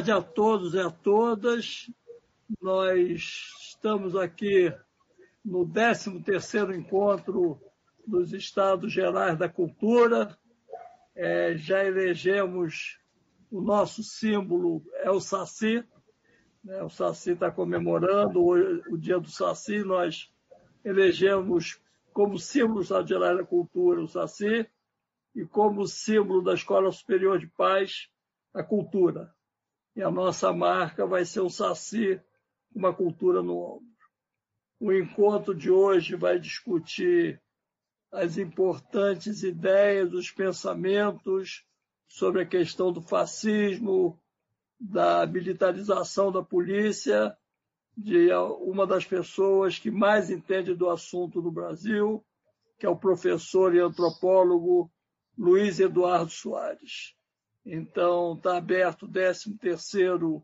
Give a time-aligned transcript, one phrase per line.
[0.00, 1.90] tarde a todos e a todas.
[2.58, 4.74] Nós estamos aqui
[5.44, 7.60] no 13º encontro
[8.06, 10.38] dos Estados Gerais da Cultura.
[11.14, 12.98] É, já elegemos
[13.50, 15.84] o nosso símbolo, é o Saci.
[16.64, 16.82] Né?
[16.82, 18.54] O Saci está comemorando o,
[18.94, 19.84] o, dia do Saci.
[19.84, 20.32] Nós
[20.82, 21.78] elegemos
[22.10, 24.66] como símbolo do Estado Gerais da Cultura o Saci
[25.34, 28.08] e como símbolo da Escola Superior de Paz
[28.54, 29.30] a cultura.
[29.94, 32.20] E a nossa marca vai ser o Saci,
[32.74, 33.86] uma cultura no ombro.
[34.78, 37.40] O encontro de hoje vai discutir
[38.12, 41.64] as importantes ideias, os pensamentos
[42.08, 44.18] sobre a questão do fascismo,
[44.78, 47.36] da militarização da polícia,
[47.96, 52.24] de uma das pessoas que mais entende do assunto no Brasil,
[52.78, 54.90] que é o professor e antropólogo
[55.36, 57.14] Luiz Eduardo Soares.
[57.72, 60.42] Então, está aberto o 13º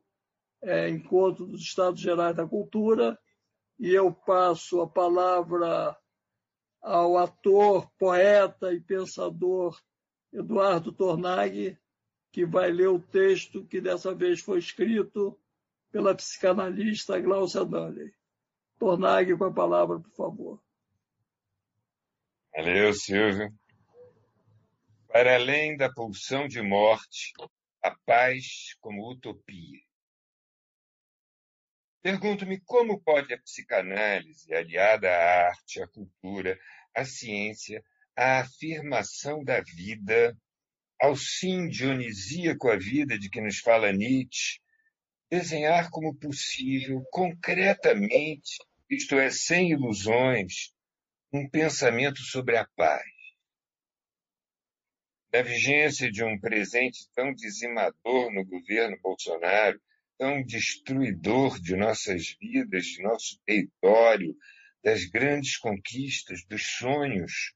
[0.63, 3.19] é, Encontro dos Estados Gerais da Cultura
[3.81, 5.97] e eu passo a palavra
[6.81, 9.77] ao ator, poeta e pensador
[10.33, 11.77] Eduardo Tornaghi,
[12.31, 15.37] que vai ler o texto que dessa vez foi escrito
[15.91, 18.15] pela psicanalista Glaucia Danley.
[18.79, 20.63] Tornaghi, com a palavra, por favor.
[22.55, 23.53] Valeu, Silvio.
[25.17, 27.33] Para além da pulsão de morte,
[27.83, 29.81] a paz como utopia.
[32.03, 36.61] Pergunto-me como pode a psicanálise, aliada à arte, à cultura,
[36.95, 37.83] à ciência,
[38.15, 40.37] à afirmação da vida,
[41.01, 44.61] ao sim dionisíaco à vida de que nos fala Nietzsche,
[45.31, 48.59] desenhar como possível, concretamente,
[48.91, 50.75] isto é, sem ilusões,
[51.33, 53.16] um pensamento sobre a paz
[55.37, 59.79] da vigência de um presente tão dizimador no governo Bolsonaro,
[60.17, 64.35] tão destruidor de nossas vidas, de nosso território,
[64.83, 67.53] das grandes conquistas, dos sonhos.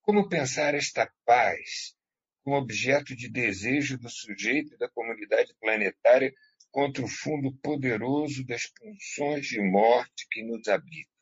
[0.00, 1.96] Como pensar esta paz
[2.44, 6.32] como objeto de desejo do sujeito e da comunidade planetária
[6.70, 11.19] contra o fundo poderoso das pulsões de morte que nos habitam?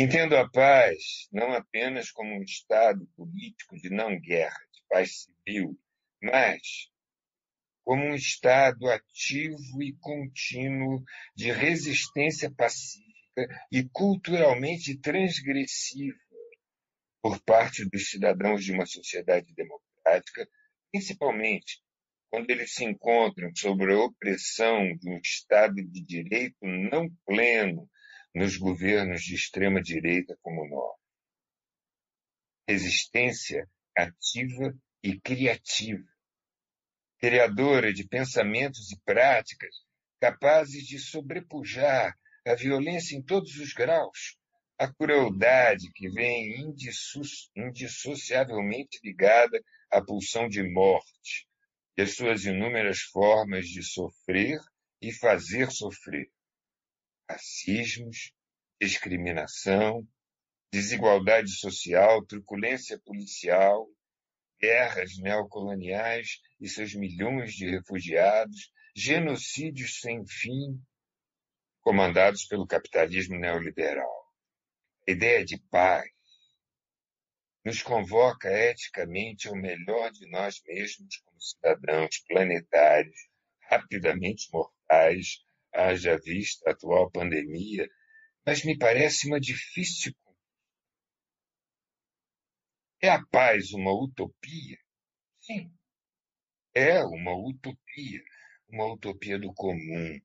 [0.00, 5.76] Entendo a paz não apenas como um estado político de não-guerra, de paz civil,
[6.22, 6.88] mas
[7.84, 11.02] como um estado ativo e contínuo
[11.34, 16.16] de resistência pacífica e culturalmente transgressiva
[17.20, 20.48] por parte dos cidadãos de uma sociedade democrática,
[20.92, 21.82] principalmente
[22.30, 27.90] quando eles se encontram sob a opressão de um Estado de direito não pleno
[28.38, 31.00] nos governos de extrema-direita como o nosso.
[32.68, 34.72] Resistência ativa
[35.02, 36.06] e criativa,
[37.18, 39.74] criadora de pensamentos e práticas
[40.20, 42.16] capazes de sobrepujar
[42.46, 44.38] a violência em todos os graus,
[44.78, 46.72] a crueldade que vem
[47.56, 49.60] indissociavelmente ligada
[49.90, 51.48] à pulsão de morte
[51.96, 54.60] e as suas inúmeras formas de sofrer
[55.02, 56.30] e fazer sofrer
[57.28, 58.32] racismos,
[58.80, 60.06] discriminação,
[60.72, 63.86] desigualdade social, truculência policial,
[64.60, 70.80] guerras neocoloniais e seus milhões de refugiados, genocídios sem fim,
[71.80, 74.12] comandados pelo capitalismo neoliberal.
[75.08, 76.08] A ideia de paz
[77.64, 83.16] nos convoca eticamente ao melhor de nós mesmos como cidadãos planetários,
[83.70, 87.88] rapidamente mortais, haja vista a atual pandemia,
[88.46, 90.12] mas me parece uma difícil.
[93.00, 94.78] É a paz uma utopia?
[95.40, 95.72] Sim,
[96.78, 98.22] é uma utopia,
[98.68, 100.20] uma utopia do comum,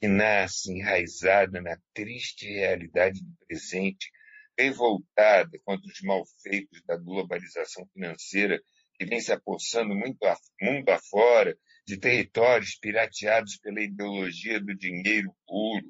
[0.00, 4.10] que nasce enraizada na triste realidade do presente,
[4.58, 8.58] revoltada contra os malfeitos da globalização financeira
[8.94, 11.54] que vem se apossando muito a, mundo afora
[11.86, 15.86] de territórios pirateados pela ideologia do dinheiro puro,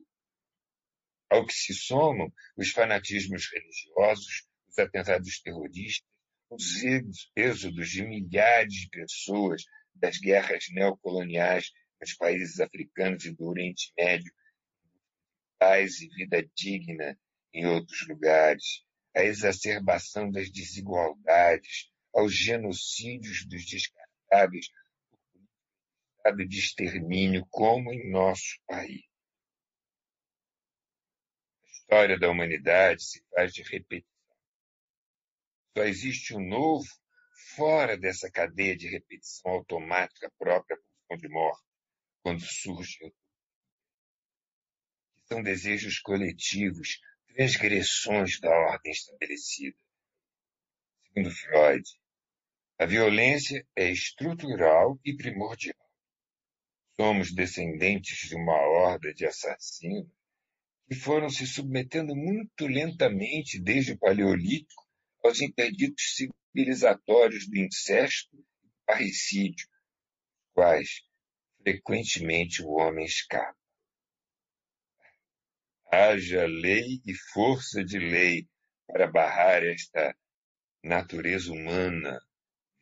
[1.29, 6.09] ao que se somam os fanatismos religiosos, os atentados terroristas,
[6.51, 6.83] os
[7.37, 9.63] êxodos de milhares de pessoas
[9.95, 11.71] das guerras neocoloniais
[12.01, 14.33] nos países africanos e do Oriente Médio,
[15.59, 17.19] paz e vida digna
[17.53, 18.85] em outros lugares,
[19.15, 24.67] a exacerbação das desigualdades, aos genocídios dos descartáveis
[26.21, 29.03] estado de extermínio como em nosso país.
[31.65, 34.11] A história da humanidade se faz de repetição.
[35.77, 36.87] Só existe o novo
[37.57, 41.65] fora dessa cadeia de repetição automática própria à pulsão de morte,
[42.23, 43.13] quando surge
[45.27, 49.79] são desejos coletivos, transgressões da ordem estabelecida.
[51.05, 51.89] Segundo Freud,
[52.79, 55.80] a violência é estrutural e primordial.
[57.01, 60.13] Somos descendentes de uma horda de assassinos
[60.87, 64.87] que foram se submetendo muito lentamente desde o Paleolítico
[65.25, 69.67] aos interditos civilizatórios do incesto e do parricídio,
[70.53, 71.01] quais
[71.63, 73.57] frequentemente o homem escapa.
[75.91, 78.47] Haja lei e força de lei
[78.87, 80.15] para barrar esta
[80.85, 82.21] natureza humana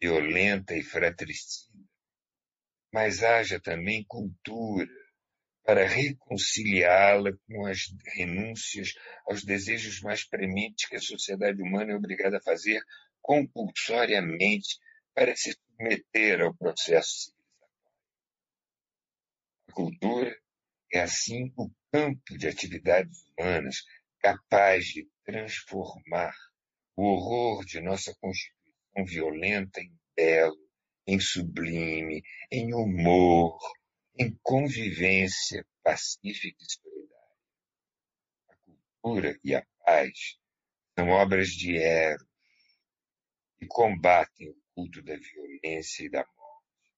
[0.01, 1.78] violenta e fratricida,
[2.93, 4.89] mas haja também cultura
[5.65, 8.95] para reconciliá-la com as renúncias
[9.27, 12.83] aos desejos mais prementes que a sociedade humana é obrigada a fazer
[13.21, 14.79] compulsoriamente
[15.15, 17.39] para se submeter ao processo civilizatório.
[19.69, 20.39] A cultura
[20.93, 23.85] é, assim, o campo de atividades humanas
[24.21, 26.35] capaz de transformar
[26.97, 30.57] o horror de nossa constituição violenta em belo,
[31.09, 32.23] em sublime,
[32.53, 33.59] em humor,
[34.19, 37.19] em convivência pacífica e solidária.
[38.51, 40.39] A cultura e a paz
[40.95, 42.29] são obras de Eros
[43.59, 46.93] e combatem o culto da violência e da morte.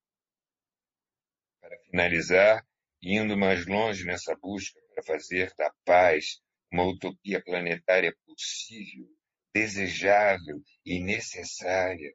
[1.61, 2.67] Para finalizar,
[3.01, 6.43] indo mais longe nessa busca para fazer da paz
[6.73, 9.09] uma utopia planetária possível,
[9.55, 12.13] desejável e necessária,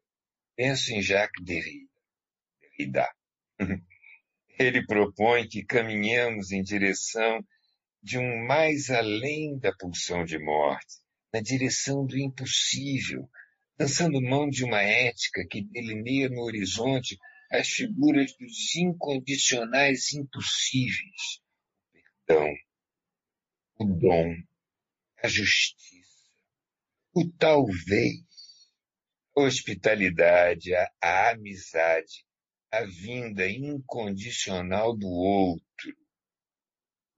[0.56, 3.10] penso em Jacques Derrida.
[4.57, 7.46] Ele propõe que caminhemos em direção
[8.02, 11.00] de um mais além da pulsão de morte,
[11.34, 13.30] na direção do impossível,
[13.80, 17.18] lançando mão de uma ética que delineia no horizonte
[17.51, 21.42] as figuras dos incondicionais impossíveis,
[21.94, 22.54] o perdão,
[23.80, 24.36] o dom,
[25.22, 26.30] a justiça,
[27.13, 28.25] o talvez,
[29.36, 32.26] hospitalidade, a, a amizade,
[32.72, 35.98] a vinda incondicional do outro,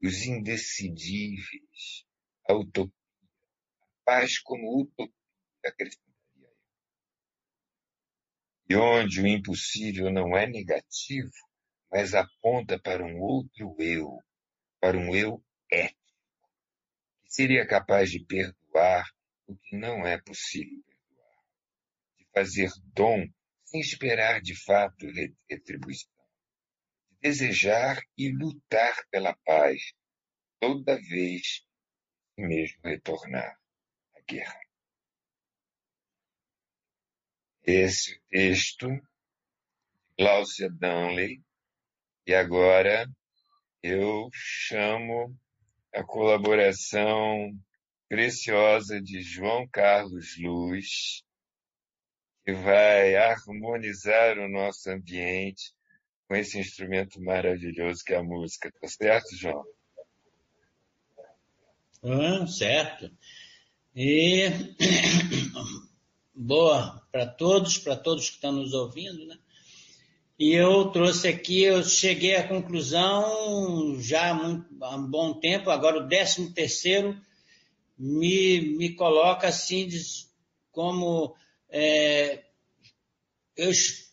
[0.01, 2.05] os indecidíveis,
[2.49, 2.91] a utopia,
[3.81, 5.13] a paz como utopia,
[5.63, 6.51] acrescentaria.
[8.69, 11.31] E onde o impossível não é negativo,
[11.91, 14.19] mas aponta para um outro eu,
[14.79, 15.97] para um eu ético,
[17.23, 19.07] que seria capaz de perdoar
[19.45, 20.86] o que não é possível
[22.37, 23.27] fazer dom
[23.65, 25.07] sem esperar de fato
[25.49, 26.11] retribuição,
[27.09, 29.81] de desejar e lutar pela paz,
[30.59, 31.65] toda vez
[32.35, 33.57] que mesmo retornar
[34.15, 34.59] à guerra.
[37.63, 38.87] Esse texto,
[40.15, 41.41] Glaucia Dunley,
[42.27, 43.09] e agora
[43.81, 45.35] eu chamo
[45.91, 47.51] a colaboração
[48.07, 51.25] preciosa de João Carlos Luz,
[52.47, 55.73] que vai harmonizar o nosso ambiente
[56.29, 58.71] com esse instrumento maravilhoso que é a música.
[58.79, 59.65] Tá certo, João?
[62.01, 63.11] Ah, certo.
[63.93, 64.45] E
[66.33, 69.37] boa para todos, para todos que estão nos ouvindo, né?
[70.39, 75.69] E eu trouxe aqui, eu cheguei à conclusão já há, muito, há um bom tempo,
[75.69, 77.19] agora o décimo terceiro
[77.99, 79.89] me, me coloca assim
[80.71, 81.35] como
[81.69, 82.46] é,
[83.57, 83.71] eu,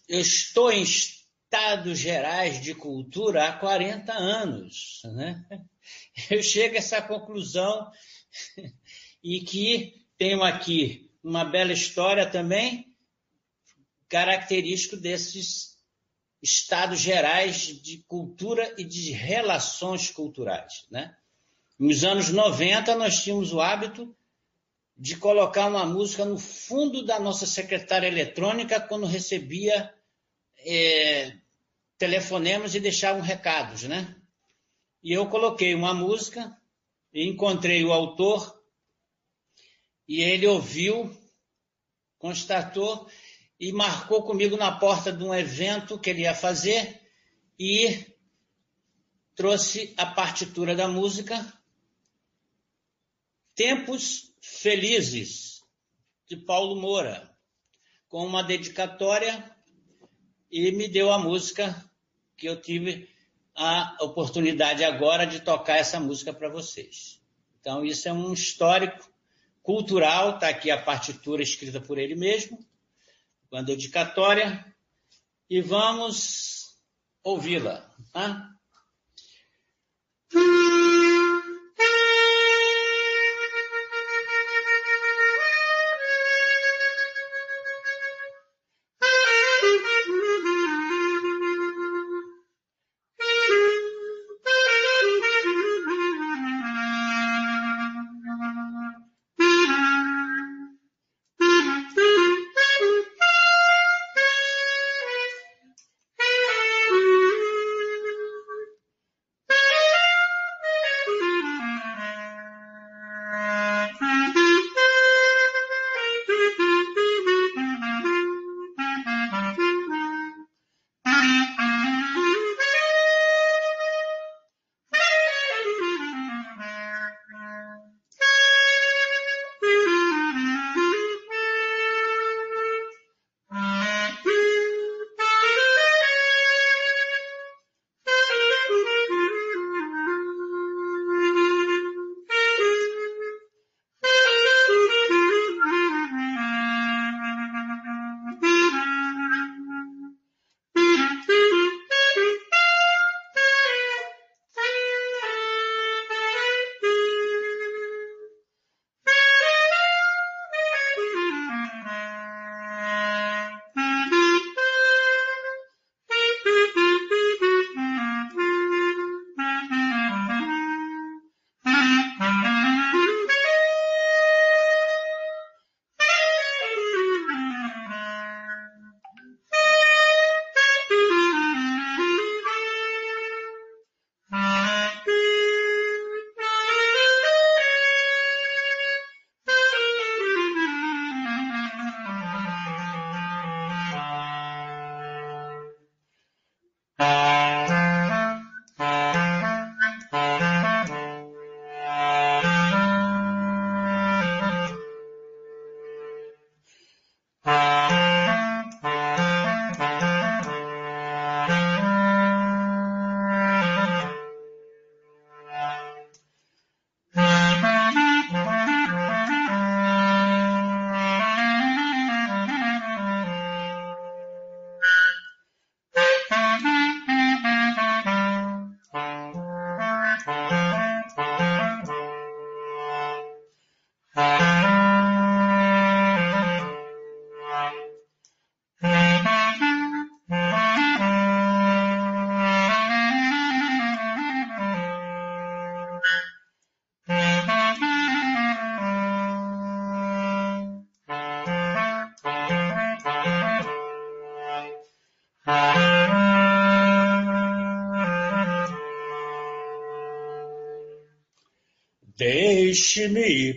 [0.09, 5.03] eu estou em estados gerais de cultura há 40 anos.
[5.05, 5.45] Né?
[6.31, 7.91] Eu chego a essa conclusão
[9.23, 12.95] e que tenho aqui uma bela história também,
[14.09, 15.75] característico desses
[16.43, 20.87] estados gerais de cultura e de relações culturais.
[20.91, 21.17] Né?
[21.79, 24.15] Nos anos 90, nós tínhamos o hábito
[24.97, 29.93] de colocar uma música no fundo da nossa secretária eletrônica quando recebia
[30.59, 31.37] é,
[31.99, 34.17] telefonemas e deixavam recados, né?
[35.03, 36.57] E eu coloquei uma música
[37.13, 38.63] e encontrei o autor
[40.07, 41.15] e ele ouviu,
[42.19, 43.09] constatou
[43.59, 47.01] e marcou comigo na porta de um evento que ele ia fazer
[47.59, 48.07] e
[49.35, 51.53] trouxe a partitura da música.
[53.55, 55.63] Tempos Felizes,
[56.27, 57.35] de Paulo Moura,
[58.09, 59.51] com uma dedicatória
[60.51, 61.91] e me deu a música
[62.37, 63.09] que eu tive
[63.57, 67.23] a oportunidade agora de tocar essa música para vocês.
[67.59, 69.11] Então, isso é um histórico
[69.63, 72.59] cultural, está aqui a partitura escrita por ele mesmo,
[73.49, 74.65] com a dedicatória
[75.49, 76.77] e vamos
[77.23, 77.91] ouvi-la.
[78.13, 78.51] Tá?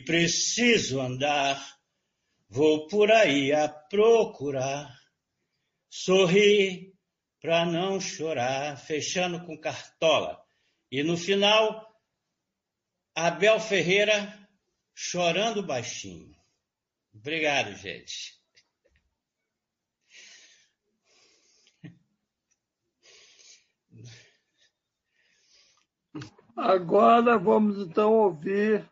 [0.08, 1.78] Preciso andar,
[2.48, 4.98] vou por aí a procurar,
[5.90, 6.94] sorrir
[7.42, 10.42] para não chorar, fechando com cartola.
[10.90, 11.94] E no final,
[13.14, 14.50] Abel Ferreira
[14.96, 16.34] chorando baixinho.
[17.14, 18.38] Obrigado, gente.
[26.56, 28.90] Agora vamos então ouvir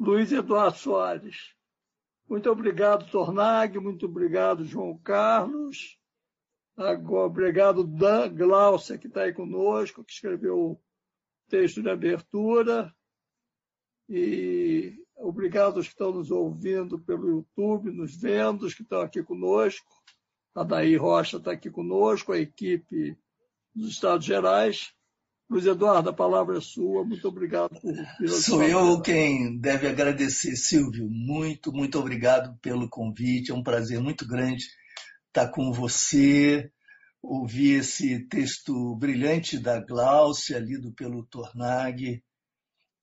[0.00, 1.54] Luiz Eduardo Soares.
[2.26, 5.98] Muito obrigado, Tornag, muito obrigado, João Carlos.
[6.74, 10.80] Agora, obrigado, Dan Glaucia, que está aí conosco, que escreveu o
[11.50, 12.90] texto de abertura.
[14.08, 19.22] E obrigado aos que estão nos ouvindo pelo YouTube, nos vendo, os que estão aqui
[19.22, 19.92] conosco.
[20.54, 23.18] A Daí Rocha está aqui conosco, a equipe
[23.74, 24.94] dos Estados Gerais.
[25.50, 27.04] Luiz Eduardo, a palavra é sua.
[27.04, 28.28] Muito obrigado por.
[28.28, 31.10] Sou eu quem deve agradecer, Silvio.
[31.10, 33.50] Muito, muito obrigado pelo convite.
[33.50, 34.64] É um prazer muito grande
[35.26, 36.70] estar com você,
[37.20, 42.22] ouvir esse texto brilhante da Glaucia, lido pelo Tornag,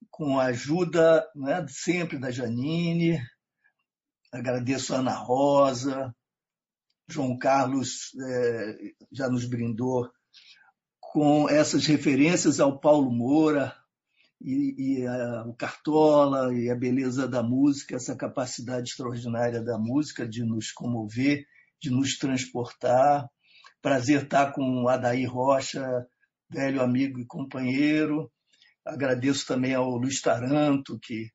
[0.09, 3.19] com a ajuda né, sempre da Janine.
[4.31, 6.15] Agradeço a Ana Rosa.
[7.09, 8.77] João Carlos é,
[9.11, 10.09] já nos brindou
[11.11, 13.73] com essas referências ao Paulo Moura
[14.41, 20.27] e, e a, o Cartola e a beleza da música, essa capacidade extraordinária da música
[20.27, 21.45] de nos comover,
[21.81, 23.27] de nos transportar.
[23.81, 26.05] Prazer estar com o Adair Rocha,
[26.49, 28.31] velho amigo e companheiro.
[28.85, 31.29] Agradeço também ao Luiz Taranto, que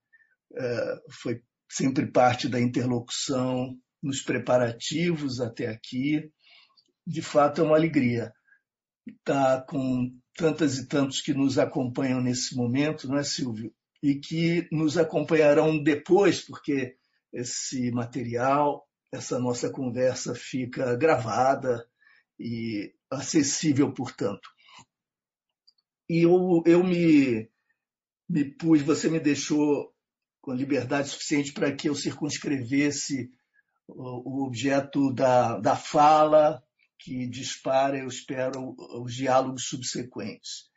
[0.54, 6.30] é, foi sempre parte da interlocução nos preparativos até aqui.
[7.06, 8.32] De fato, é uma alegria
[9.06, 13.72] estar com tantas e tantos que nos acompanham nesse momento, não é, Silvio?
[14.02, 16.96] E que nos acompanharão depois, porque
[17.32, 21.86] esse material, essa nossa conversa fica gravada
[22.38, 24.48] e acessível, portanto.
[26.08, 27.48] E eu, eu me,
[28.28, 29.94] me pus, você me deixou
[30.40, 33.30] com liberdade suficiente para que eu circunscrevesse
[33.86, 36.62] o, o objeto da, da fala
[37.02, 40.70] que dispara, eu espero, os diálogos subsequentes.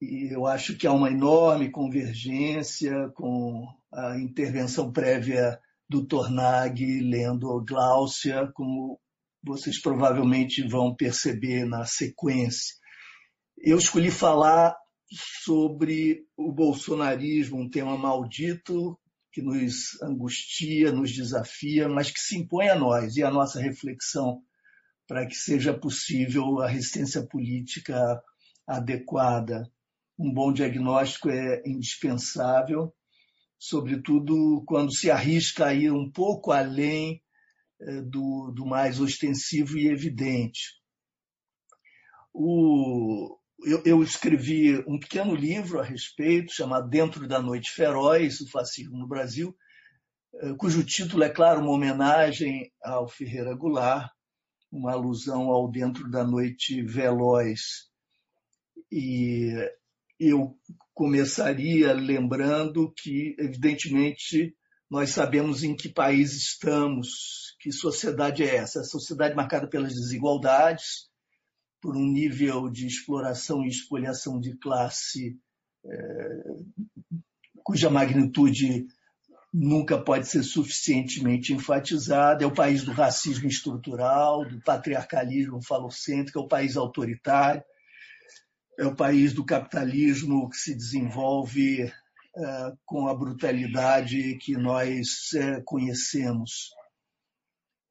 [0.00, 5.58] E eu acho que há uma enorme convergência com a intervenção prévia
[5.88, 8.98] do Tornag lendo Gláucia, como
[9.42, 12.74] vocês provavelmente vão perceber na sequência.
[13.58, 14.74] Eu escolhi falar
[15.44, 18.98] sobre o bolsonarismo, um tema maldito
[19.32, 24.42] que nos angustia, nos desafia, mas que se impõe a nós e a nossa reflexão
[25.10, 28.22] para que seja possível a resistência política
[28.64, 29.68] adequada.
[30.16, 32.94] Um bom diagnóstico é indispensável,
[33.58, 37.20] sobretudo quando se arrisca a ir um pouco além
[37.80, 40.80] eh, do, do mais ostensivo e evidente.
[42.32, 48.48] O, eu, eu, escrevi um pequeno livro a respeito, chamado Dentro da Noite Feroz, o
[48.48, 49.56] fascismo no Brasil,
[50.34, 54.08] eh, cujo título é, claro, uma homenagem ao Ferreira Goulart,
[54.70, 57.88] uma alusão ao Dentro da Noite Veloz.
[58.90, 59.52] E
[60.18, 60.56] eu
[60.94, 64.54] começaria lembrando que, evidentemente,
[64.90, 68.80] nós sabemos em que país estamos, que sociedade é essa.
[68.80, 71.08] A sociedade marcada pelas desigualdades,
[71.80, 75.38] por um nível de exploração e espoliação de classe
[75.84, 76.42] é,
[77.64, 78.86] cuja magnitude
[79.52, 82.44] nunca pode ser suficientemente enfatizada.
[82.44, 87.62] É o país do racismo estrutural, do patriarcalismo falocêntrico, é o país autoritário,
[88.78, 95.60] é o país do capitalismo que se desenvolve é, com a brutalidade que nós é,
[95.64, 96.70] conhecemos.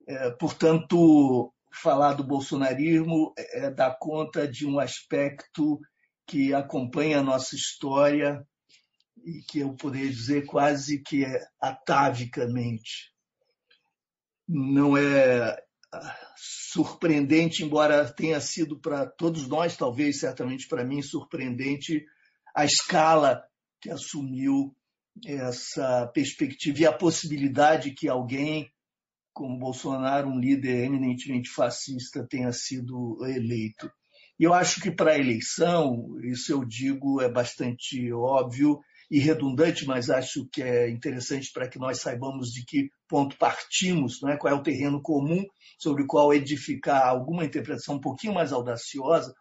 [0.08, 5.80] É, portanto, falar do bolsonarismo é dar conta de um aspecto
[6.26, 8.44] que acompanha a nossa história
[9.24, 13.14] e que eu poderia dizer quase que é atavicamente.
[14.48, 22.06] Não é ah, surpreendente, embora tenha sido para todos nós, talvez certamente para mim, surpreendente
[22.56, 23.44] a escala
[23.82, 24.76] que assumiu
[25.26, 28.72] essa perspectiva e a possibilidade que alguém
[29.40, 33.90] como Bolsonaro, um líder eminentemente fascista, tenha sido eleito.
[34.38, 39.86] E eu acho que para a eleição, isso eu digo é bastante óbvio e redundante,
[39.86, 44.38] mas acho que é interessante para que nós saibamos de que ponto partimos, não é?
[44.38, 45.44] qual é o terreno comum
[45.80, 49.34] sobre o qual edificar alguma interpretação um pouquinho mais audaciosa.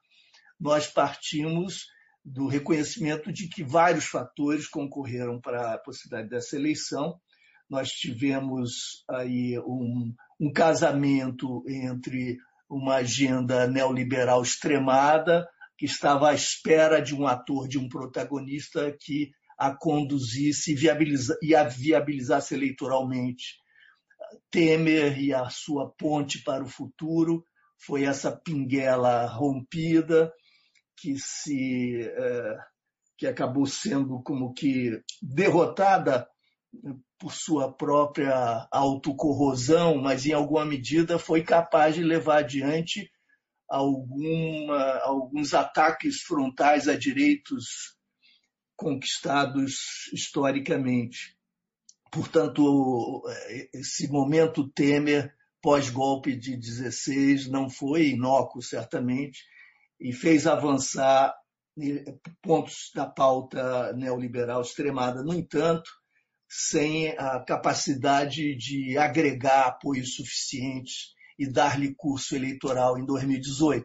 [0.58, 1.86] Nós partimos
[2.24, 7.18] do reconhecimento de que vários fatores concorreram para a possibilidade dessa eleição,
[7.68, 17.00] nós tivemos aí um, um casamento entre uma agenda neoliberal extremada, que estava à espera
[17.00, 19.76] de um ator, de um protagonista que a
[20.74, 23.58] viabiliza, e a viabilizasse eleitoralmente.
[24.50, 27.44] Temer e a sua ponte para o futuro
[27.78, 30.32] foi essa pinguela rompida
[30.96, 32.58] que se eh,
[33.16, 36.28] que acabou sendo como que derrotada
[37.18, 43.10] por sua própria autocorrosão, mas em alguma medida foi capaz de levar adiante
[43.68, 47.97] alguma, alguns ataques frontais a direitos
[48.78, 51.36] conquistados historicamente.
[52.12, 53.24] Portanto,
[53.74, 59.40] esse momento Temer pós-golpe de 16 não foi inócuo, certamente,
[60.00, 61.34] e fez avançar
[62.40, 65.24] pontos da pauta neoliberal extremada.
[65.24, 65.90] No entanto,
[66.48, 73.84] sem a capacidade de agregar apoios suficientes e dar-lhe curso eleitoral em 2018.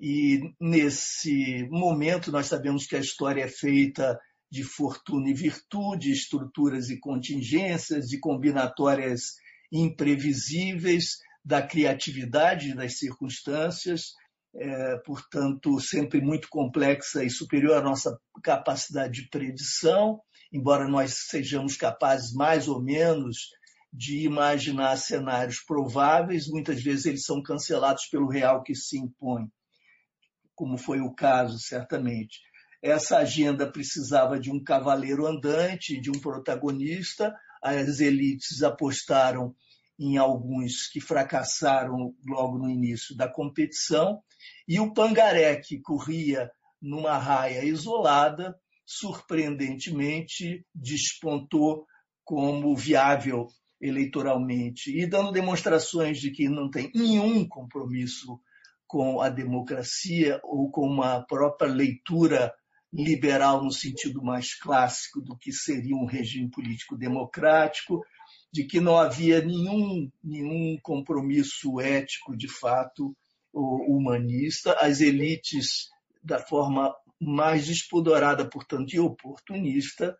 [0.00, 4.18] E nesse momento nós sabemos que a história é feita
[4.50, 9.34] de fortuna e virtude, estruturas e contingências, de combinatórias
[9.70, 14.14] imprevisíveis, da criatividade das circunstâncias,
[14.54, 20.20] é, portanto, sempre muito complexa e superior à nossa capacidade de predição,
[20.52, 23.50] embora nós sejamos capazes mais ou menos
[23.92, 29.48] de imaginar cenários prováveis, muitas vezes eles são cancelados pelo real que se impõe,
[30.60, 32.38] como foi o caso, certamente.
[32.82, 39.54] Essa agenda precisava de um cavaleiro andante, de um protagonista, as elites apostaram
[39.98, 44.20] em alguns que fracassaram logo no início da competição,
[44.68, 51.86] e o Pangaré, que corria numa raia isolada, surpreendentemente despontou
[52.22, 53.46] como viável
[53.80, 54.94] eleitoralmente.
[54.94, 58.38] E dando demonstrações de que não tem nenhum compromisso
[58.90, 62.52] com a democracia ou com uma própria leitura
[62.92, 68.04] liberal no sentido mais clássico do que seria um regime político democrático,
[68.52, 73.16] de que não havia nenhum, nenhum compromisso ético, de fato,
[73.54, 74.72] humanista.
[74.80, 75.88] As elites,
[76.20, 80.18] da forma mais despodorada, portanto, e oportunista,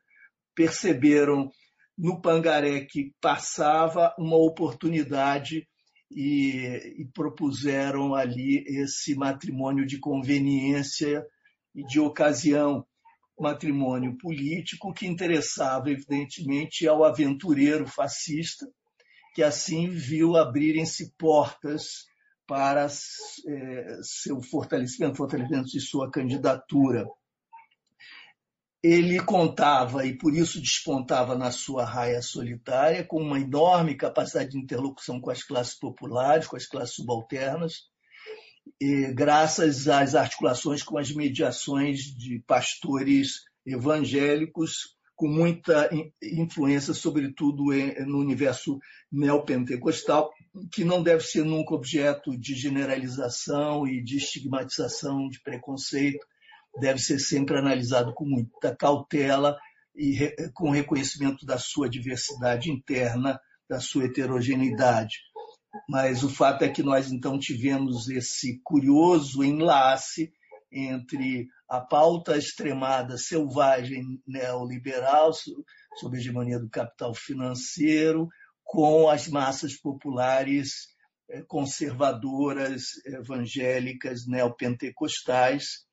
[0.55, 1.51] perceberam
[1.99, 5.67] no Pangaré que passava uma oportunidade
[6.11, 11.25] e, e, propuseram ali esse matrimônio de conveniência
[11.75, 12.85] e de ocasião,
[13.39, 18.67] matrimônio político que interessava, evidentemente, ao aventureiro fascista,
[19.35, 22.07] que assim viu abrirem-se portas
[22.47, 22.87] para
[23.47, 27.07] é, seu fortalecimento, fortalecimento de sua candidatura.
[28.83, 34.59] Ele contava, e por isso despontava na sua raia solitária, com uma enorme capacidade de
[34.59, 37.91] interlocução com as classes populares, com as classes subalternas,
[39.15, 45.91] graças às articulações com as mediações de pastores evangélicos com muita
[46.23, 47.65] influência, sobretudo
[48.07, 48.79] no universo
[49.13, 50.31] neopentecostal,
[50.73, 56.27] que não deve ser nunca objeto de generalização e de estigmatização, de preconceito,
[56.79, 59.59] deve ser sempre analisado com muita cautela
[59.95, 65.17] e com reconhecimento da sua diversidade interna, da sua heterogeneidade.
[65.89, 70.33] Mas o fato é que nós então tivemos esse curioso enlace
[70.73, 78.29] entre a pauta extremada, selvagem neoliberal, sob a hegemonia do capital financeiro,
[78.65, 80.89] com as massas populares
[81.29, 85.85] eh, conservadoras, evangélicas, neopentecostais.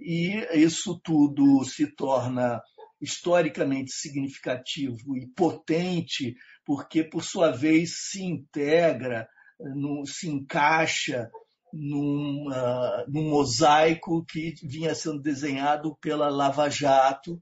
[0.00, 2.62] E isso tudo se torna
[3.00, 6.34] historicamente significativo e potente
[6.64, 11.30] porque, por sua vez, se integra, no, se encaixa
[11.72, 17.40] num, uh, num, mosaico que vinha sendo desenhado pela Lava Jato,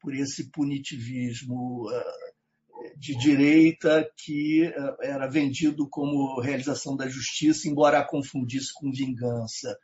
[0.00, 7.98] por esse punitivismo uh, de direita que uh, era vendido como realização da justiça, embora
[7.98, 9.76] a confundisse com vingança.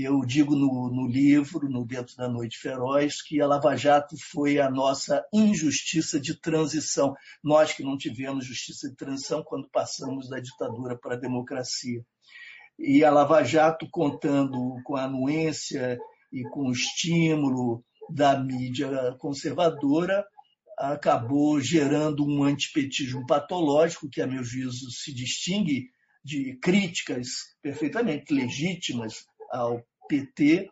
[0.00, 4.60] Eu digo no, no, livro, no Dentro da Noite Feroz, que a Lava Jato foi
[4.60, 7.16] a nossa injustiça de transição.
[7.42, 12.00] Nós que não tivemos justiça de transição quando passamos da ditadura para a democracia.
[12.78, 15.98] E a Lava Jato, contando com a anuência
[16.32, 20.24] e com o estímulo da mídia conservadora,
[20.78, 25.90] acabou gerando um antipetismo patológico, que, a meu juízo, se distingue
[26.22, 27.28] de críticas
[27.60, 30.70] perfeitamente legítimas ao PT,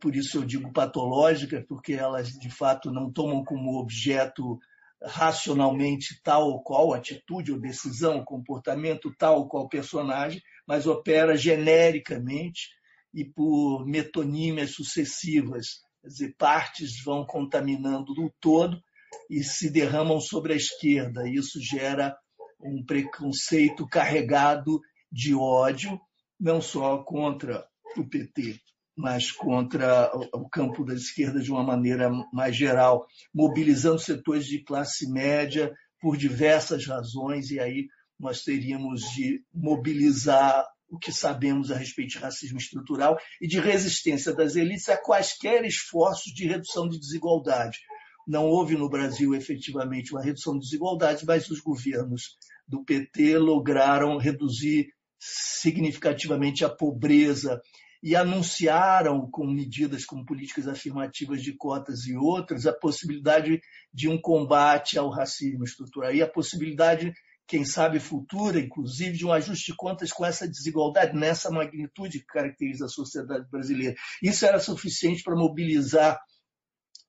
[0.00, 4.58] por isso eu digo patológicas, porque elas de fato não tomam como objeto
[5.02, 12.68] racionalmente tal ou qual atitude ou decisão, comportamento tal ou qual personagem, mas opera genericamente
[13.12, 15.82] e por metonímias sucessivas.
[16.00, 18.80] Quer dizer, partes vão contaminando o todo
[19.28, 21.28] e se derramam sobre a esquerda.
[21.28, 22.16] Isso gera
[22.60, 24.80] um preconceito carregado
[25.10, 26.00] de ódio,
[26.40, 27.66] não só contra
[28.00, 28.60] o PT,
[28.96, 35.10] mas contra o campo da esquerda de uma maneira mais geral, mobilizando setores de classe
[35.10, 37.86] média por diversas razões, e aí
[38.18, 44.32] nós teríamos de mobilizar o que sabemos a respeito de racismo estrutural e de resistência
[44.32, 47.78] das elites a quaisquer esforços de redução de desigualdade.
[48.26, 54.16] Não houve no Brasil efetivamente uma redução de desigualdade, mas os governos do PT lograram
[54.16, 57.60] reduzir significativamente a pobreza
[58.04, 63.62] e anunciaram, com medidas como políticas afirmativas de cotas e outras, a possibilidade
[63.94, 67.14] de um combate ao racismo estrutural e a possibilidade,
[67.46, 72.26] quem sabe futura, inclusive, de um ajuste de contas com essa desigualdade, nessa magnitude que
[72.26, 73.94] caracteriza a sociedade brasileira.
[74.22, 76.20] Isso era suficiente para mobilizar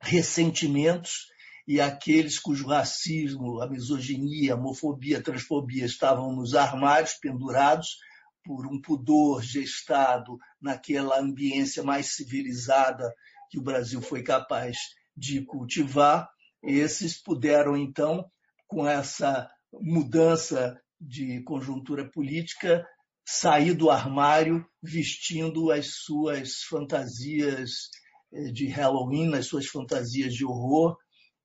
[0.02, 1.26] ressentimentos
[1.68, 7.98] e aqueles cujo racismo, a misoginia, a homofobia, a transfobia estavam nos armários pendurados
[8.46, 13.12] por um pudor gestado naquela ambiência mais civilizada
[13.50, 14.78] que o Brasil foi capaz
[15.18, 16.30] de cultivar,
[16.62, 18.26] esses puderam, então,
[18.68, 22.86] com essa mudança de conjuntura política,
[23.26, 27.90] sair do armário vestindo as suas fantasias
[28.32, 30.96] eh, de Halloween, as suas fantasias de horror,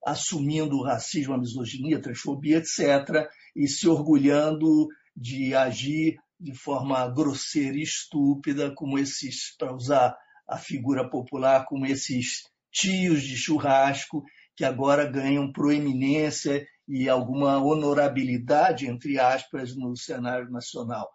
[0.04, 7.06] assumindo o racismo, a misoginia, a transfobia, etc., e se orgulhando de agir de forma
[7.08, 10.16] grosseira e estúpida, como esses, para usar
[10.48, 14.24] a figura popular, como esses tios de churrasco
[14.56, 21.08] que agora ganham proeminência e alguma honorabilidade, entre aspas, no cenário nacional.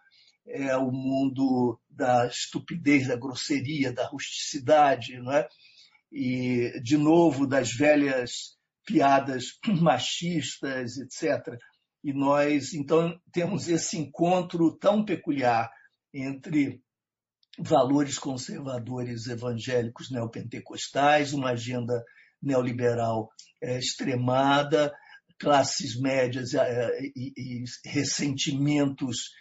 [0.48, 5.48] É o mundo da estupidez, da grosseria, da rusticidade, não é?
[6.16, 11.58] e, de novo, das velhas piadas machistas, etc.
[12.06, 15.72] E nós, então, temos esse encontro tão peculiar
[16.14, 16.80] entre
[17.58, 22.04] valores conservadores evangélicos neopentecostais, uma agenda
[22.40, 23.28] neoliberal
[23.60, 24.94] é, extremada,
[25.40, 29.32] classes médias é, e, e, ressentimentos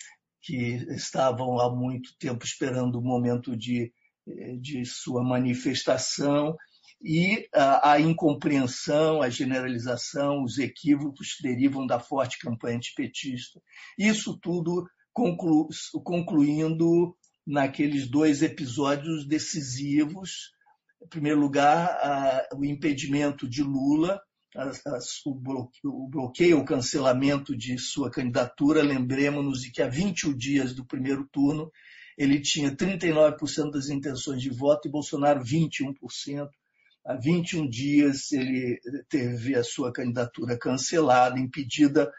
[0.40, 3.92] que estavam há muito tempo esperando o momento de,
[4.58, 6.56] de sua manifestação
[7.04, 13.60] e a, a, incompreensão, a generalização, os equívocos derivam da forte campanha antipetista.
[13.98, 15.68] Isso tudo conclu,
[16.02, 17.14] concluindo
[17.46, 20.50] naqueles dois episódios decisivos.
[21.02, 24.18] Em primeiro lugar, a, o impedimento de Lula,
[24.56, 24.70] a,
[25.26, 28.82] o, bloqueio, o bloqueio, o cancelamento de sua candidatura.
[28.82, 31.70] Lembremos-nos de que há 21 dias do primeiro turno
[32.16, 36.48] ele tinha 39% das intenções de voto e Bolsonaro 21%.
[37.04, 42.10] Há 21 dias ele teve a sua candidatura cancelada, impedida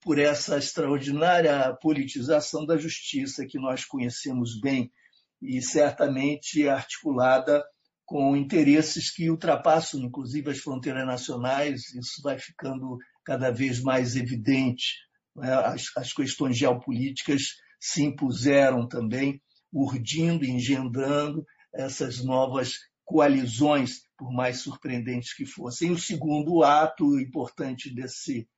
[0.00, 4.90] por essa extraordinária politização da justiça que nós conhecemos bem
[5.40, 7.64] e certamente articulada
[8.04, 11.94] com interesses que ultrapassam, inclusive, as fronteiras nacionais.
[11.94, 14.96] Isso vai ficando cada vez mais evidente.
[15.36, 15.52] Né?
[15.54, 19.40] As, as questões geopolíticas se impuseram também,
[19.72, 22.74] urdindo engendrando essas novas
[23.04, 25.90] coalizões, por mais surpreendentes que fossem.
[25.90, 28.48] O segundo ato importante desse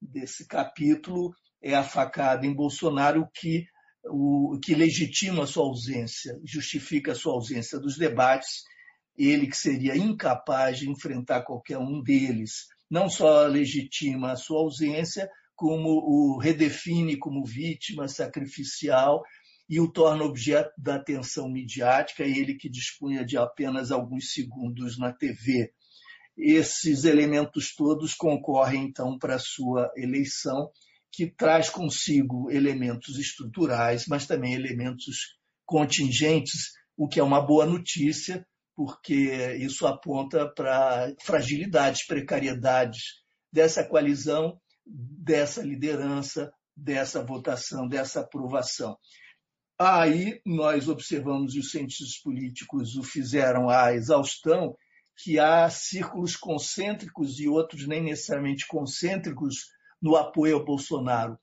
[0.00, 1.32] desse capítulo
[1.62, 3.64] é a facada em Bolsonaro, que,
[4.04, 8.64] o, que legitima a sua ausência, justifica a sua ausência dos debates,
[9.16, 12.66] ele que seria incapaz de enfrentar qualquer um deles.
[12.90, 19.22] Não só legitima a sua ausência, como o redefine como vítima sacrificial
[19.68, 25.12] e o torna objeto da atenção midiática, ele que dispunha de apenas alguns segundos na
[25.12, 25.72] TV
[26.36, 30.70] esses elementos todos concorrem, então, para a sua eleição,
[31.10, 38.46] que traz consigo elementos estruturais, mas também elementos contingentes, o que é uma boa notícia,
[38.74, 43.02] porque isso aponta para fragilidades, precariedades
[43.52, 48.96] dessa coalizão, dessa liderança, dessa votação, dessa aprovação.
[49.84, 54.76] Aí nós observamos, e os cientistas políticos o fizeram à exaustão,
[55.16, 59.56] que há círculos concêntricos e outros nem necessariamente concêntricos
[60.00, 61.36] no apoio ao Bolsonaro.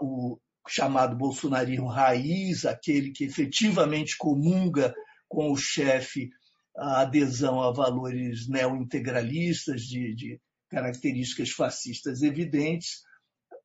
[0.00, 4.94] O chamado bolsonarismo raiz, aquele que efetivamente comunga
[5.28, 6.30] com o chefe
[6.74, 13.02] a adesão a valores neointegralistas de, de características fascistas evidentes,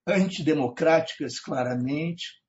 [0.06, 2.43] antidemocráticas claramente,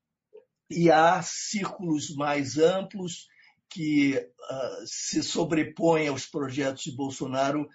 [0.69, 3.27] e há círculos mais amplos
[3.69, 7.67] que uh, se sobrepõe aos projetos de Bolsonaro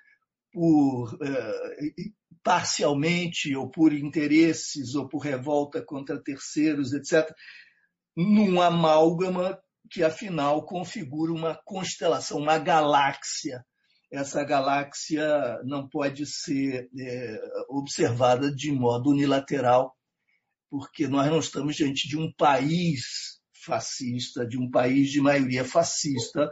[0.52, 7.32] por uh, parcialmente ou por interesses ou por revolta contra terceiros, etc.,
[8.16, 9.58] num amálgama
[9.90, 13.64] que afinal configura uma constelação, uma galáxia.
[14.10, 19.96] Essa galáxia não pode ser é, observada de modo unilateral,
[20.70, 26.50] porque nós não estamos diante de um país fascista, de um país de maioria fascista,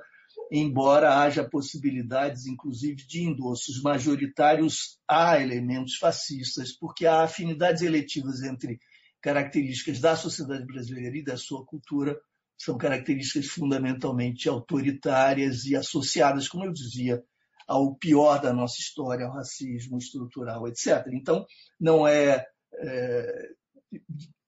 [0.51, 8.79] embora haja possibilidades, inclusive, de endossos majoritários a elementos fascistas, porque há afinidades eletivas entre
[9.21, 12.19] características da sociedade brasileira e da sua cultura,
[12.57, 17.23] são características fundamentalmente autoritárias e associadas, como eu dizia,
[17.67, 21.07] ao pior da nossa história, ao racismo estrutural, etc.
[21.13, 21.47] Então,
[21.79, 23.49] não é, é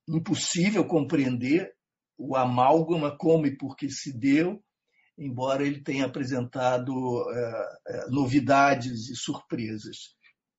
[0.09, 1.73] impossível compreender
[2.19, 4.63] o amálgama, como e por que se deu,
[5.17, 6.93] embora ele tenha apresentado
[7.31, 10.15] é, é, novidades e surpresas.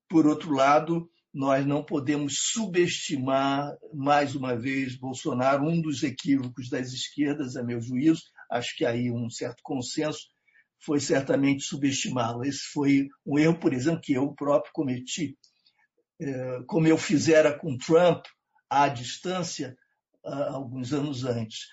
[0.10, 6.92] Por outro lado, nós não podemos subestimar, mais uma vez, Bolsonaro, um dos equívocos das
[6.92, 10.28] esquerdas, a meu juízo, acho que aí um certo consenso,
[10.84, 12.44] foi certamente subestimá-lo.
[12.44, 15.38] Esse foi um erro, por exemplo, que eu próprio cometi.
[16.20, 18.26] É, como eu fizera com Trump,
[18.72, 19.78] à distância,
[20.24, 21.68] alguns anos antes.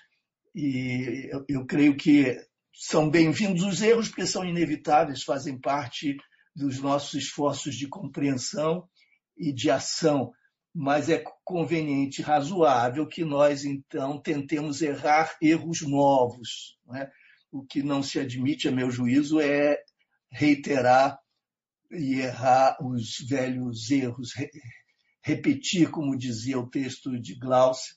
[0.53, 2.37] E eu, eu creio que
[2.73, 6.17] são bem-vindos os erros, porque são inevitáveis, fazem parte
[6.53, 8.85] dos nossos esforços de compreensão
[9.37, 10.33] e de ação,
[10.75, 16.77] mas é conveniente, razoável que nós, então, tentemos errar erros novos.
[16.85, 17.09] Né?
[17.49, 19.81] O que não se admite, a meu juízo, é
[20.29, 21.17] reiterar
[21.89, 24.31] e errar os velhos erros,
[25.29, 27.93] repetir, como dizia o texto de Glaucia.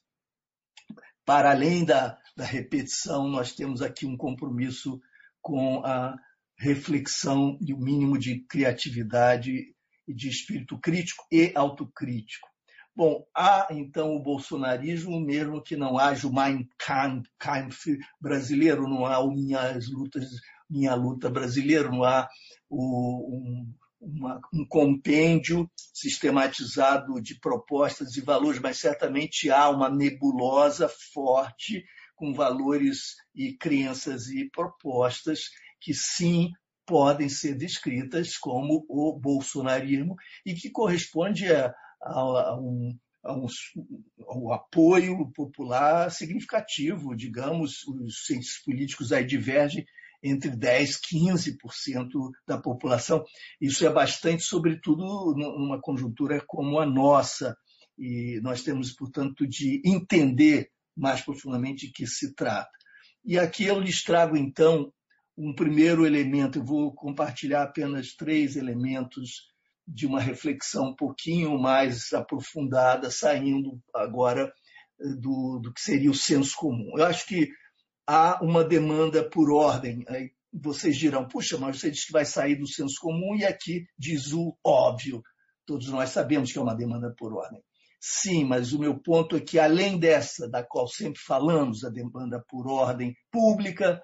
[1.24, 5.00] Para além da, da repetição, nós temos aqui um compromisso
[5.40, 6.14] com a
[6.58, 9.74] reflexão e o mínimo de criatividade
[10.06, 12.48] e de espírito crítico e autocrítico.
[12.94, 19.18] Bom, há então o bolsonarismo, mesmo que não haja o Mein Kampf brasileiro, não há
[19.20, 20.28] o Minhas Lutas,
[20.68, 22.28] Minha Luta brasileiro, não há
[22.68, 30.90] o, um, uma, um compêndio sistematizado de propostas e valores, mas certamente há uma nebulosa
[31.12, 31.84] forte
[32.16, 36.50] com valores e crenças e propostas que sim
[36.84, 42.98] podem ser descritas como o bolsonarismo e que corresponde a, a, a um,
[44.36, 49.86] um, apoio popular significativo, digamos, os cientistas políticos aí divergem
[50.22, 53.24] entre 10% e 15% da população.
[53.60, 57.56] Isso é bastante, sobretudo numa conjuntura como a nossa,
[57.98, 62.70] e nós temos, portanto, de entender mais profundamente de que se trata.
[63.24, 64.92] E aqui eu lhes trago, então,
[65.36, 69.52] um primeiro elemento, eu vou compartilhar apenas três elementos
[69.86, 74.52] de uma reflexão um pouquinho mais aprofundada, saindo agora
[75.00, 76.98] eh, do, do que seria o senso comum.
[76.98, 77.48] Eu acho que
[78.06, 80.04] há uma demanda por ordem.
[80.08, 83.86] Aí vocês dirão, puxa, mas você diz que vai sair do senso comum e aqui
[83.98, 85.22] diz o óbvio.
[85.66, 87.62] Todos nós sabemos que é uma demanda por ordem.
[88.00, 92.44] Sim, mas o meu ponto é que, além dessa, da qual sempre falamos, a demanda
[92.48, 94.02] por ordem pública,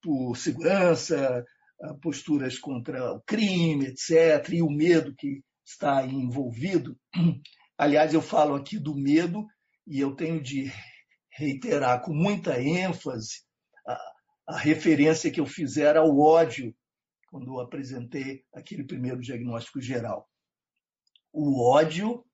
[0.00, 1.44] por segurança,
[2.00, 6.96] posturas contra o crime, etc., e o medo que está envolvido.
[7.76, 9.44] Aliás, eu falo aqui do medo
[9.86, 10.72] e eu tenho de
[11.32, 13.42] reiterar com muita ênfase
[13.86, 14.12] a,
[14.48, 16.74] a referência que eu fizer ao ódio
[17.28, 20.28] quando eu apresentei aquele primeiro diagnóstico geral.
[21.32, 22.24] O ódio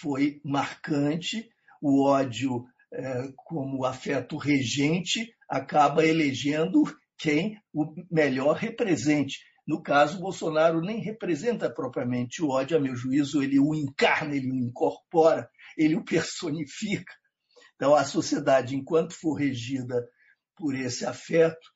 [0.00, 1.48] foi marcante,
[1.80, 6.82] o ódio, é, como afeto regente, acaba elegendo
[7.16, 9.38] quem o melhor represente.
[9.64, 14.50] No caso, Bolsonaro nem representa propriamente o ódio, a meu juízo, ele o encarna, ele
[14.50, 17.12] o incorpora, ele o personifica.
[17.80, 20.06] Então, a sociedade, enquanto for regida
[20.54, 21.66] por esse afeto,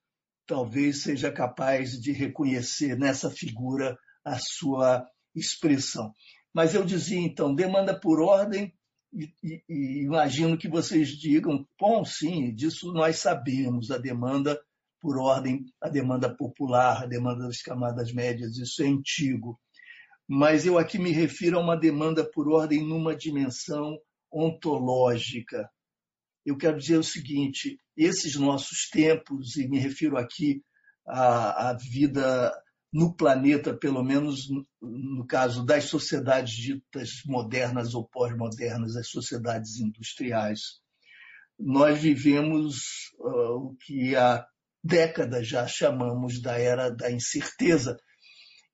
[0.46, 5.02] talvez seja capaz de reconhecer nessa figura a sua
[5.34, 6.12] expressão.
[6.52, 8.70] Mas eu dizia, então, demanda por ordem,
[9.14, 14.60] e, e, e imagino que vocês digam, bom, sim, disso nós sabemos, a demanda
[15.00, 19.58] por ordem, a demanda popular, a demanda das camadas médias, isso é antigo.
[20.28, 23.98] Mas eu aqui me refiro a uma demanda por ordem numa dimensão
[24.30, 25.66] ontológica,
[26.44, 30.62] eu quero dizer o seguinte: esses nossos tempos, e me refiro aqui
[31.06, 32.52] à, à vida
[32.92, 34.46] no planeta, pelo menos
[34.80, 40.60] no caso das sociedades ditas modernas ou pós-modernas, as sociedades industriais,
[41.58, 42.76] nós vivemos
[43.18, 44.46] uh, o que há
[44.82, 47.96] décadas já chamamos da era da incerteza,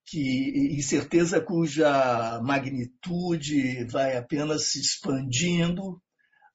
[0.05, 6.03] que incerteza cuja magnitude vai apenas se expandindo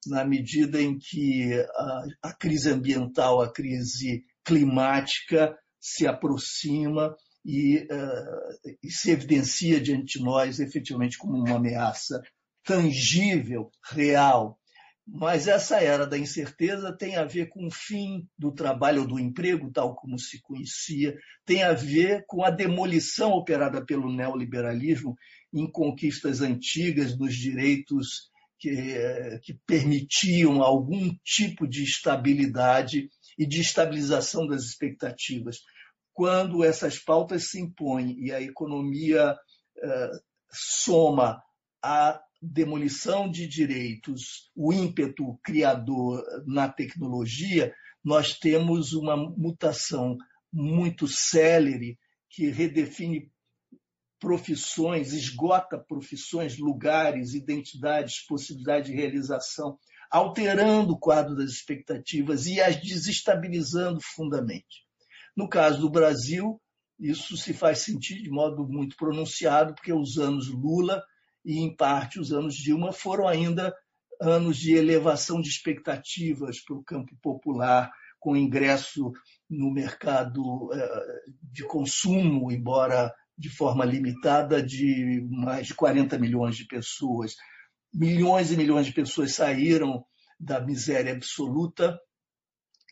[0.06, 8.76] na medida em que a, a crise ambiental, a crise climática se aproxima e, uh,
[8.82, 12.20] e, se evidencia diante de nós efetivamente como uma ameaça
[12.64, 14.58] tangível, real.
[15.06, 19.20] Mas essa era da incerteza tem a ver com o fim do trabalho ou do
[19.20, 25.16] emprego, tal como se conhecia, tem a ver com a demolição operada pelo neoliberalismo
[25.54, 34.46] em conquistas antigas nos direitos que, que permitiam algum tipo de estabilidade e de estabilização
[34.46, 35.58] das expectativas.
[36.12, 39.36] Quando essas pautas se impõem e a economia
[39.82, 40.10] eh,
[40.50, 41.42] soma
[41.82, 47.74] a demolição de direitos, o ímpeto criador na tecnologia,
[48.04, 50.16] nós temos uma mutação
[50.52, 51.98] muito célere
[52.30, 53.30] que redefine
[54.18, 59.78] profissões, esgota profissões, lugares, identidades, possibilidade de realização,
[60.10, 64.86] alterando o quadro das expectativas e as desestabilizando fundamente.
[65.36, 66.60] No caso do Brasil,
[66.98, 71.02] isso se faz sentir de modo muito pronunciado, porque os anos Lula
[71.44, 73.74] e, em parte, os anos Dilma foram ainda
[74.20, 79.12] anos de elevação de expectativas para o campo popular, com ingresso
[79.48, 86.66] no mercado eh, de consumo, embora de forma limitada de mais de 40 milhões de
[86.66, 87.34] pessoas.
[87.92, 90.04] Milhões e milhões de pessoas saíram
[90.38, 91.98] da miséria absoluta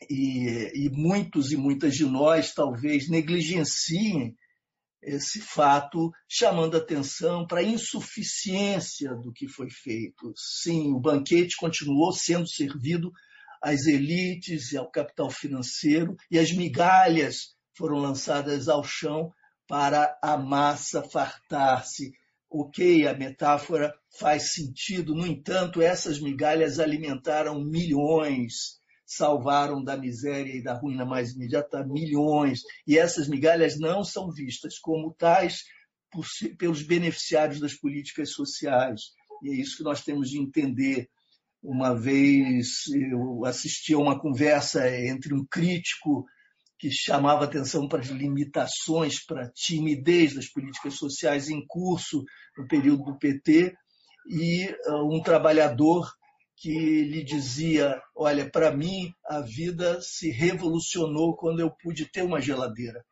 [0.09, 4.35] e, e muitos e muitas de nós talvez negligenciem
[5.05, 10.33] esse fato, chamando atenção para a insuficiência do que foi feito.
[10.35, 13.11] Sim, o banquete continuou sendo servido
[13.61, 19.31] às elites e ao capital financeiro, e as migalhas foram lançadas ao chão
[19.67, 22.13] para a massa fartar-se.
[22.49, 30.63] Ok, a metáfora faz sentido, no entanto, essas migalhas alimentaram milhões salvaram da miséria e
[30.63, 35.63] da ruína mais imediata milhões, e essas migalhas não são vistas como tais
[36.11, 36.25] por,
[36.57, 39.01] pelos beneficiários das políticas sociais.
[39.43, 41.07] E é isso que nós temos de entender.
[41.61, 46.25] Uma vez eu assisti a uma conversa entre um crítico
[46.85, 52.23] que chamava atenção para as limitações, para a timidez das políticas sociais em curso
[52.55, 53.75] no período do PT,
[54.29, 56.07] e ah, um trabalhador
[56.55, 56.71] que
[57.05, 63.03] lhe dizia: Olha, para mim a vida se revolucionou quando eu pude ter uma geladeira,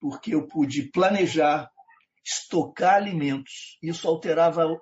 [0.00, 1.68] porque eu pude planejar,
[2.24, 3.78] estocar alimentos.
[3.82, 4.78] Isso alterava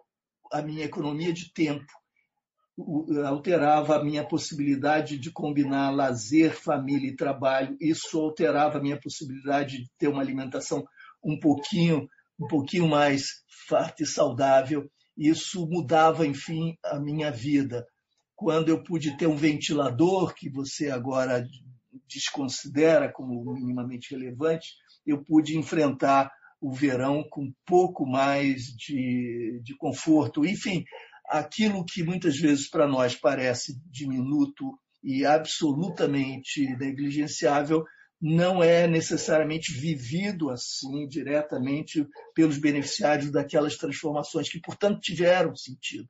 [0.53, 1.91] a minha economia de tempo,
[3.27, 7.77] alterava a minha possibilidade de combinar lazer, família e trabalho.
[7.81, 10.85] Isso alterava a minha possibilidade de ter uma alimentação
[11.23, 12.09] um pouquinho,
[12.39, 14.89] um pouquinho mais farta e saudável
[15.21, 17.87] isso mudava, enfim, a minha vida.
[18.35, 21.47] Quando eu pude ter um ventilador, que você agora
[22.09, 24.69] desconsidera como minimamente relevante,
[25.07, 30.47] eu pude enfrentar o verão com um pouco mais de, de conforto.
[30.47, 30.85] Enfim,
[31.31, 37.85] aquilo que muitas vezes para nós parece diminuto e absolutamente negligenciável,
[38.21, 46.07] não é necessariamente vivido assim diretamente pelos beneficiários daquelas transformações que, portanto, tiveram sentido.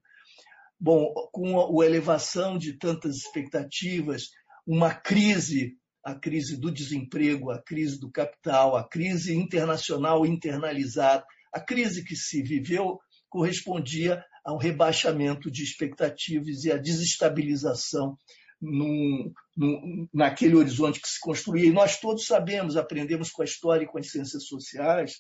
[0.79, 4.31] Bom, com a elevação de tantas expectativas,
[4.67, 11.61] uma crise, a crise do desemprego, a crise do capital, a crise internacional internalizada, a
[11.61, 12.99] crise que se viveu
[13.31, 18.17] correspondia a um rebaixamento de expectativas e a desestabilização
[20.13, 21.67] naquele horizonte que se construía.
[21.67, 25.15] E nós todos sabemos, aprendemos com a história e com as ciências sociais,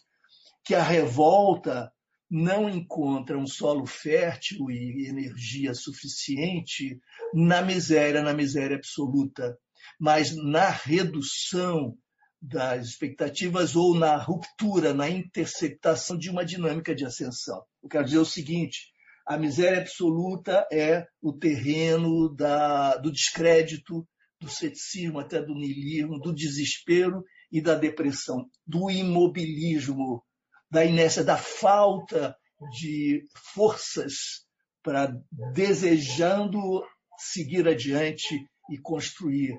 [0.64, 1.90] que a revolta
[2.30, 7.00] não encontra um solo fértil e energia suficiente
[7.34, 9.58] na miséria, na miséria absoluta,
[9.98, 11.96] mas na redução
[12.40, 17.62] das expectativas ou na ruptura, na interceptação de uma dinâmica de ascensão.
[17.82, 18.92] Eu quero dizer o seguinte:
[19.26, 24.06] a miséria absoluta é o terreno da, do descrédito,
[24.40, 30.22] do ceticismo, até do niilismo, do desespero e da depressão, do imobilismo,
[30.70, 32.36] da inércia, da falta
[32.72, 33.24] de
[33.54, 34.44] forças
[34.82, 35.12] para
[35.52, 36.82] desejando
[37.18, 38.34] seguir adiante
[38.70, 39.54] e construir.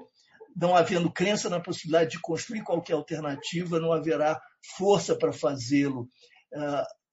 [0.55, 4.39] Não havendo crença na possibilidade de construir qualquer alternativa, não haverá
[4.77, 6.09] força para fazê-lo.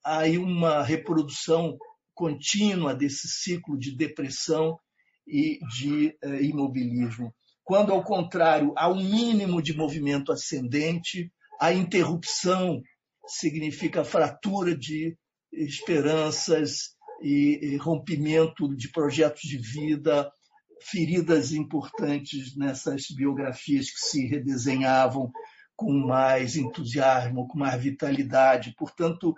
[0.09, 1.77] Aí uma reprodução
[2.15, 4.79] contínua desse ciclo de depressão
[5.27, 7.31] e de eh, imobilismo.
[7.63, 11.31] Quando, ao contrário, há um mínimo de movimento ascendente,
[11.61, 12.83] a interrupção
[13.27, 15.15] significa fratura de
[15.53, 20.33] esperanças e rompimento de projetos de vida,
[20.81, 25.31] feridas importantes nessas biografias que se redesenhavam
[25.77, 28.75] com mais entusiasmo, com mais vitalidade.
[28.79, 29.35] Portanto,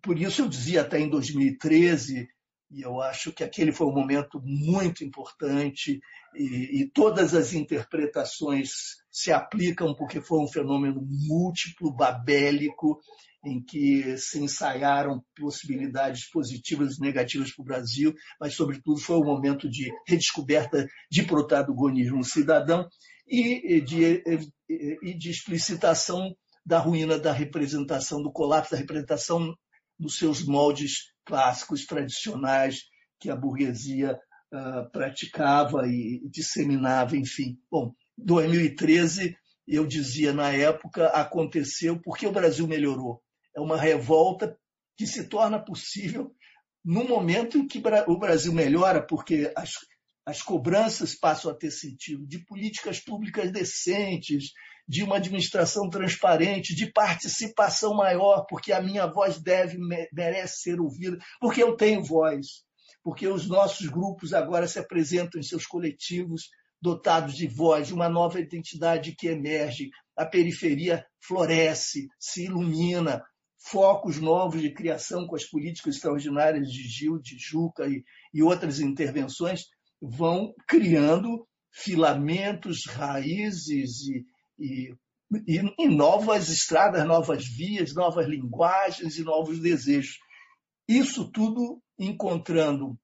[0.00, 2.28] por isso eu dizia até em 2013,
[2.70, 6.00] e eu acho que aquele foi um momento muito importante,
[6.34, 8.70] e, e todas as interpretações
[9.10, 12.98] se aplicam porque foi um fenômeno múltiplo, babélico,
[13.44, 19.24] em que se ensaiaram possibilidades positivas e negativas para o Brasil, mas, sobretudo, foi um
[19.24, 22.88] momento de redescoberta de protagonismo cidadão
[23.26, 24.22] e de,
[25.02, 26.34] e de explicitação
[26.64, 29.52] da ruína da representação, do colapso da representação
[30.02, 32.82] nos seus moldes clássicos, tradicionais,
[33.20, 34.18] que a burguesia
[34.52, 37.56] uh, praticava e disseminava, enfim.
[37.70, 39.36] Bom, 2013,
[39.66, 43.22] eu dizia na época, aconteceu porque o Brasil melhorou.
[43.56, 44.58] É uma revolta
[44.96, 46.34] que se torna possível
[46.84, 49.74] no momento em que o Brasil melhora, porque as,
[50.26, 54.50] as cobranças passam a ter sentido de políticas públicas decentes,
[54.88, 59.78] de uma administração transparente, de participação maior, porque a minha voz deve,
[60.12, 62.46] merece ser ouvida, porque eu tenho voz,
[63.02, 66.48] porque os nossos grupos agora se apresentam em seus coletivos
[66.80, 73.22] dotados de voz, uma nova identidade que emerge, a periferia floresce, se ilumina,
[73.70, 78.02] focos novos de criação com as políticas extraordinárias de Gil, de Juca e,
[78.34, 79.62] e outras intervenções,
[80.00, 84.24] vão criando filamentos, raízes e,
[84.62, 90.18] e, e, novas estradas, novas vias, novas linguagens e novos desejos.
[90.88, 92.98] Isso tudo encontrando,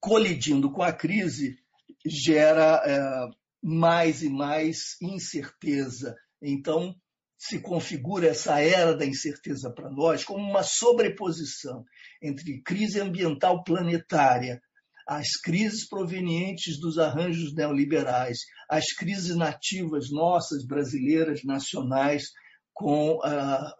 [0.00, 1.56] colidindo com a crise,
[2.04, 3.28] gera é,
[3.62, 6.14] mais e mais incerteza.
[6.42, 6.94] Então,
[7.38, 11.84] se configura essa era da incerteza para nós como uma sobreposição
[12.22, 14.60] entre crise ambiental planetária,
[15.06, 18.38] as crises provenientes dos arranjos neoliberais,
[18.68, 22.24] as crises nativas nossas, brasileiras, nacionais,
[22.72, 23.72] com a,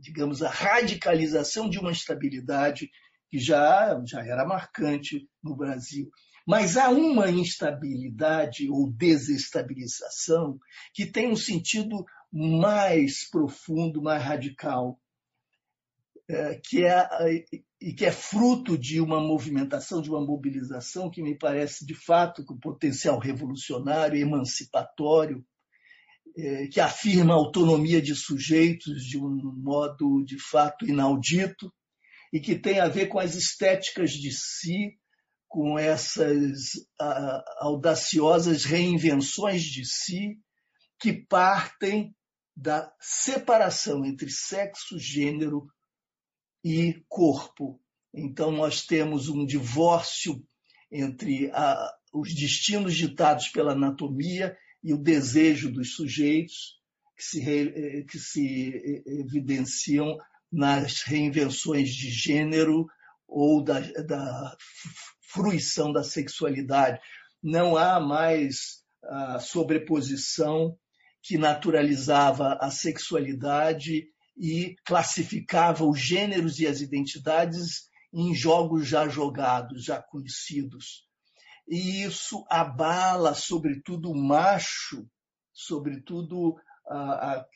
[0.00, 2.90] digamos, a radicalização de uma estabilidade
[3.30, 6.10] que já, já era marcante no Brasil.
[6.46, 10.58] Mas há uma instabilidade ou desestabilização
[10.92, 14.98] que tem um sentido mais profundo, mais radical,
[16.28, 17.08] é, que é,
[17.82, 22.44] e que é fruto de uma movimentação, de uma mobilização que me parece de fato
[22.44, 25.44] com potencial revolucionário, emancipatório,
[26.36, 31.72] é, que afirma a autonomia de sujeitos de um modo de fato inaudito
[32.32, 34.96] e que tem a ver com as estéticas de si,
[35.48, 36.70] com essas
[37.58, 40.38] audaciosas reinvenções de si
[41.00, 42.14] que partem
[42.56, 45.66] da separação entre sexo, gênero
[46.64, 47.80] e corpo.
[48.14, 50.42] Então, nós temos um divórcio
[50.90, 56.80] entre a, os destinos ditados pela anatomia e o desejo dos sujeitos,
[57.16, 60.18] que se, re, que se evidenciam
[60.50, 62.86] nas reinvenções de gênero
[63.26, 64.56] ou da, da
[65.32, 67.00] fruição da sexualidade.
[67.42, 70.76] Não há mais a sobreposição
[71.22, 79.84] que naturalizava a sexualidade e classificava os gêneros e as identidades em jogos já jogados,
[79.84, 81.06] já conhecidos.
[81.68, 85.06] E isso abala, sobretudo, o macho,
[85.52, 86.56] sobretudo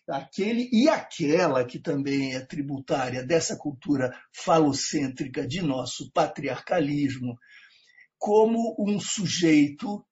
[0.08, 7.36] aquele e aquela que também é tributária dessa cultura falocêntrica de nosso patriarcalismo,
[8.16, 10.06] como um sujeito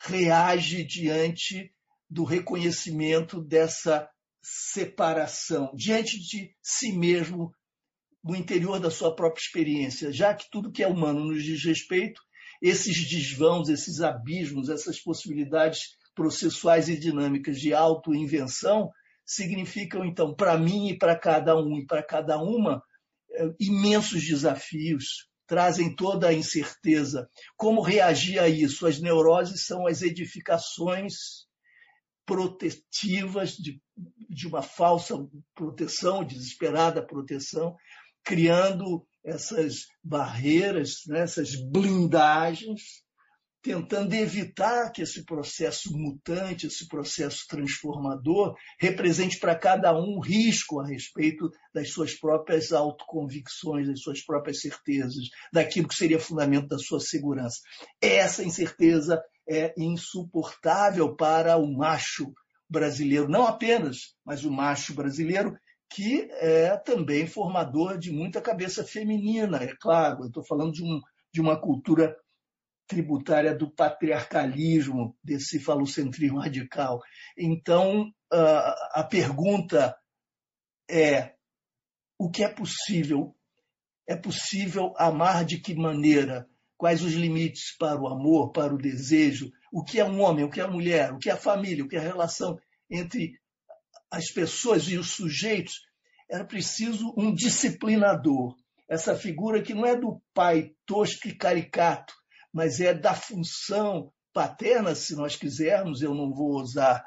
[0.00, 1.74] reage diante
[2.08, 4.08] do reconhecimento dessa
[4.42, 7.54] separação, diante de si mesmo,
[8.22, 12.20] no interior da sua própria experiência, já que tudo que é humano nos diz respeito,
[12.60, 18.90] esses desvãos, esses abismos, essas possibilidades processuais e dinâmicas de autoinvenção
[19.24, 22.82] significam, então, para mim e para cada um e para cada uma,
[23.32, 27.28] eh, imensos desafios, trazem toda a incerteza.
[27.56, 28.86] Como reagir a isso?
[28.86, 31.48] As neuroses são as edificações
[32.30, 33.82] protetivas de,
[34.28, 35.16] de uma falsa
[35.52, 37.74] proteção, desesperada proteção,
[38.22, 43.02] criando essas barreiras, né, essas blindagens
[43.62, 50.86] tentando evitar que esse processo mutante, esse processo transformador, represente para cada um risco a
[50.86, 57.00] respeito das suas próprias autoconvicções, das suas próprias certezas, daquilo que seria fundamento da sua
[57.00, 57.60] segurança.
[58.00, 59.20] Essa incerteza
[59.50, 62.32] é insuportável para o macho
[62.68, 65.58] brasileiro, não apenas, mas o macho brasileiro,
[65.92, 70.22] que é também formador de muita cabeça feminina, é claro.
[70.22, 71.00] Eu estou falando de, um,
[71.34, 72.16] de uma cultura
[72.86, 77.00] tributária do patriarcalismo, desse falocentrismo radical.
[77.36, 79.96] Então, a pergunta
[80.88, 81.34] é:
[82.16, 83.34] o que é possível?
[84.08, 86.48] É possível amar de que maneira?
[86.80, 89.52] Quais os limites para o amor, para o desejo?
[89.70, 91.84] O que é um homem, o que é a mulher, o que é a família,
[91.84, 92.58] o que é a relação
[92.90, 93.38] entre
[94.10, 95.74] as pessoas e os sujeitos?
[96.26, 98.56] Era preciso um disciplinador,
[98.88, 102.14] essa figura que não é do pai tosco e caricato,
[102.50, 107.04] mas é da função paterna, se nós quisermos, eu não vou ousar,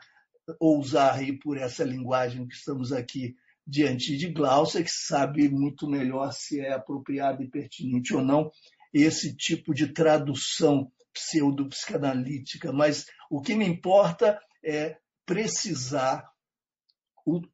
[0.60, 3.34] ousar ir por essa linguagem que estamos aqui
[3.66, 8.52] diante de Glaucia, que sabe muito melhor se é apropriado e pertinente ou não
[8.94, 16.28] esse tipo de tradução pseudo-psicanalítica, mas o que me importa é precisar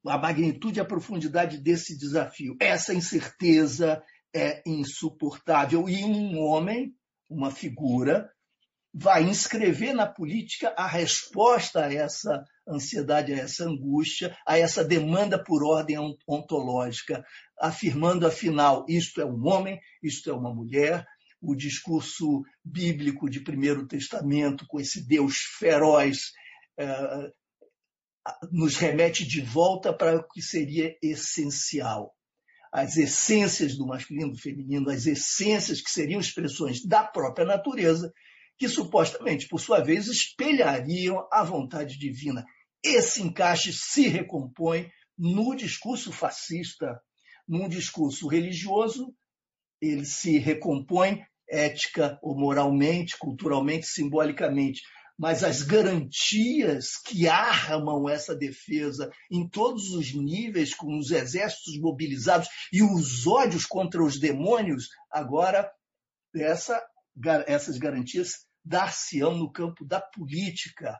[0.05, 2.55] a magnitude e a profundidade desse desafio.
[2.59, 4.01] Essa incerteza
[4.33, 5.87] é insuportável.
[5.87, 6.95] E um homem
[7.29, 8.31] uma figura,
[8.91, 15.41] vai inscrever na política a resposta a essa ansiedade, a essa angústia, a essa demanda
[15.41, 17.23] por ordem ontológica,
[17.59, 21.05] afirmando, afinal, isto é um homem, isto é uma mulher.
[21.41, 26.31] O discurso bíblico de Primeiro Testamento, com esse Deus feroz,
[26.77, 27.31] eh,
[28.51, 32.13] nos remete de volta para o que seria essencial.
[32.71, 38.13] as essências do masculino, do feminino, as essências que seriam expressões da própria natureza,
[38.59, 42.45] que supostamente, por sua vez, espelhariam a vontade divina.
[42.83, 47.01] Esse encaixe se recompõe no discurso fascista,
[47.47, 49.15] num discurso religioso,
[49.81, 54.81] ele se recompõe ética ou moralmente, culturalmente, simbolicamente,
[55.19, 62.47] mas as garantias que armam essa defesa em todos os níveis, com os exércitos mobilizados
[62.71, 65.69] e os ódios contra os demônios, agora
[66.33, 66.81] essa,
[67.47, 70.97] essas garantias dar-se-ão no campo da política,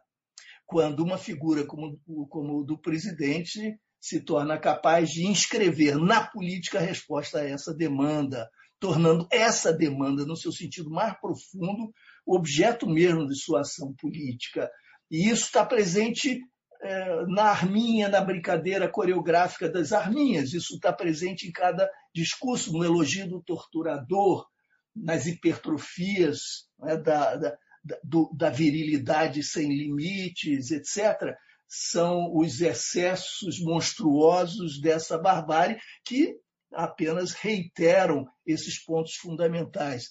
[0.66, 1.98] quando uma figura como,
[2.30, 7.74] como o do presidente se torna capaz de inscrever na política a resposta a essa
[7.74, 8.50] demanda,
[8.80, 11.92] tornando essa demanda, no seu sentido mais profundo,
[12.26, 14.70] o objeto mesmo de sua ação política.
[15.12, 16.40] E isso está presente
[16.82, 22.84] é, na arminha, na brincadeira coreográfica das arminhas, isso está presente em cada discurso, no
[22.84, 24.48] elogio do torturador,
[24.96, 27.58] nas hipertrofias né, da, da,
[28.04, 31.36] do, da virilidade sem limites, etc.
[31.68, 36.36] São os excessos monstruosos dessa barbárie que
[36.74, 40.10] apenas reiteram esses pontos fundamentais.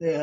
[0.00, 0.18] É,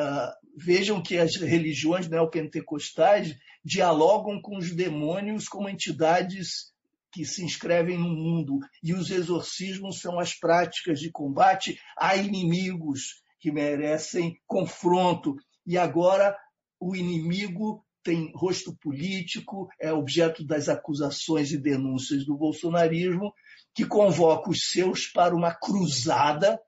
[0.57, 6.73] vejam que as religiões neopentecostais dialogam com os demônios como entidades
[7.11, 13.23] que se inscrevem no mundo, e os exorcismos são as práticas de combate a inimigos
[13.39, 15.35] que merecem confronto.
[15.65, 16.37] E agora
[16.79, 23.33] o inimigo tem rosto político, é objeto das acusações e denúncias do bolsonarismo,
[23.73, 26.59] que convoca os seus para uma cruzada,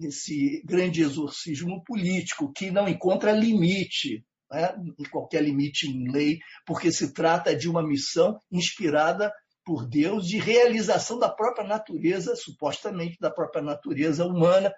[0.00, 4.74] esse grande exorcismo político, que não encontra limite, né?
[5.08, 9.32] qualquer limite em lei, porque se trata de uma missão inspirada
[9.64, 14.74] por Deus de realização da própria natureza, supostamente da própria natureza humana,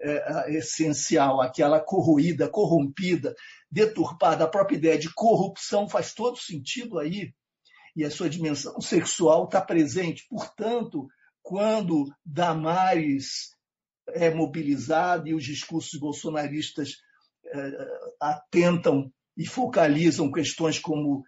[0.00, 3.34] é, essencial, aquela corroída, corrompida,
[3.70, 7.32] deturpada, a própria ideia de corrupção faz todo sentido aí,
[7.94, 10.26] e a sua dimensão sexual está presente.
[10.28, 11.06] Portanto,
[11.42, 13.50] quando Damares
[14.08, 16.96] é mobilizado e os discursos bolsonaristas
[17.46, 17.70] é,
[18.20, 21.24] atentam e focalizam questões como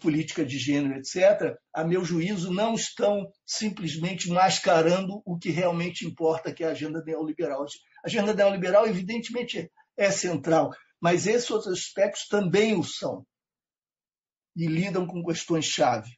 [0.00, 6.52] política de gênero, etc., a meu juízo, não estão simplesmente mascarando o que realmente importa,
[6.52, 7.64] que é a agenda neoliberal.
[8.04, 10.70] A agenda neoliberal, evidentemente, é central,
[11.00, 13.26] mas esses outros aspectos também o são
[14.56, 16.10] e lidam com questões-chave.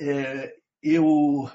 [0.00, 1.50] É, eu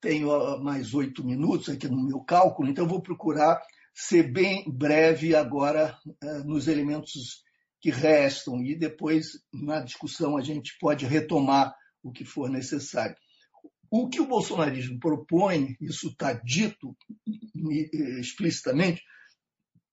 [0.00, 3.60] tenho mais oito minutos aqui no meu cálculo, então vou procurar
[3.94, 7.42] ser bem breve agora é, nos elementos
[7.80, 13.16] que restam e depois, na discussão, a gente pode retomar o que for necessário.
[13.90, 16.96] O que o bolsonarismo propõe, isso está dito
[18.20, 19.02] explicitamente,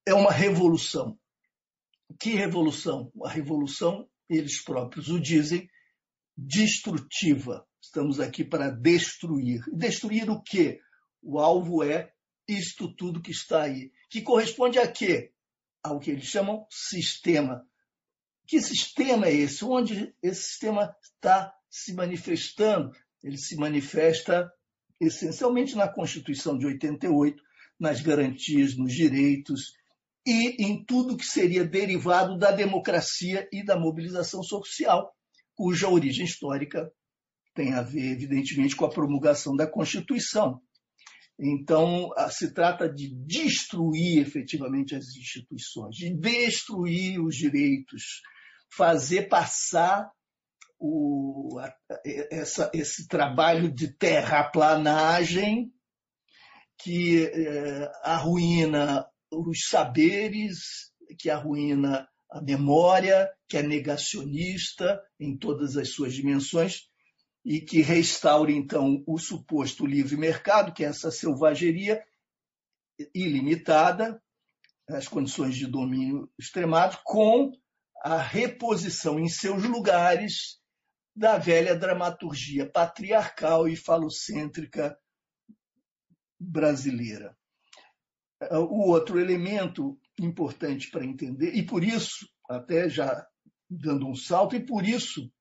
[0.05, 1.17] é uma revolução.
[2.19, 3.11] Que revolução?
[3.23, 5.69] A revolução, eles próprios o dizem,
[6.37, 7.65] destrutiva.
[7.81, 9.61] Estamos aqui para destruir.
[9.73, 10.79] Destruir o quê?
[11.21, 12.11] O alvo é
[12.47, 13.91] isto tudo que está aí.
[14.09, 15.31] Que corresponde a quê?
[15.81, 17.65] Ao que eles chamam sistema.
[18.47, 19.63] Que sistema é esse?
[19.63, 22.91] Onde esse sistema está se manifestando?
[23.25, 24.47] Ele se manifesta
[25.01, 27.41] essencialmente na Constituição de 88,
[27.79, 29.73] nas garantias, nos direitos
[30.25, 35.11] e em tudo que seria derivado da democracia e da mobilização social,
[35.55, 36.87] cuja origem histórica
[37.55, 40.61] tem a ver, evidentemente, com a promulgação da Constituição.
[41.39, 48.21] Então, se trata de destruir efetivamente as instituições, de destruir os direitos,
[48.69, 50.11] fazer passar
[50.79, 51.59] o,
[52.31, 55.71] essa, esse trabalho de terraplanagem
[56.77, 65.89] que é, arruína os saberes, que arruína a memória, que é negacionista em todas as
[65.89, 66.89] suas dimensões
[67.43, 72.03] e que restaure, então, o suposto livre mercado, que é essa selvageria
[73.13, 74.21] ilimitada,
[74.89, 77.51] as condições de domínio extremado, com
[78.03, 80.59] a reposição em seus lugares
[81.15, 84.97] da velha dramaturgia patriarcal e falocêntrica
[86.39, 87.37] brasileira.
[88.51, 93.25] O outro elemento importante para entender, e por isso, até já
[93.69, 95.31] dando um salto, e por isso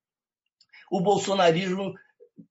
[0.90, 1.92] o bolsonarismo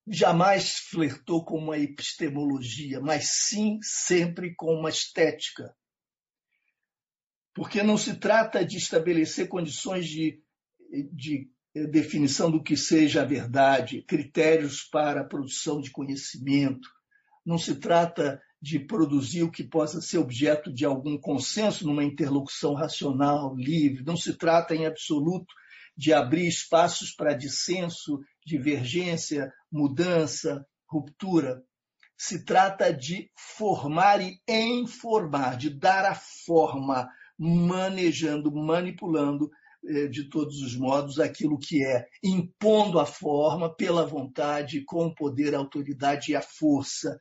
[0.08, 5.74] jamais flertou com uma epistemologia, mas sim sempre com uma estética
[7.54, 10.42] porque não se trata de estabelecer condições de,
[11.12, 16.88] de definição do que seja a verdade, critérios para a produção de conhecimento.
[17.46, 22.74] Não se trata de produzir o que possa ser objeto de algum consenso numa interlocução
[22.74, 24.06] racional, livre.
[24.06, 25.54] Não se trata, em absoluto,
[25.98, 31.62] de abrir espaços para dissenso, divergência, mudança, ruptura.
[32.16, 39.52] Se trata de formar e informar, de dar a forma, manejando, manipulando
[40.10, 45.54] de todos os modos aquilo que é, impondo a forma pela vontade, com o poder,
[45.54, 47.18] a autoridade e a força.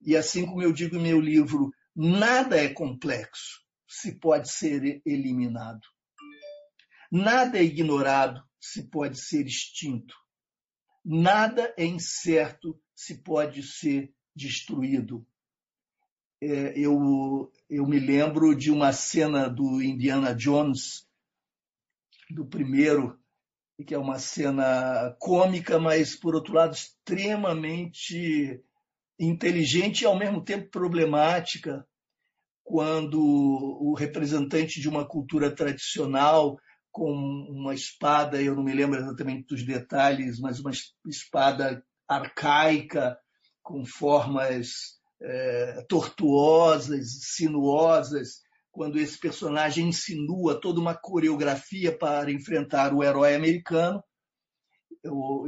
[0.00, 5.80] E assim como eu digo em meu livro, nada é complexo se pode ser eliminado.
[7.10, 10.14] Nada é ignorado se pode ser extinto.
[11.04, 15.26] Nada é incerto se pode ser destruído.
[16.40, 21.07] É, eu, eu me lembro de uma cena do Indiana Jones
[22.34, 23.18] do primeiro,
[23.86, 28.60] que é uma cena cômica, mas, por outro lado, extremamente
[29.18, 31.86] inteligente e, ao mesmo tempo, problemática,
[32.64, 36.58] quando o representante de uma cultura tradicional,
[36.90, 40.72] com uma espada, eu não me lembro exatamente dos detalhes, mas uma
[41.06, 43.18] espada arcaica,
[43.62, 48.40] com formas é, tortuosas, sinuosas,
[48.78, 54.00] quando esse personagem insinua toda uma coreografia para enfrentar o herói americano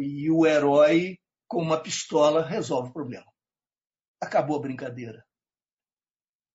[0.01, 1.17] e o herói,
[1.47, 3.27] com uma pistola, resolve o problema.
[4.21, 5.25] Acabou a brincadeira.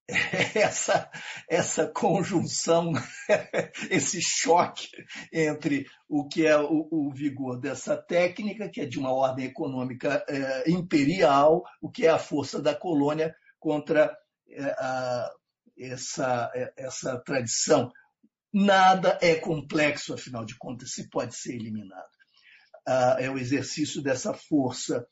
[0.53, 1.09] Essa,
[1.49, 2.91] essa conjunção,
[3.89, 4.87] esse choque
[5.33, 10.23] entre o que é o, o, vigor dessa técnica, que é de uma ordem econômica
[10.27, 14.15] é, imperial, o que é a força da colônia contra
[14.47, 15.31] é, a,
[15.77, 17.91] essa, é, essa tradição.
[18.53, 22.05] Nada é complexo, afinal de contas, se pode ser eliminado.
[22.87, 25.05] Ah, é o exercício dessa força.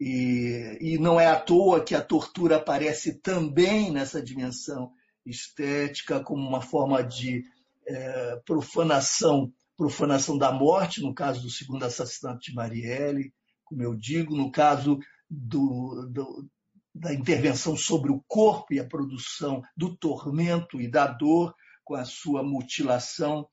[0.00, 4.90] E, e não é à toa que a tortura aparece também nessa dimensão
[5.24, 7.44] estética, como uma forma de
[7.86, 13.32] é, profanação, profanação da morte, no caso do segundo assassinato de Marielle,
[13.64, 14.98] como eu digo, no caso
[15.30, 16.48] do, do,
[16.94, 22.04] da intervenção sobre o corpo e a produção do tormento e da dor com a
[22.04, 23.48] sua mutilação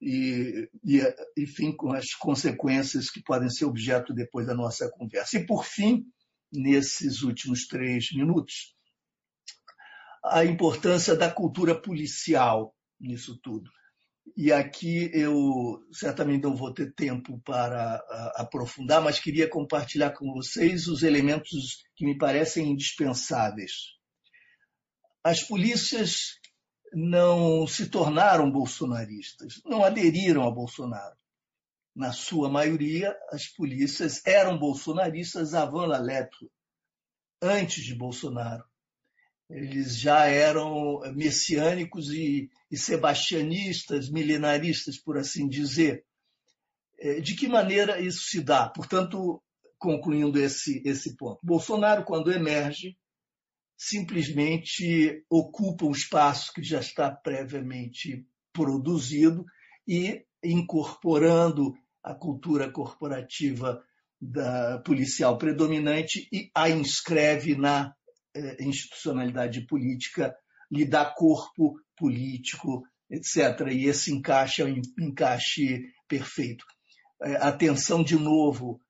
[0.00, 1.00] e, e,
[1.36, 5.38] enfim, com as consequências que podem ser objeto depois da nossa conversa.
[5.38, 6.04] E, por fim,
[6.52, 8.74] nesses últimos três minutos,
[10.24, 13.70] a importância da cultura policial nisso tudo.
[14.36, 17.96] E aqui eu certamente não vou ter tempo para
[18.36, 23.72] aprofundar, mas queria compartilhar com vocês os elementos que me parecem indispensáveis.
[25.22, 26.38] As polícias
[26.92, 31.16] não se tornaram bolsonaristas, não aderiram a Bolsonaro.
[31.94, 36.50] Na sua maioria, as polícias eram bolsonaristas avant la lettre,
[37.42, 38.69] antes de Bolsonaro
[39.50, 46.04] eles já eram messiânicos e, e sebastianistas, milenaristas, por assim dizer.
[46.98, 48.68] É, de que maneira isso se dá?
[48.68, 49.42] Portanto,
[49.78, 51.40] concluindo esse, esse ponto.
[51.42, 52.96] Bolsonaro, quando emerge,
[53.76, 59.44] simplesmente ocupa um espaço que já está previamente produzido
[59.88, 63.82] e incorporando a cultura corporativa
[64.20, 67.94] da policial predominante e a inscreve na
[68.60, 70.34] institucionalidade política
[70.70, 73.68] lhe dá corpo político, etc.
[73.72, 76.64] E esse encaixe é um encaixe perfeito.
[77.22, 78.80] É, atenção de novo.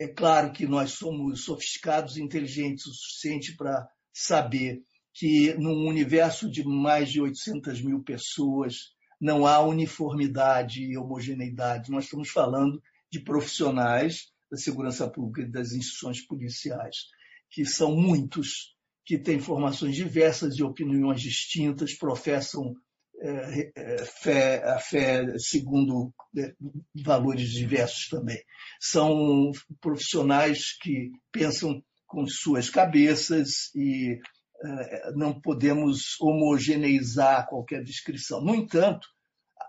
[0.00, 4.80] É claro que nós somos sofisticados e inteligentes o suficiente para saber
[5.12, 11.90] que num universo de mais de 800 mil pessoas não há uniformidade e homogeneidade.
[11.90, 16.96] Nós estamos falando de profissionais da segurança pública e das instituições policiais
[17.50, 22.74] que são muitos, que têm formações diversas e opiniões distintas, professam
[23.20, 26.54] é, é, fé, a fé segundo é,
[27.04, 28.40] valores diversos também.
[28.80, 34.18] São profissionais que pensam com suas cabeças e
[34.64, 38.40] é, não podemos homogeneizar qualquer descrição.
[38.40, 39.08] No entanto,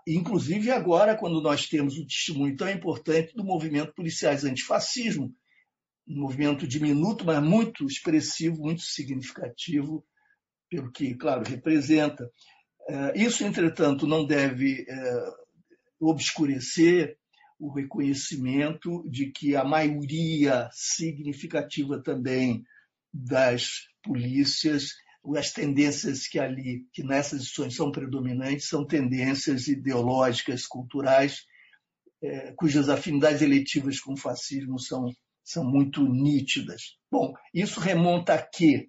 [0.06, 5.34] inclusive agora, quando nós temos o testemunho tão importante do movimento policiais antifascismo,
[6.08, 10.04] um movimento diminuto, mas muito expressivo, muito significativo,
[10.68, 12.30] pelo que, claro, representa.
[12.88, 15.24] É, isso, entretanto, não deve é,
[16.00, 17.16] obscurecer
[17.58, 22.64] o reconhecimento de que a maioria significativa também
[23.12, 24.94] das polícias,
[25.36, 31.44] as tendências que ali, que nessas instituições são predominantes, são tendências ideológicas, culturais,
[32.22, 35.10] é, cujas afinidades eletivas com o fascismo são
[35.50, 36.96] são muito nítidas.
[37.10, 38.88] Bom, isso remonta a quê?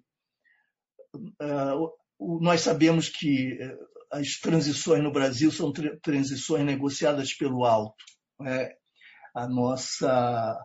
[2.18, 3.58] nós sabemos que
[4.10, 8.02] as transições no Brasil são transições negociadas pelo alto.
[8.40, 8.70] Né?
[9.34, 10.58] A nossa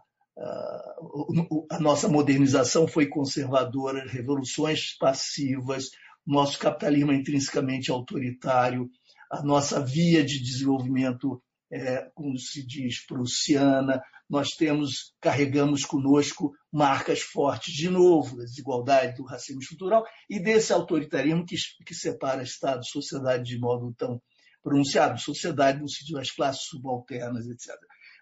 [1.71, 5.89] a nossa modernização foi conservadora, revoluções passivas,
[6.25, 8.87] nosso capitalismo é intrinsecamente autoritário,
[9.31, 11.41] a nossa via de desenvolvimento
[11.71, 19.15] é, como se diz, prussiana, nós temos, carregamos conosco marcas fortes, de novo, da desigualdade,
[19.15, 21.55] do racismo estrutural e desse autoritarismo que,
[21.85, 24.21] que separa Estado e sociedade de modo tão
[24.61, 27.73] pronunciado, sociedade no sentido das classes subalternas, etc.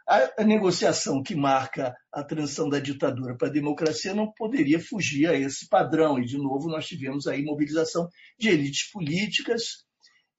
[0.08, 5.28] A, a negociação que marca a transição da ditadura para a democracia não poderia fugir
[5.28, 9.85] a esse padrão, e, de novo, nós tivemos aí mobilização de elites políticas,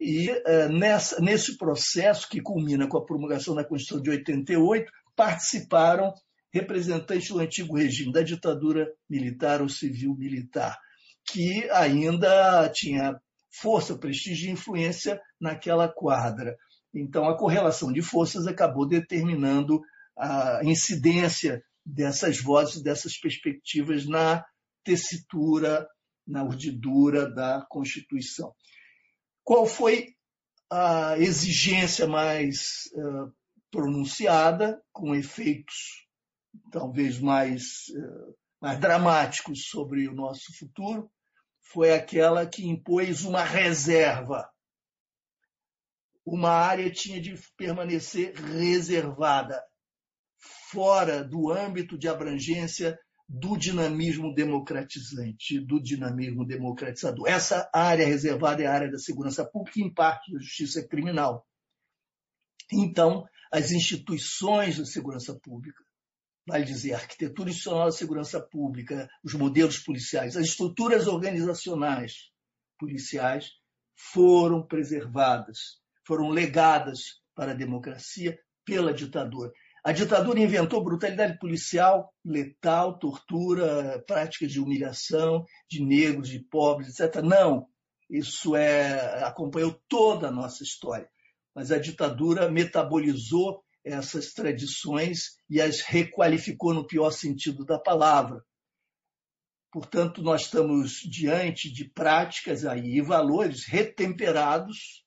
[0.01, 6.13] e uh, nessa, nesse processo, que culmina com a promulgação da Constituição de 88, participaram
[6.53, 10.79] representantes do antigo regime, da ditadura militar ou civil-militar,
[11.27, 13.19] que ainda tinha
[13.51, 16.57] força, prestígio e influência naquela quadra.
[16.95, 19.81] Então, a correlação de forças acabou determinando
[20.17, 24.45] a incidência dessas vozes, dessas perspectivas na
[24.83, 25.87] tessitura,
[26.27, 28.53] na urdidura da Constituição.
[29.47, 30.17] Qual foi
[30.69, 33.33] a exigência mais uh,
[33.71, 36.05] pronunciada, com efeitos
[36.73, 41.09] talvez mais, uh, mais dramáticos sobre o nosso futuro?
[41.61, 44.51] Foi aquela que impôs uma reserva.
[46.25, 49.63] Uma área tinha de permanecer reservada,
[50.73, 57.29] fora do âmbito de abrangência do dinamismo democratizante, do dinamismo democratizador.
[57.29, 61.47] Essa área reservada é a área da segurança pública e, em parte, da justiça criminal.
[62.73, 65.83] Então, as instituições da segurança pública,
[66.47, 72.31] vale dizer, a arquitetura institucional da segurança pública, os modelos policiais, as estruturas organizacionais
[72.79, 73.51] policiais
[73.95, 79.53] foram preservadas, foram legadas para a democracia pela ditadura.
[79.87, 87.23] A ditadura inventou brutalidade policial letal, tortura, práticas de humilhação de negros, de pobres, etc.
[87.23, 87.69] Não,
[88.11, 91.09] isso é acompanhou toda a nossa história.
[91.55, 98.45] Mas a ditadura metabolizou essas tradições e as requalificou no pior sentido da palavra.
[99.71, 105.05] Portanto, nós estamos diante de práticas aí e valores retemperados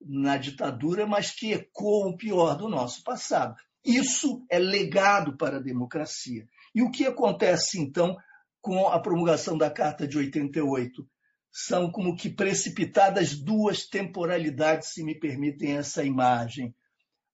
[0.00, 3.56] na ditadura, mas que ecoam o pior do nosso passado.
[3.86, 6.48] Isso é legado para a democracia.
[6.74, 8.16] E o que acontece, então,
[8.60, 11.08] com a promulgação da Carta de 88?
[11.52, 16.74] São como que precipitadas duas temporalidades, se me permitem essa imagem.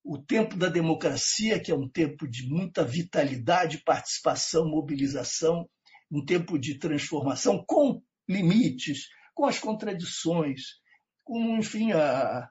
[0.04, 5.66] O tempo da democracia, que é um tempo de muita vitalidade, participação, mobilização,
[6.10, 10.60] um tempo de transformação com limites, com as contradições,
[11.24, 12.50] com, enfim, a, a,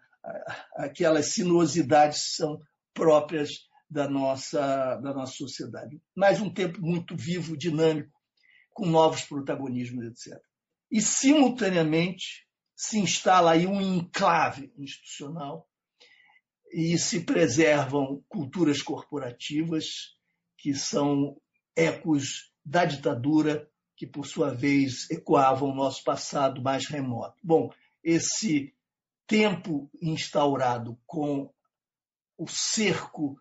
[0.78, 2.60] aquelas sinuosidades são
[2.96, 6.02] próprias da nossa, da nossa sociedade.
[6.16, 8.18] Mais um tempo muito vivo, dinâmico,
[8.74, 10.42] com novos protagonismos, etc.
[10.90, 15.68] E, simultaneamente, se instala aí um enclave institucional
[16.72, 20.16] e se preservam culturas corporativas
[20.58, 21.36] que são
[21.76, 27.36] ecos da ditadura, que, por sua vez, ecoavam o nosso passado mais remoto.
[27.44, 27.70] Bom,
[28.02, 28.74] esse
[29.28, 31.54] tempo instaurado com
[32.38, 33.38] o cerco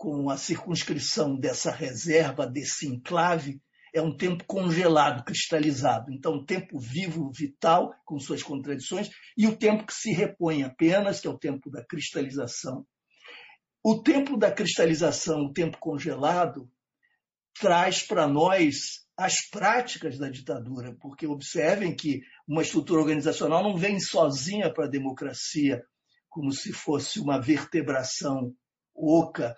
[0.00, 3.60] com a circunscrição dessa reserva, desse enclave,
[3.92, 6.10] é um tempo congelado, cristalizado.
[6.10, 11.20] Então, um tempo vivo, vital, com suas contradições, e o tempo que se repõe apenas,
[11.20, 12.86] que é o tempo da cristalização.
[13.84, 16.66] O tempo da cristalização, o tempo congelado,
[17.60, 24.00] traz para nós as práticas da ditadura, porque observem que uma estrutura organizacional não vem
[24.00, 25.84] sozinha para a democracia,
[26.30, 28.54] como se fosse uma vertebração
[28.94, 29.54] oca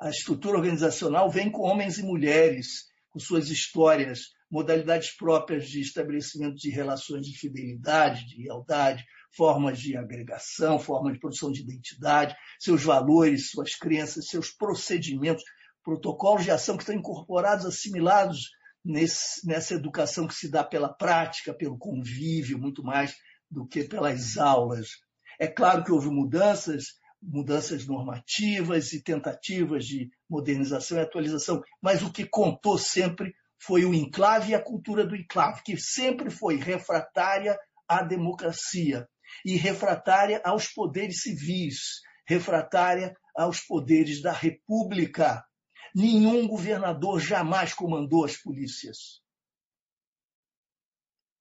[0.00, 6.56] a estrutura organizacional vem com homens e mulheres, com suas histórias, modalidades próprias de estabelecimento
[6.56, 9.04] de relações de fidelidade, de lealdade,
[9.36, 15.42] formas de agregação, formas de produção de identidade, seus valores, suas crenças, seus procedimentos,
[15.82, 18.50] protocolos de ação que estão incorporados, assimilados
[18.84, 23.14] nesse, nessa educação que se dá pela prática, pelo convívio, muito mais
[23.50, 24.88] do que pelas aulas.
[25.38, 26.86] É claro que houve mudanças
[27.26, 33.92] mudanças normativas e tentativas de modernização e atualização, mas o que contou sempre foi o
[33.92, 37.58] enclave e a cultura do enclave, que sempre foi refratária
[37.88, 39.08] à democracia
[39.44, 45.44] e refratária aos poderes civis, refratária aos poderes da república.
[45.94, 49.20] Nenhum governador jamais comandou as polícias.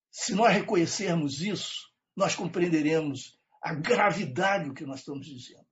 [0.10, 5.65] Se nós reconhecermos isso, nós compreenderemos a gravidade do que nós estamos dizendo.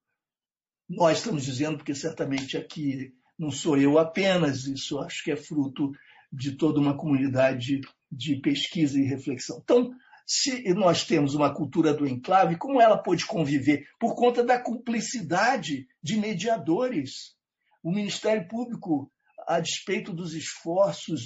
[0.89, 5.91] Nós estamos dizendo porque certamente aqui não sou eu apenas, isso acho que é fruto
[6.31, 7.81] de toda uma comunidade
[8.11, 9.59] de pesquisa e reflexão.
[9.63, 9.91] Então,
[10.25, 13.85] se nós temos uma cultura do enclave, como ela pode conviver?
[13.99, 17.35] Por conta da cumplicidade de mediadores.
[17.83, 19.11] O Ministério Público,
[19.47, 21.21] a despeito dos esforços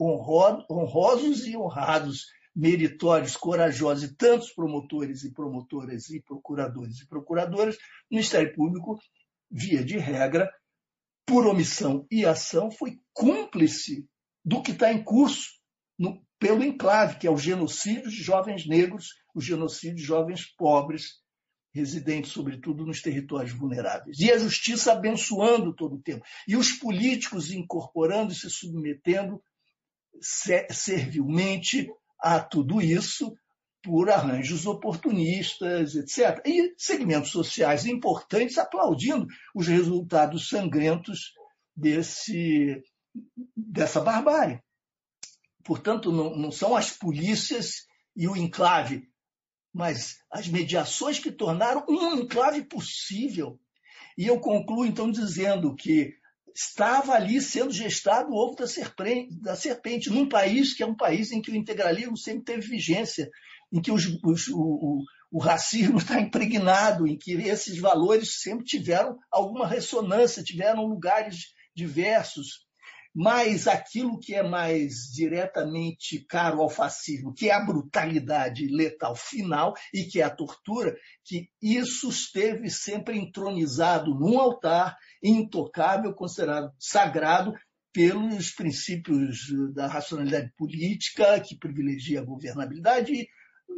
[0.00, 2.24] honrosos e honrados,
[2.56, 7.78] meritórios, corajosos, e tantos promotores e promotoras e procuradores e procuradoras, o
[8.12, 8.98] Ministério Público,
[9.50, 10.50] via de regra,
[11.26, 14.08] por omissão e ação, foi cúmplice
[14.42, 15.50] do que está em curso
[15.98, 21.20] no, pelo enclave, que é o genocídio de jovens negros, o genocídio de jovens pobres,
[21.74, 24.18] residentes, sobretudo, nos territórios vulneráveis.
[24.18, 26.24] E a justiça abençoando todo o tempo.
[26.48, 29.42] E os políticos incorporando e se submetendo
[30.70, 31.90] servilmente
[32.20, 33.36] a tudo isso
[33.82, 36.42] por arranjos oportunistas, etc.
[36.44, 41.32] E segmentos sociais importantes aplaudindo os resultados sangrentos
[41.74, 42.82] desse,
[43.56, 44.60] dessa barbárie.
[45.64, 47.86] Portanto, não, não são as polícias
[48.16, 49.08] e o enclave
[49.76, 53.60] mas as mediações que tornaram um enclave possível.
[54.16, 56.14] E eu concluo então dizendo que
[56.56, 60.96] estava ali sendo gestado o ovo da serpente, da serpente, num país que é um
[60.96, 63.30] país em que o integralismo sempre teve vigência,
[63.70, 69.18] em que os, os, o, o racismo está impregnado, em que esses valores sempre tiveram
[69.30, 72.65] alguma ressonância, tiveram lugares diversos
[73.18, 79.72] mas aquilo que é mais diretamente caro ao fascismo, que é a brutalidade letal final
[79.90, 80.94] e que é a tortura,
[81.24, 87.54] que isso esteve sempre entronizado num altar intocável, considerado sagrado
[87.90, 93.28] pelos princípios da racionalidade política, que privilegia a governabilidade e,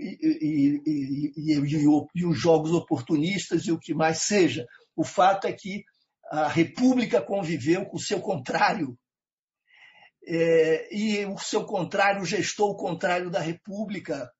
[0.00, 4.66] e, e, e os jogos oportunistas e o que mais seja.
[4.96, 5.84] O fato é que
[6.28, 8.98] a República conviveu com o seu contrário
[10.30, 14.30] é, e o seu contrário, gestou o contrário da República,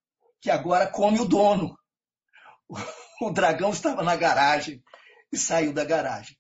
[0.41, 1.77] que agora come o dono.
[3.21, 4.81] O dragão estava na garagem
[5.33, 6.39] e saiu da garagem.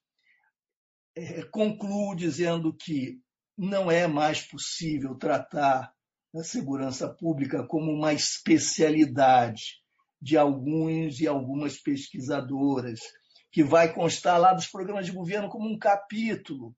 [1.16, 3.18] É, concluo dizendo que
[3.56, 5.92] não é mais possível tratar
[6.32, 9.82] a segurança pública como uma especialidade
[10.22, 13.00] de alguns e algumas pesquisadoras,
[13.50, 16.76] que vai constar lá dos programas de governo como um capítulo,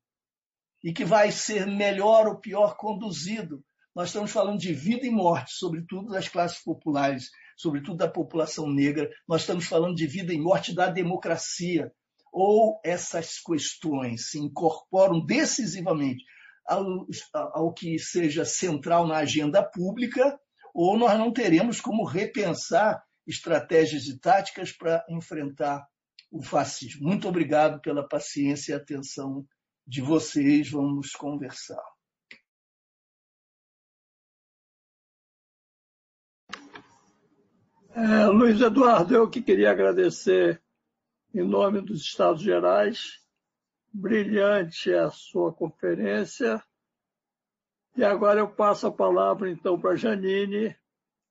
[0.82, 3.62] e que vai ser melhor ou pior conduzido.
[3.94, 9.10] Nós estamos falando de vida e morte, sobretudo das classes populares, sobretudo da população negra.
[9.28, 11.92] Nós estamos falando de vida e morte da democracia.
[12.32, 16.24] Ou essas questões se incorporam decisivamente
[16.64, 20.38] ao, ao que seja central na agenda pública,
[20.72, 25.84] ou nós não teremos como repensar estratégias e táticas para enfrentar
[26.30, 27.08] o fascismo.
[27.08, 29.44] Muito obrigado pela paciência e atenção
[29.90, 31.82] de vocês vamos conversar.
[37.92, 40.62] É, Luiz Eduardo, eu que queria agradecer
[41.34, 43.18] em nome dos Estados Gerais.
[43.92, 46.62] Brilhante a sua conferência.
[47.96, 50.72] E agora eu passo a palavra então para Janine,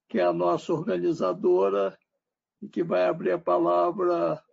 [0.10, 1.98] que é a nossa organizadora
[2.62, 4.44] e que vai abrir a palavra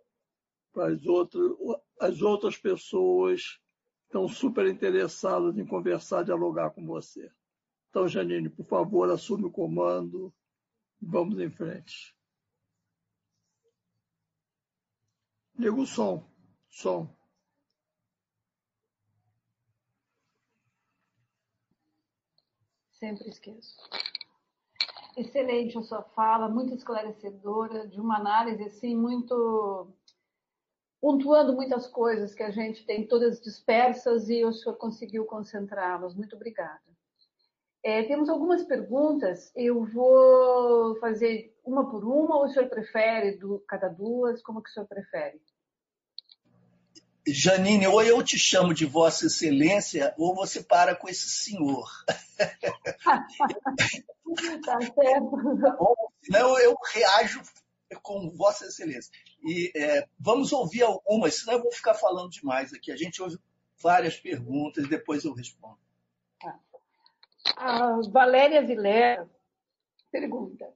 [0.71, 1.51] para as outras,
[1.99, 3.59] as outras pessoas
[4.07, 7.29] estão super interessados em conversar, dialogar com você.
[7.89, 10.33] Então, Janine, por favor, assume o comando
[11.01, 12.15] vamos em frente.
[15.57, 16.27] Liga o som.
[16.69, 17.15] Som.
[22.93, 23.77] Sempre esqueço.
[25.15, 29.91] Excelente a sua fala, muito esclarecedora, de uma análise assim muito
[30.99, 36.15] pontuando muitas coisas que a gente tem todas dispersas e o senhor conseguiu concentrá-las.
[36.15, 36.81] Muito obrigada.
[37.83, 43.63] É, temos algumas perguntas, eu vou fazer uma por uma, ou o senhor prefere do,
[43.67, 44.41] cada duas?
[44.41, 45.39] Como que o senhor prefere?
[47.27, 51.89] Janine, ou eu te chamo de Vossa Excelência, ou você para com esse senhor.
[54.65, 55.31] tá certo.
[55.79, 57.41] Ou senão eu reajo
[58.01, 59.11] com Vossa Excelência.
[59.43, 62.91] E é, vamos ouvir algumas, senão eu vou ficar falando demais aqui.
[62.91, 63.37] A gente ouve
[63.81, 65.79] várias perguntas e depois eu respondo.
[66.39, 66.59] Tá.
[67.55, 69.29] A Valéria Vilera
[70.11, 70.73] pergunta: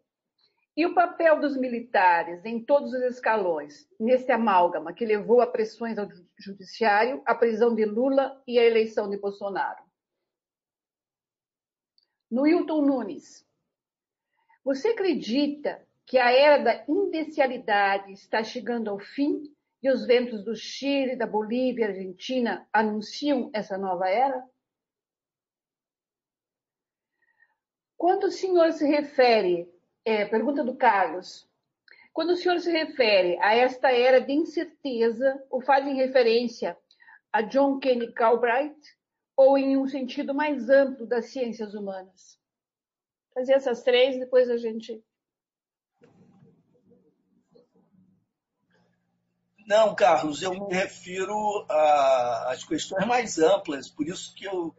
[0.76, 5.98] e o papel dos militares em todos os escalões, nesse amálgama que levou a pressões
[5.98, 6.08] ao
[6.38, 9.84] judiciário, a prisão de Lula e a eleição de Bolsonaro?
[12.30, 13.46] No Hilton Nunes,
[14.64, 19.44] Você acredita que a era da imbecilidade está chegando ao fim
[19.82, 24.46] e os ventos do Chile, da Bolívia Argentina anunciam essa nova era?
[27.96, 31.50] Quando o senhor se refere, é, pergunta do Carlos,
[32.12, 36.78] quando o senhor se refere a esta era de incerteza, ou faz em referência
[37.32, 38.98] a John Kennedy Galbraith,
[39.34, 42.38] ou em um sentido mais amplo das ciências humanas?
[43.34, 45.02] Fazer essas três, depois a gente.
[49.72, 54.76] Não, Carlos, eu me refiro às questões mais amplas, por isso que eu,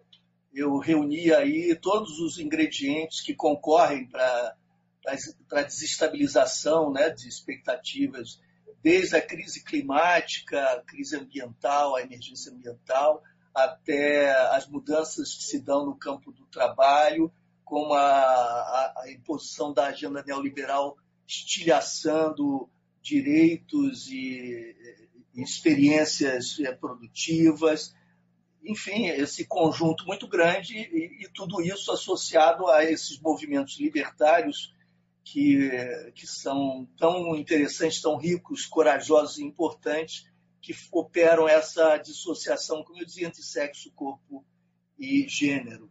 [0.53, 4.55] eu reuni aí todos os ingredientes que concorrem para
[5.07, 8.39] a desestabilização né, de expectativas,
[8.83, 13.23] desde a crise climática, a crise ambiental, a emergência ambiental,
[13.55, 17.33] até as mudanças que se dão no campo do trabalho,
[17.65, 22.69] como a, a, a imposição da agenda neoliberal estilhaçando
[23.03, 24.75] direitos e,
[25.35, 27.95] experiências é, produtivas,
[28.65, 34.73] enfim, esse conjunto muito grande e, e, tudo isso associado a esses movimentos libertários
[35.25, 35.71] que,
[36.15, 40.31] que são tão interessantes, tão ricos, corajosos e importantes,
[40.61, 44.45] que operam essa dissociação, como eu dizia, entre sexo, corpo
[44.97, 45.91] e gênero.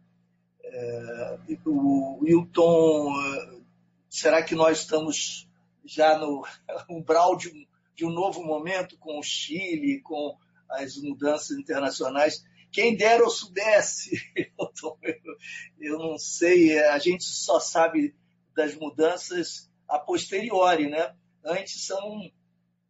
[0.64, 3.60] É, o Wilton, é,
[4.08, 5.46] será que nós estamos
[5.84, 6.44] já no
[6.88, 10.36] umbral de um, de um novo momento com o Chile, com
[10.68, 12.44] as mudanças internacionais?
[12.70, 14.70] Quem dera eu soubesse, eu,
[15.78, 18.14] eu não sei, a gente só sabe
[18.54, 21.14] das mudanças a posteriori, né?
[21.44, 22.30] Antes são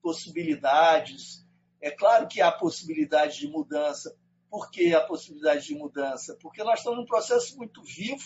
[0.00, 1.44] possibilidades.
[1.80, 4.16] É claro que há possibilidade de mudança.
[4.48, 6.36] Por que a possibilidade de mudança?
[6.40, 8.22] Porque nós estamos num processo muito vivo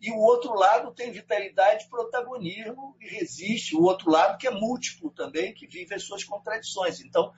[0.00, 3.76] e o outro lado tem vitalidade, protagonismo e resiste.
[3.76, 7.00] O outro lado que é múltiplo também, que vive as suas contradições.
[7.00, 7.32] Então,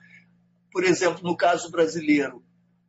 [0.71, 2.43] por exemplo, no caso brasileiro,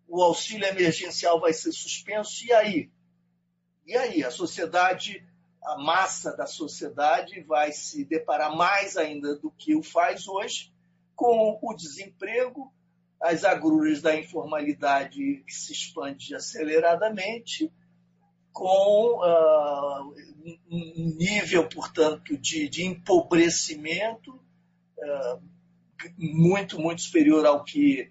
[0.06, 2.90] o auxílio emergencial vai ser suspenso, e aí?
[3.84, 4.22] E aí?
[4.22, 5.26] A sociedade
[5.64, 10.72] a massa da sociedade vai se deparar mais ainda do que o faz hoje
[11.16, 12.72] com o desemprego,
[13.20, 17.72] as agruras da informalidade que se expande aceleradamente,
[18.54, 20.14] com uh,
[20.70, 25.42] um nível, portanto, de, de empobrecimento uh,
[26.16, 28.10] muito, muito superior ao que,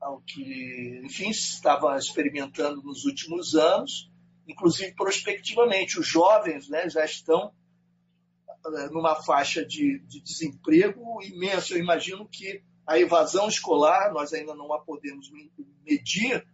[0.00, 4.10] ao que, enfim, se estava experimentando nos últimos anos
[4.50, 5.98] inclusive prospectivamente.
[5.98, 7.52] Os jovens né, já estão
[8.48, 11.74] eh, numa faixa de, de, desemprego imenso.
[11.74, 15.30] Eu imagino que a evasão escolar, nós ainda não a podemos
[15.84, 16.44] medir,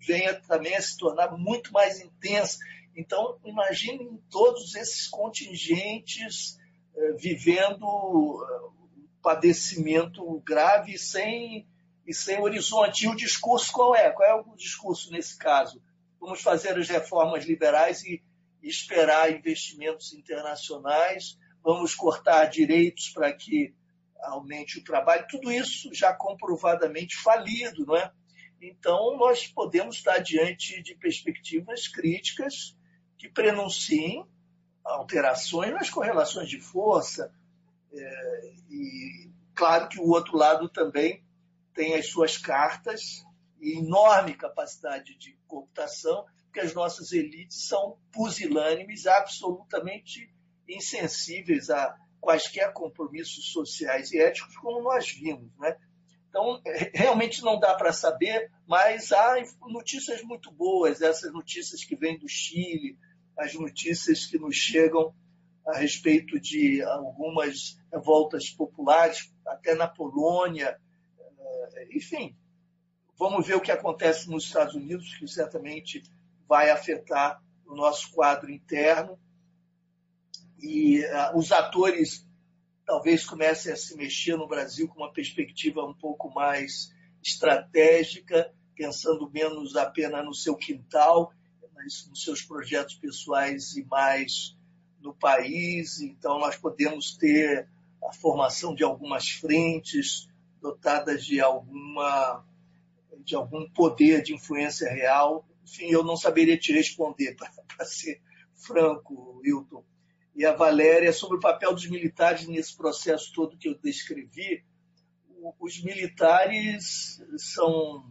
[0.00, 2.58] venha também a se tornar muito mais intensa.
[2.96, 6.58] Então, imaginem todos esses contingentes
[6.96, 11.66] eh, vivendo um padecimento grave sem,
[12.06, 13.04] e sem horizonte.
[13.04, 14.10] E o discurso qual é?
[14.10, 15.82] Qual é o discurso nesse caso?
[16.24, 18.22] vamos fazer as reformas liberais e
[18.62, 23.74] esperar investimentos internacionais, vamos cortar direitos para que
[24.22, 28.10] aumente o trabalho, tudo isso já comprovadamente falido, não é?
[28.58, 32.74] Então, nós podemos estar diante de perspectivas críticas
[33.24, 34.26] que prenunciem
[34.84, 37.32] alterações nas correlações de força.
[37.90, 41.24] É, e, claro, que o outro lado também
[41.72, 43.24] tem as suas cartas
[43.58, 50.30] e enorme capacidade de computação, porque as nossas elites são pusilânimes, absolutamente
[50.68, 55.50] insensíveis a quaisquer compromissos sociais e éticos, como nós vimos.
[55.58, 55.74] Né?
[56.28, 56.60] Então,
[56.92, 62.28] realmente não dá para saber, mas há notícias muito boas, essas notícias que vêm do
[62.28, 62.98] Chile,
[63.38, 65.14] as notícias que nos chegam
[65.66, 70.78] a respeito de algumas revoltas populares, até na Polônia,
[71.18, 72.36] é, enfim,
[73.16, 76.02] Vamos ver o que acontece nos Estados Unidos, que certamente
[76.48, 79.18] vai afetar o nosso quadro interno.
[80.58, 82.26] E uh, os atores
[82.84, 86.92] talvez comecem a se mexer no Brasil com uma perspectiva um pouco mais
[87.22, 91.32] estratégica, pensando menos apenas no seu quintal,
[91.84, 94.56] mas nos seus projetos pessoais e mais
[95.00, 96.00] no país.
[96.00, 97.68] Então, nós podemos ter
[98.02, 100.26] a formação de algumas frentes
[100.60, 102.44] dotadas de alguma
[103.18, 105.46] de algum poder de influência real.
[105.62, 107.36] Enfim, eu não saberia te responder,
[107.76, 108.20] para ser
[108.54, 109.84] franco, Hilton.
[110.34, 114.64] E a Valéria, sobre o papel dos militares nesse processo todo que eu descrevi,
[115.60, 118.10] os militares são,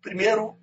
[0.00, 0.58] primeiro,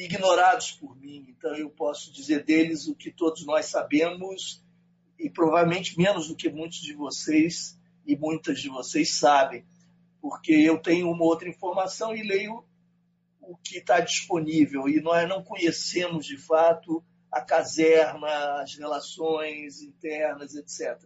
[0.00, 1.26] ignorados por mim.
[1.28, 4.62] Então, eu posso dizer deles o que todos nós sabemos
[5.18, 9.64] e provavelmente menos do que muitos de vocês e muitas de vocês sabem,
[10.20, 12.64] porque eu tenho uma outra informação e leio
[13.40, 20.54] o que está disponível e nós não conhecemos de fato a caserna, as relações internas,
[20.54, 20.98] etc.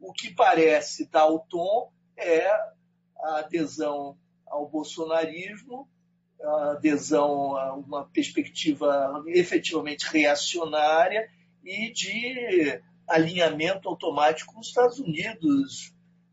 [0.00, 2.48] O que parece dar o tom é
[3.18, 5.88] a adesão ao bolsonarismo,
[6.44, 11.28] adesão a uma perspectiva efetivamente reacionária
[11.64, 15.92] e de alinhamento automático com os Estados Unidos,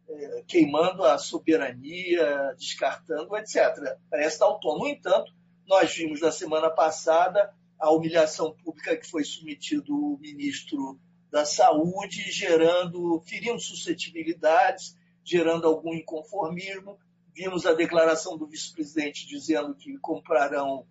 [0.09, 3.97] é, queimando a soberania, descartando, etc.
[4.09, 4.77] Parece dar o tom.
[4.77, 5.33] No entanto,
[5.67, 10.99] nós vimos na semana passada a humilhação pública que foi submetido o ministro
[11.31, 16.97] da Saúde, gerando, ferindo suscetibilidades, gerando algum inconformismo.
[17.33, 20.85] Vimos a declaração do vice-presidente dizendo que comprarão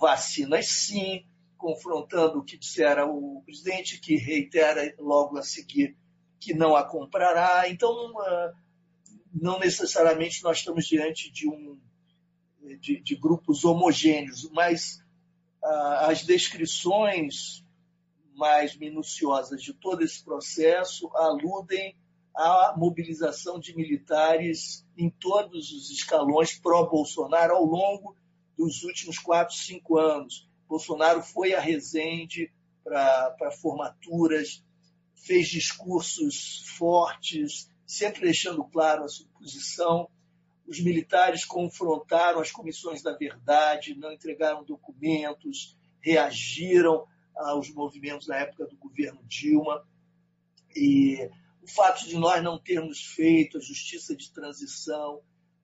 [0.00, 1.24] vacinas sim,
[1.56, 5.96] confrontando o que dissera o presidente, que reitera logo a seguir
[6.40, 7.68] que não a comprará.
[7.68, 8.52] Então, ah,
[9.32, 11.78] não necessariamente nós estamos diante de, um,
[12.80, 15.04] de, de grupos homogêneos, mas
[15.62, 17.64] ah, as descrições
[18.34, 21.94] mais minuciosas de todo esse processo aludem
[22.34, 28.16] à mobilização de militares em todos os escalões pró-Bolsonaro ao longo
[28.56, 30.48] dos últimos quatro, cinco anos.
[30.68, 32.52] Bolsonaro foi a Resende
[32.84, 34.64] para formaturas,
[35.14, 40.08] fez discursos fortes, sempre deixando claro a sua posição.
[40.66, 48.66] Os militares confrontaram as comissões da verdade, não entregaram documentos, reagiram aos movimentos da época
[48.66, 49.84] do governo Dilma.
[50.74, 51.28] E
[51.70, 55.22] fato de nós não termos feito a justiça de transição,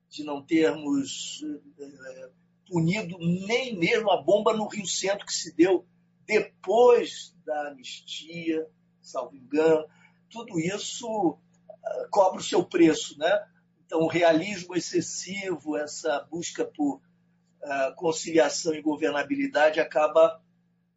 [0.09, 1.43] de não termos
[1.79, 2.29] é,
[2.67, 5.85] punido nem mesmo a bomba no Rio Centro que se deu
[6.25, 8.67] depois da anistia,
[9.01, 9.85] salvo engano,
[10.29, 13.47] tudo isso uh, cobra o seu preço, né?
[13.85, 20.41] Então, o realismo excessivo, essa busca por uh, conciliação e governabilidade acaba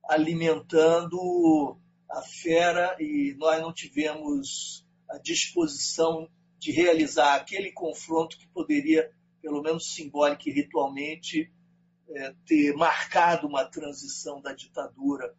[0.09, 1.79] alimentando
[2.11, 6.29] a fera e nós não tivemos a disposição
[6.59, 9.11] de realizar aquele confronto que poderia,
[9.43, 11.53] pelo menos simbólica e ritualmente,
[12.11, 15.35] é, ter marcado uma transição da ditadura.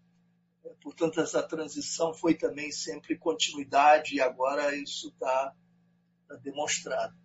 [0.64, 5.54] É, portanto, essa transição foi também sempre continuidade e agora isso está
[6.28, 7.16] tá demonstrado.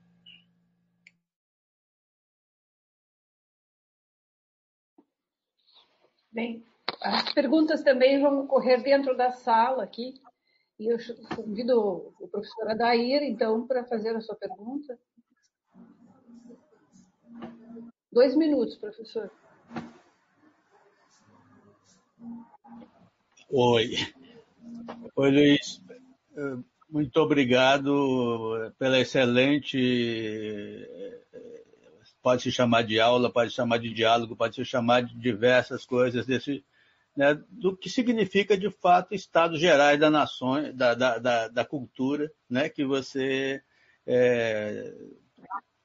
[6.31, 6.63] Bem,
[7.01, 10.21] as perguntas também vão ocorrer dentro da sala aqui.
[10.79, 10.99] E eu
[11.35, 14.99] convido o professor Adair, então, para fazer a sua pergunta.
[18.13, 19.31] Dois minutos, professor.
[23.51, 23.95] Oi.
[25.17, 25.83] Oi, Luiz.
[26.91, 29.79] Muito obrigado pela excelente.
[32.23, 35.87] Pode se chamar de aula, pode se chamar de diálogo, pode se chamar de diversas
[35.87, 36.65] coisas desse,
[37.17, 42.31] né, do que significa de fato Estados Gerais da nação, da, da, da, da cultura,
[42.49, 43.63] né, que você
[44.07, 44.95] é,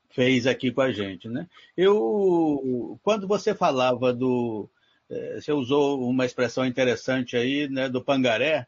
[0.10, 1.30] fez aqui com a gente.
[1.30, 1.48] Né?
[1.78, 4.70] Eu, quando você falava do.
[5.10, 8.68] É, você usou uma expressão interessante aí, né, do pangaré.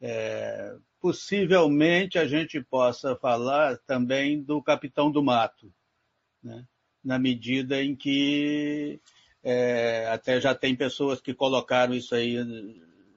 [0.00, 5.72] É, possivelmente a gente possa falar também do capitão do mato,
[6.42, 6.64] né?
[7.02, 9.00] na medida em que
[9.42, 12.36] é, até já tem pessoas que colocaram isso aí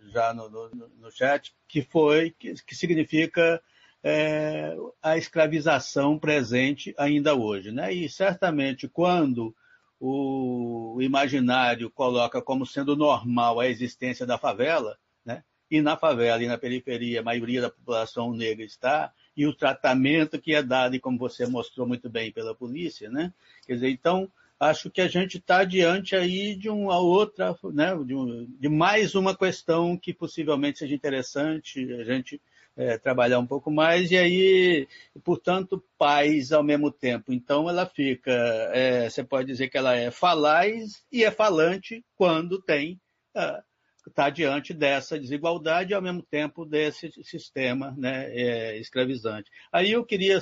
[0.09, 0.69] já no, no,
[0.99, 3.61] no chat, que foi, que, que significa
[4.03, 7.71] é, a escravização presente ainda hoje.
[7.71, 7.93] Né?
[7.93, 9.55] E certamente quando
[9.99, 15.43] o imaginário coloca como sendo normal a existência da favela, né?
[15.71, 20.39] e na favela e na periferia a maioria da população negra está, e o tratamento
[20.39, 23.33] que é dado, e como você mostrou muito bem pela polícia, né?
[23.65, 24.29] quer dizer, então
[24.63, 29.15] acho que a gente está diante aí de uma outra, né, de, um, de, mais
[29.15, 32.41] uma questão que possivelmente seja interessante a gente
[32.75, 34.87] é, trabalhar um pouco mais, e aí,
[35.23, 37.31] portanto, paz ao mesmo tempo.
[37.31, 38.31] Então, ela fica,
[38.73, 42.99] é, você pode dizer que ela é falaz e é falante quando tem,
[44.07, 49.51] está é, diante dessa desigualdade e, ao mesmo tempo, desse sistema né, é, escravizante.
[49.71, 50.39] Aí eu queria,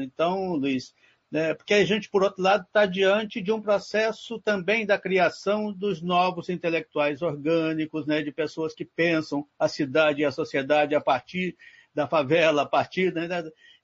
[0.00, 0.94] então, Luiz,
[1.34, 1.52] né?
[1.52, 6.00] porque a gente, por outro lado, está diante de um processo também da criação dos
[6.00, 8.22] novos intelectuais orgânicos, né?
[8.22, 11.56] de pessoas que pensam a cidade e a sociedade a partir
[11.92, 13.12] da favela, a partir.
[13.12, 13.26] Né?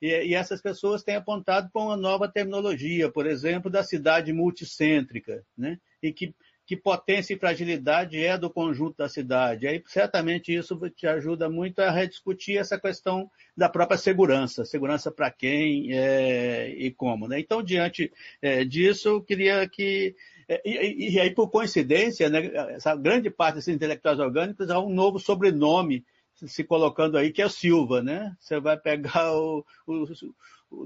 [0.01, 5.77] E, essas pessoas têm apontado para uma nova terminologia, por exemplo, da cidade multicêntrica, né?
[6.01, 6.33] e que
[6.65, 9.67] que potência e fragilidade é do conjunto da cidade.
[9.67, 14.63] Aí, certamente, isso te ajuda muito a rediscutir essa questão da própria segurança.
[14.63, 17.27] Segurança para quem é, e como.
[17.27, 17.39] Né?
[17.39, 18.11] Então, diante
[18.41, 20.15] é, disso, eu queria que.
[20.47, 24.89] É, e, e, aí, por coincidência, né, essa grande parte desses intelectuais orgânicos há um
[24.89, 26.05] novo sobrenome
[26.47, 28.35] se colocando aí, que é o Silva, né?
[28.39, 30.05] Você vai pegar o, o,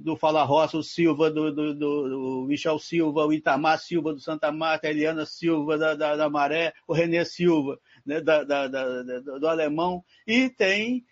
[0.02, 4.52] do Fala Roça, o Silva, do, do, do, Michel Silva, o Itamar Silva do Santa
[4.52, 9.48] Marta, a Eliana Silva da, da, da Maré, o Renê Silva né, da, da, do
[9.48, 11.06] Alemão, e tem,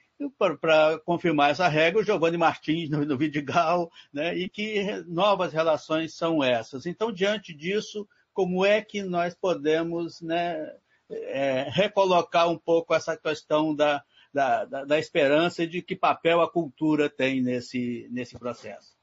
[0.60, 6.16] para confirmar essa regra, o Giovanni Martins no, no Vidigal, né, e que novas relações
[6.16, 6.86] são essas.
[6.86, 10.74] Então, diante disso, como é que nós podemos né,
[11.10, 16.52] é, recolocar um pouco essa questão da, da, da, da esperança de que papel a
[16.52, 18.98] cultura tem nesse, nesse processo.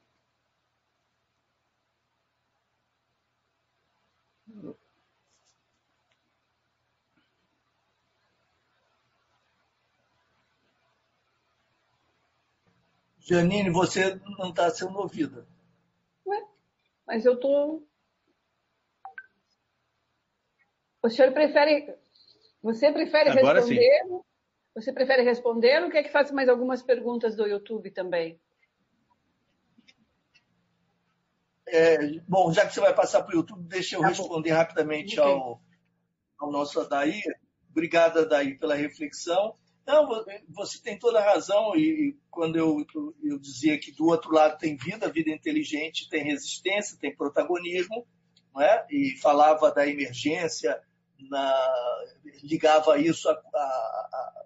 [13.20, 15.46] Janine, você não está sendo ouvida.
[16.26, 16.44] Ué,
[17.06, 17.86] mas eu estou.
[21.00, 21.94] O senhor prefere.
[22.62, 24.02] Você prefere Agora responder?
[24.06, 24.29] Sim.
[24.74, 28.40] Você prefere responder ou quer que faça mais algumas perguntas do YouTube também?
[31.66, 34.56] É, bom, já que você vai passar para o YouTube, deixa eu tá responder bom.
[34.56, 35.32] rapidamente okay.
[35.32, 35.60] ao,
[36.38, 37.22] ao nosso Adair.
[37.70, 39.54] Obrigada, Adair, pela reflexão.
[39.86, 40.08] Não,
[40.48, 42.84] você tem toda a razão, e quando eu,
[43.24, 48.06] eu dizia que do outro lado tem vida, vida inteligente, tem resistência, tem protagonismo,
[48.54, 48.86] não é?
[48.90, 50.80] e falava da emergência,
[51.28, 53.28] na, ligava isso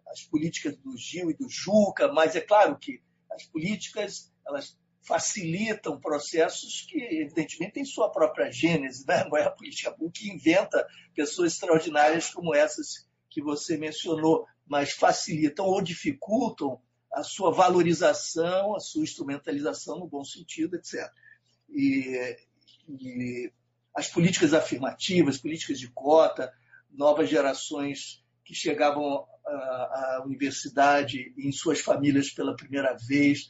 [0.06, 4.76] às políticas do Gil e do Juca, mas é claro que as políticas elas
[5.06, 9.24] facilitam processos que, evidentemente, têm sua própria gênese, né?
[9.24, 14.92] não é a política pública que inventa pessoas extraordinárias como essas que você mencionou, mas
[14.92, 16.80] facilitam ou dificultam
[17.12, 21.10] a sua valorização, a sua instrumentalização no bom sentido, etc.
[21.68, 22.36] E,
[22.88, 23.52] e
[23.94, 26.52] as políticas afirmativas, políticas de cota,
[26.96, 33.46] novas gerações que chegavam à, universidade em suas famílias pela primeira vez.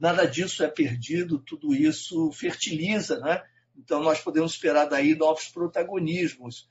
[0.00, 3.42] Nada disso é perdido, tudo isso fertiliza, né?
[3.76, 6.68] Então nós podemos esperar daí novos protagonismos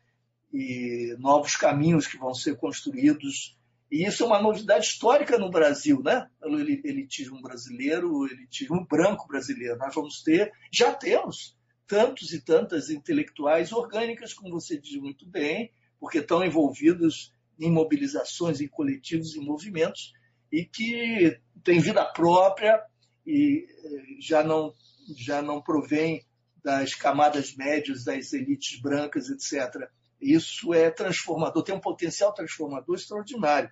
[0.52, 3.58] e novos caminhos que vão ser construídos.
[3.92, 6.28] E isso é uma novidade histórica no Brasil, né?
[6.42, 9.78] O elitismo brasileiro, o elitismo branco brasileiro.
[9.78, 11.56] Nós vamos ter, já temos,
[11.86, 15.72] tantos e tantas intelectuais orgânicas, como você diz muito bem,
[16.04, 20.12] porque estão envolvidos em mobilizações, em coletivos, em movimentos,
[20.52, 22.78] e que têm vida própria
[23.26, 24.74] e eh, já não,
[25.16, 26.22] já não provém
[26.62, 29.90] das camadas médias, das elites brancas, etc.
[30.20, 33.70] Isso é transformador, tem um potencial transformador extraordinário.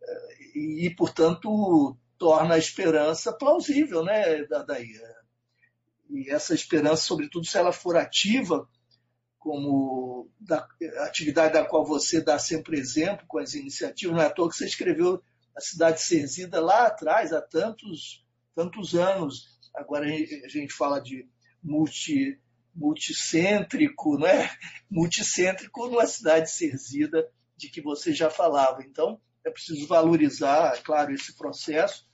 [0.00, 4.92] Eh, e, portanto, torna a esperança plausível, né, daí.
[6.10, 8.68] E essa esperança, sobretudo, se ela for ativa,
[9.46, 10.66] como da
[11.04, 14.16] atividade da qual você dá sempre exemplo com as iniciativas.
[14.16, 15.22] Não é à toa que você escreveu
[15.56, 19.56] a cidade serzida lá atrás, há tantos, tantos anos.
[19.72, 21.28] Agora a gente fala de
[21.62, 22.40] multi,
[22.74, 24.50] multicêntrico, não é?
[24.90, 28.82] Multicêntrico numa cidade serzida de que você já falava.
[28.82, 32.04] Então, é preciso valorizar, claro, esse processo.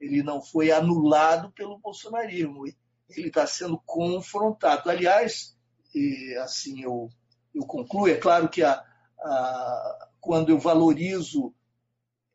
[0.00, 2.68] Ele não foi anulado pelo bolsonarismo,
[3.10, 4.88] ele está sendo confrontado.
[4.88, 5.57] Aliás,
[5.94, 7.08] e assim eu,
[7.54, 8.08] eu concluo.
[8.08, 8.84] É claro que a,
[9.20, 11.54] a, quando eu valorizo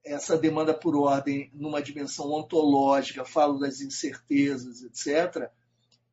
[0.03, 5.49] essa demanda por ordem numa dimensão ontológica, falo das incertezas, etc.,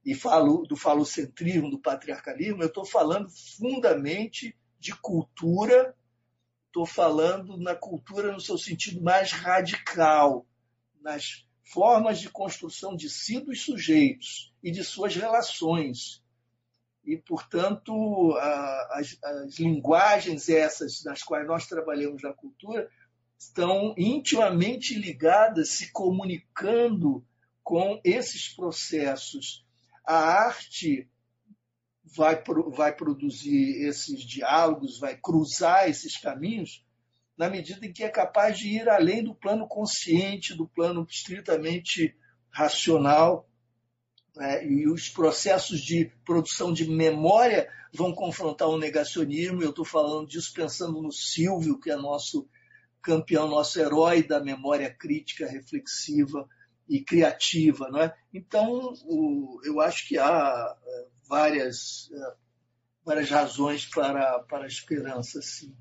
[0.05, 5.95] e falo do falocentrismo, do patriarcalismo, eu estou falando fundamente de cultura,
[6.67, 10.47] estou falando na cultura no seu sentido mais radical,
[11.03, 16.23] nas formas de construção de si dos sujeitos e de suas relações
[17.11, 18.37] e, portanto,
[18.91, 22.89] as, as, linguagens essas nas quais nós trabalhamos na cultura
[23.37, 27.27] estão intimamente ligadas, se comunicando
[27.65, 29.67] com esses processos.
[30.07, 31.11] A arte
[32.17, 36.85] vai, vai produzir esses diálogos, vai cruzar esses caminhos,
[37.37, 42.15] na medida em que é capaz de ir além do plano consciente, do plano estritamente
[42.51, 43.50] racional
[44.41, 49.63] né, e os processos de produção de memória vão confrontar o negacionismo.
[49.63, 52.49] Eu estou falando disso pensando no Silvio, que é nosso
[53.03, 56.49] campeão, nosso herói da memória crítica, reflexiva
[56.89, 57.91] e criativa.
[57.91, 58.17] Não é?
[58.33, 62.35] Então, o, eu acho que há é, várias é,
[63.05, 65.77] várias razões para, para a esperança, sim.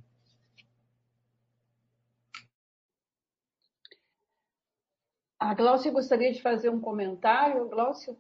[5.40, 8.18] A Glaucia gostaria de fazer um comentário, Glaucia?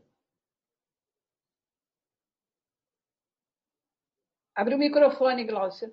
[4.60, 5.90] Abre o microfone, Glaucia.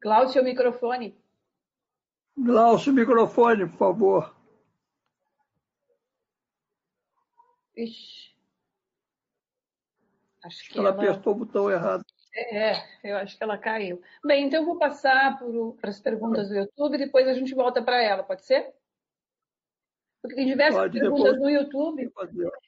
[0.00, 1.22] Glaucia, o microfone.
[2.34, 4.34] Glaucia, o microfone, por favor.
[7.76, 8.34] Ixi.
[10.44, 12.02] Acho que ela, ela apertou o botão errado.
[12.34, 12.72] É,
[13.04, 14.00] eu acho que ela caiu.
[14.24, 15.38] Bem, então eu vou passar
[15.78, 18.74] para as perguntas do YouTube e depois a gente volta para ela, pode ser?
[20.22, 22.12] Porque tem diversas pode, perguntas no YouTube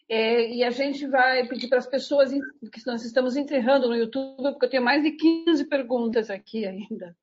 [0.08, 4.52] é, e a gente vai pedir para as pessoas que nós estamos enterrando no YouTube,
[4.52, 7.14] porque eu tenho mais de 15 perguntas aqui ainda.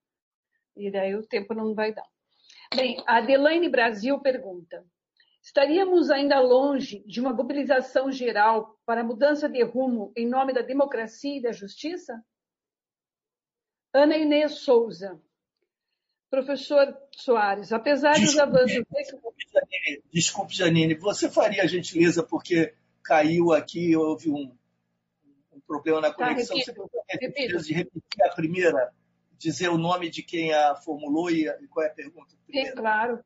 [0.77, 2.07] E daí o tempo não vai dar.
[2.75, 4.85] Bem, a Adelaine Brasil pergunta:
[5.41, 10.61] estaríamos ainda longe de uma mobilização geral para a mudança de rumo em nome da
[10.61, 12.23] democracia e da justiça?
[13.91, 15.19] Ana Inês Souza.
[16.29, 18.85] Professor Soares, apesar desculpe, dos avanços.
[18.91, 22.73] Desculpe Janine, desculpe, Janine, você faria a gentileza, porque
[23.03, 24.55] caiu aqui, houve um,
[25.51, 26.55] um problema na tá, conexão.
[26.57, 26.73] Tá,
[27.19, 28.93] repito, você de repetir a primeira,
[29.39, 32.35] dizer o nome de quem a formulou e, qual é a pergunta?
[32.51, 33.23] Sim, claro.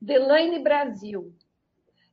[0.00, 1.34] Delaine Brasil.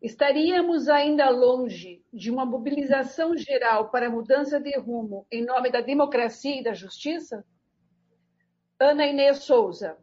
[0.01, 6.59] Estaríamos ainda longe de uma mobilização geral para mudança de rumo em nome da democracia
[6.59, 7.43] e da justiça?
[8.79, 9.97] Ana Inês Souza.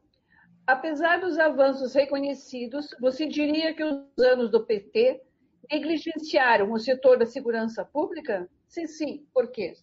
[0.66, 5.23] Apesar dos avanços reconhecidos, você diria que os anos do PT
[5.70, 8.49] negligenciaram o setor da segurança pública?
[8.66, 9.27] Sim, sim.
[9.32, 9.74] Por quê?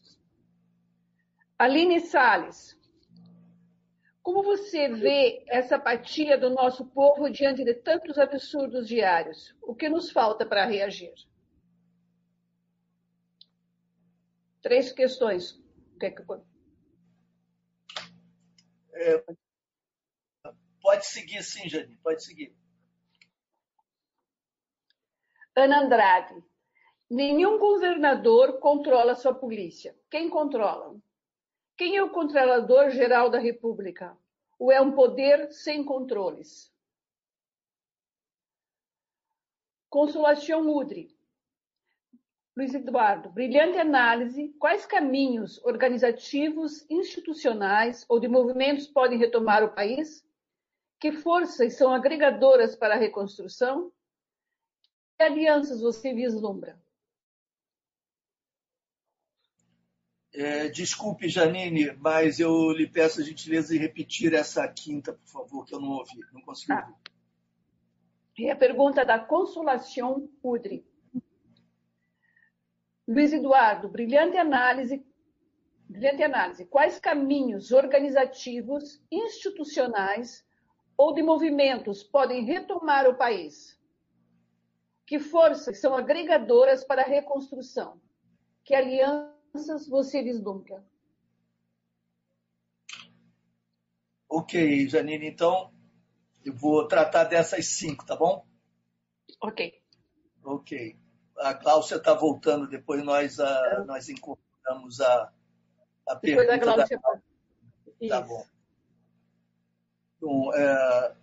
[1.57, 2.79] Aline Salles.
[4.23, 9.55] Como você vê essa apatia do nosso povo diante de tantos absurdos diários?
[9.61, 11.13] O que nos falta para reagir?
[14.61, 15.59] Três questões.
[18.93, 19.23] É,
[20.81, 22.55] pode seguir, sim, Jane, pode seguir.
[25.55, 26.43] Ana Andrade.
[27.09, 29.95] Nenhum governador controla sua polícia.
[30.09, 30.95] Quem controla?
[31.77, 34.17] Quem é o controlador geral da República?
[34.57, 36.71] Ou é um poder sem controles?
[39.89, 41.13] Consolação Udri.
[42.55, 44.55] Luiz Eduardo, brilhante análise.
[44.59, 50.25] Quais caminhos organizativos, institucionais ou de movimentos podem retomar o país?
[51.01, 53.91] Que forças são agregadoras para a reconstrução?
[55.17, 56.79] Que alianças você vislumbra?
[60.31, 65.65] É, desculpe, Janine, mas eu lhe peço a gentileza de repetir essa quinta, por favor,
[65.65, 66.85] que eu não ouvi, não consegui ah.
[66.87, 66.95] ouvir.
[68.37, 70.85] E a pergunta da Consolação Udri.
[73.07, 75.03] Luiz Eduardo, brilhante análise,
[75.89, 76.65] brilhante análise.
[76.67, 80.45] Quais caminhos organizativos, institucionais
[81.01, 83.75] ou de movimentos podem retomar o país?
[85.03, 87.99] Que forças são agregadoras para a reconstrução?
[88.63, 90.85] Que alianças você vislumbra?
[94.29, 95.73] Ok, Janine, então
[96.45, 98.45] eu vou tratar dessas cinco, tá bom?
[99.41, 99.81] Ok.
[100.43, 100.99] Ok.
[101.35, 105.33] A Cláudia está voltando, depois nós, a, nós encontramos a,
[106.07, 106.57] a depois pergunta.
[106.57, 106.99] Da Cláudia.
[106.99, 108.07] Da...
[108.07, 108.45] Tá bom.
[110.21, 111.15] Bom, é,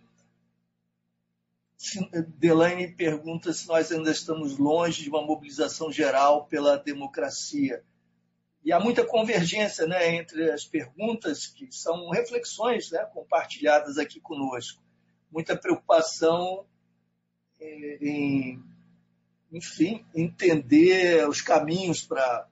[2.36, 7.84] Delaine pergunta se nós ainda estamos longe de uma mobilização geral pela democracia.
[8.64, 14.82] E há muita convergência né, entre as perguntas, que são reflexões né, compartilhadas aqui conosco.
[15.30, 16.66] Muita preocupação
[17.60, 18.60] é, em,
[19.52, 22.48] enfim, entender os caminhos para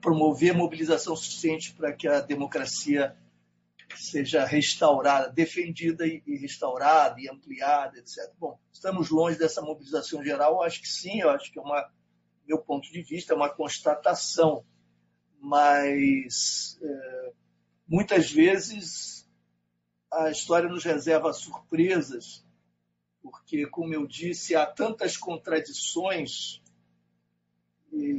[0.00, 3.16] promover mobilização suficiente para que a democracia
[3.96, 8.30] seja restaurada, defendida e restaurada e ampliada, etc.
[8.38, 10.54] Bom, estamos longe dessa mobilização geral?
[10.54, 11.90] Eu acho que sim, eu acho que é uma
[12.46, 14.64] meu ponto de vista, é uma constatação,
[15.40, 17.32] mas é,
[17.86, 19.28] muitas vezes
[20.12, 22.44] a história nos reserva surpresas,
[23.22, 26.60] porque, como eu disse, há tantas contradições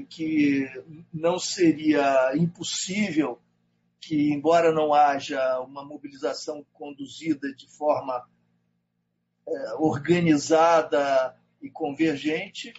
[0.10, 0.66] que
[1.12, 3.42] não seria impossível
[4.06, 8.28] que, embora não haja uma mobilização conduzida de forma
[9.48, 12.74] é, organizada e convergente,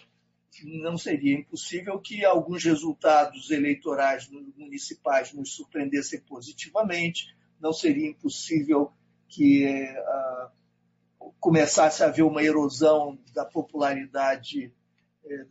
[0.63, 8.93] não seria impossível que alguns resultados eleitorais municipais nos surpreendessem positivamente, não seria impossível
[9.27, 14.71] que uh, começasse a haver uma erosão da popularidade
[15.25, 15.49] uh,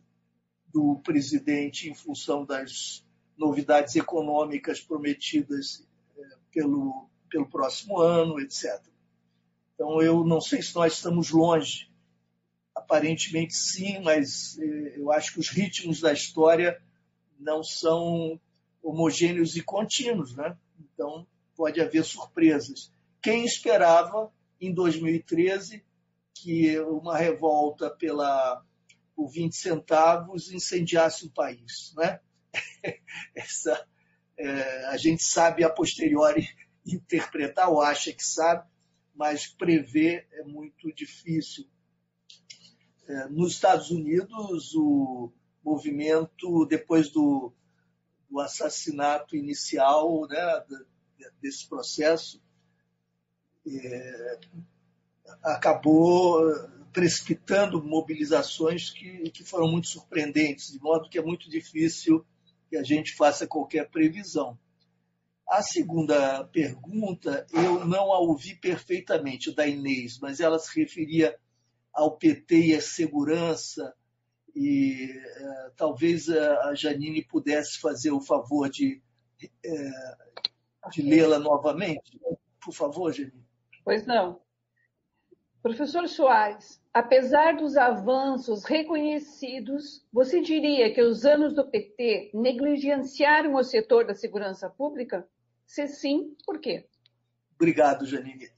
[0.72, 3.04] do presidente em função das
[3.36, 5.86] novidades econômicas prometidas
[6.16, 8.80] eh, pelo, pelo próximo ano, etc.
[9.74, 11.90] Então, eu não sei se nós estamos longe.
[12.74, 16.80] Aparentemente, sim, mas eh, eu acho que os ritmos da história
[17.38, 18.40] não são
[18.82, 20.56] homogêneos e contínuos, né?
[20.78, 22.92] Então, pode haver surpresas.
[23.22, 24.30] Quem esperava,
[24.60, 25.84] em 2013,
[26.34, 28.62] que uma revolta pela,
[29.14, 32.20] por 20 centavos incendiasse o país, né?
[33.34, 33.86] Essa,
[34.38, 36.48] é, a gente sabe a posteriori
[36.86, 38.68] interpretar, ou acha que sabe,
[39.14, 41.66] mas prever é muito difícil.
[43.06, 45.32] É, nos Estados Unidos, o
[45.62, 47.52] movimento, depois do,
[48.28, 50.64] do assassinato inicial né,
[51.40, 52.42] desse processo,
[53.66, 54.40] é,
[55.42, 56.42] acabou
[56.92, 62.24] precipitando mobilizações que, que foram muito surpreendentes, de modo que é muito difícil
[62.74, 64.58] que a gente faça qualquer previsão.
[65.48, 71.38] A segunda pergunta, eu não a ouvi perfeitamente, da Inês, mas ela se referia
[71.92, 73.94] ao PT e à segurança,
[74.56, 79.00] e é, talvez a Janine pudesse fazer o favor de,
[79.64, 79.90] é,
[80.90, 82.20] de lê-la novamente.
[82.60, 83.46] Por favor, Janine.
[83.84, 84.40] Pois não.
[85.62, 93.64] Professor Soares, apesar dos avanços reconhecidos, você diria que os anos do PT negligenciaram o
[93.64, 95.28] setor da segurança pública?
[95.66, 96.86] Se sim, por quê?
[97.56, 98.48] Obrigado, Janine.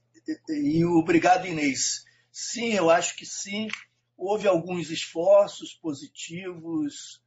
[0.49, 2.05] E obrigado, Inês.
[2.31, 3.69] Sim, eu acho que sim.
[4.15, 7.23] Houve alguns esforços positivos,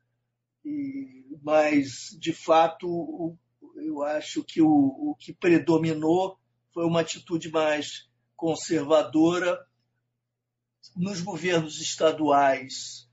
[1.43, 3.37] mas, de fato,
[3.77, 6.39] eu acho que o, que predominou
[6.73, 9.59] foi uma atitude mais conservadora
[10.97, 13.09] nos governos estaduais,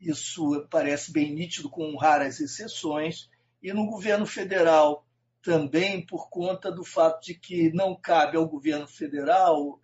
[0.00, 3.28] isso parece bem nítido, com raras exceções,
[3.62, 5.06] e no governo federal
[5.42, 9.78] também por conta do fato de que não cabe ao governo federal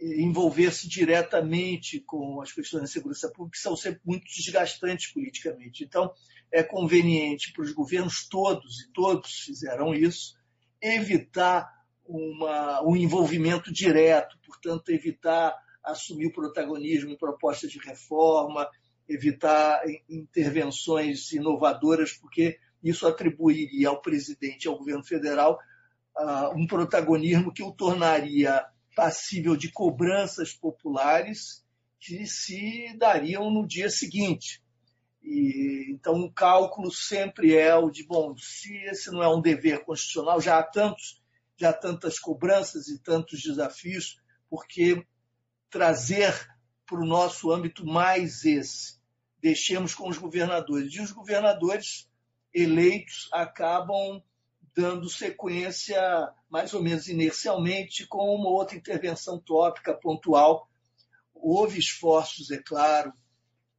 [0.00, 5.84] eh, envolver-se diretamente com as questões da segurança pública, que são sempre muito desgastantes politicamente.
[5.84, 6.12] Então,
[6.50, 10.36] é conveniente para os governos todos, e todos fizeram isso,
[10.80, 11.68] evitar
[12.06, 18.68] uma, um envolvimento direto, portanto, evitar assumir o protagonismo em propostas de reforma,
[19.08, 25.58] evitar intervenções inovadoras, porque isso atribuiria ao presidente e ao governo federal
[26.16, 31.64] uh, um protagonismo que o tornaria passível de cobranças populares
[31.98, 34.62] que se dariam no dia seguinte.
[35.22, 39.84] E, então, o cálculo sempre é o de, bom, se esse não é um dever
[39.84, 41.22] constitucional, já há tantos,
[41.56, 44.20] já há tantas cobranças e tantos desafios,
[44.50, 45.04] porque
[45.74, 46.32] trazer
[46.86, 49.00] para o nosso âmbito mais esse.
[49.40, 50.94] Deixemos com os governadores.
[50.94, 52.08] E os governadores
[52.54, 54.22] eleitos acabam
[54.72, 56.00] dando sequência,
[56.48, 60.70] mais ou menos inercialmente, com uma outra intervenção tópica pontual.
[61.34, 63.12] Houve esforços, é claro,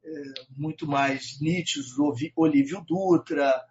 [0.04, 1.94] é, muito mais nítidos,
[2.36, 3.64] Olívio Dutra,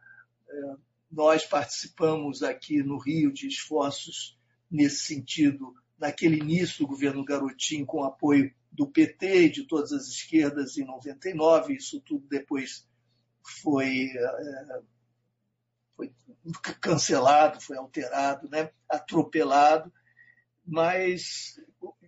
[0.50, 0.76] é,
[1.12, 4.36] nós participamos aqui no Rio de esforços
[4.70, 10.08] nesse sentido naquele início do governo Garotinho, com apoio do PT e de todas as
[10.08, 12.88] esquerdas em 99, isso tudo depois
[13.62, 14.82] foi, é,
[15.96, 16.12] foi
[16.82, 18.70] cancelado, foi alterado, né?
[18.90, 19.92] atropelado,
[20.66, 21.60] mas,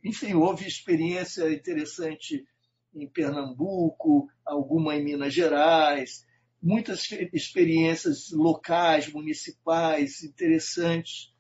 [0.03, 2.45] enfim, houve experiência interessante
[2.93, 6.26] em Pernambuco, alguma em Minas Gerais,
[6.61, 11.31] muitas experiências locais, municipais, interessantes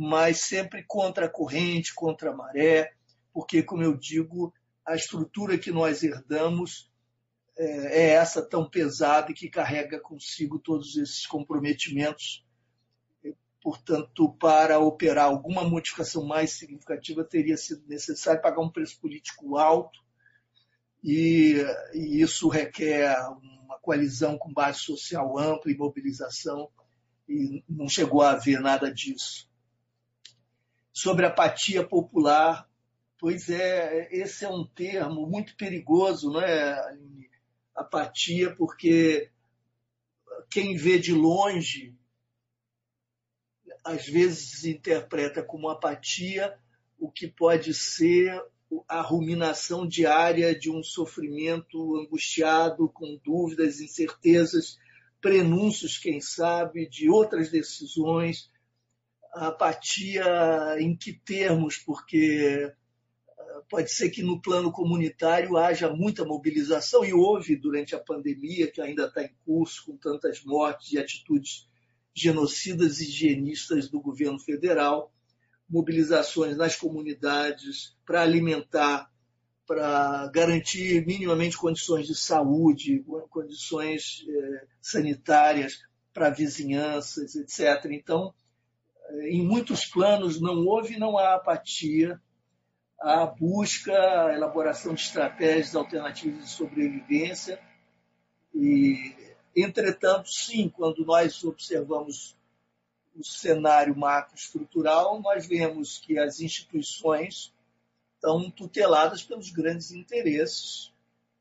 [0.00, 2.92] mas sempre contra a corrente, contra a maré,
[3.32, 4.54] porque, como eu digo,
[4.86, 6.88] a estrutura que nós herdamos
[7.58, 12.46] é, é essa tão pesada e que carrega consigo todos esses comprometimentos.
[13.60, 19.98] Portanto, para operar alguma modificação mais significativa, teria sido necessário pagar um preço político alto,
[21.02, 21.56] e,
[21.92, 23.18] e isso requer
[23.64, 26.70] uma coalizão com base social ampla e mobilização,
[27.28, 29.47] e não chegou a haver nada disso
[30.98, 32.68] sobre apatia popular.
[33.20, 37.30] Pois é, esse é um termo muito perigoso, não é, Aline?
[37.72, 39.30] Apatia, porque
[40.50, 41.96] quem vê de longe
[43.84, 46.58] às vezes interpreta como apatia
[46.98, 48.42] o que pode ser
[48.88, 54.76] a ruminação diária de um sofrimento angustiado, com dúvidas, incertezas,
[55.20, 58.50] prenúncios, quem sabe, de outras decisões,
[59.34, 62.72] apatia em que termos, porque
[63.68, 68.80] pode ser que no plano comunitário haja muita mobilização, e houve durante a pandemia, que
[68.80, 71.68] ainda está em curso, com tantas mortes e atitudes
[72.14, 75.12] genocidas e higienistas do governo federal,
[75.68, 79.10] mobilizações nas comunidades para alimentar,
[79.66, 85.82] para garantir minimamente condições de saúde, condições eh, sanitárias
[86.12, 87.84] para vizinhanças, etc.
[87.92, 88.47] Então, eh,
[89.22, 92.20] em muitos planos não houve não há apatia
[93.00, 93.92] a busca,
[94.26, 97.60] a elaboração de estratégias alternativas de sobrevivência.
[98.52, 99.14] E,
[99.54, 102.36] entretanto, sim, quando nós observamos
[103.14, 107.52] o cenário macroestrutural, nós vemos que as instituições
[108.14, 110.92] estão tuteladas pelos grandes interesses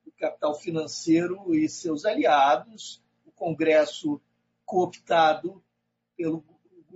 [0.06, 4.22] do capital financeiro e seus aliados, o Congresso
[4.64, 5.62] cooptado
[6.16, 6.42] pelo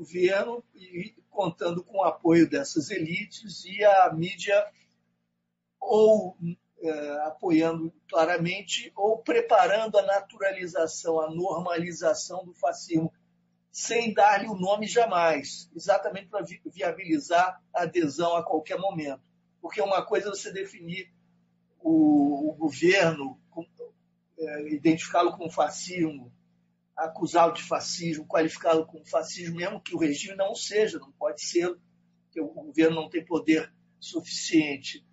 [0.01, 4.65] governo e contando com o apoio dessas elites e a mídia
[5.79, 6.35] ou
[6.81, 13.13] é, apoiando claramente ou preparando a naturalização, a normalização do fascismo,
[13.71, 19.21] sem dar-lhe o nome jamais, exatamente para viabilizar a adesão a qualquer momento.
[19.61, 21.13] Porque uma coisa é você definir
[21.79, 23.39] o, o governo,
[24.39, 26.33] é, identificá-lo com fascismo,
[27.05, 31.75] acusá-lo de fascismo, qualificá-lo como fascismo, mesmo que o regime não seja, não pode ser,
[32.23, 35.05] porque o governo não tem poder suficiente.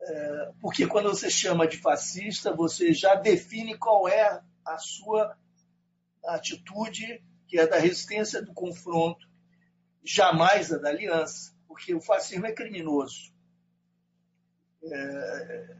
[0.00, 5.36] É, porque quando você chama de fascista, você já define qual é a sua
[6.24, 9.28] atitude, que é da resistência do confronto,
[10.04, 13.32] jamais a da aliança, porque o fascismo é criminoso.
[14.84, 15.76] É,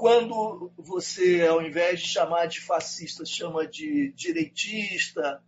[0.00, 5.44] quando você, ao invés de chamar de fascista, chama de direitista,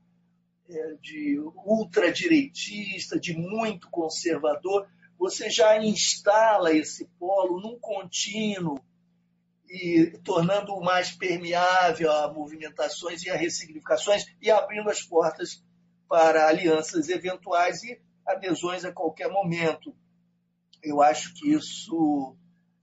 [0.68, 4.86] é, de ultradireitista, de muito conservador,
[5.18, 8.78] você já instala esse polo num contínuo
[9.70, 15.64] e tornando-o mais permeável a movimentações e a ressignificações e abrindo as portas
[16.06, 19.96] para alianças eventuais e adesões a qualquer momento.
[20.82, 22.36] Eu acho que isso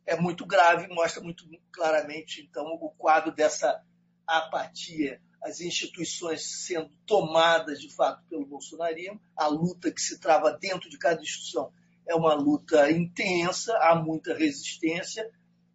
[0.09, 3.79] é muito grave, mostra muito claramente, então, o quadro dessa
[4.25, 10.89] apatia, as instituições sendo tomadas, de fato, pelo bolsonarismo, a luta que se trava dentro
[10.89, 11.71] de cada instituição
[12.07, 15.29] é uma luta intensa, há muita resistência,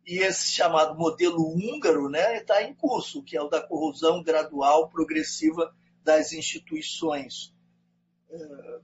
[0.05, 4.91] e esse chamado modelo húngaro né, está em curso, que é o da corrosão gradual,
[4.91, 7.55] progressiva das instituições.
[8.29, 8.81] É,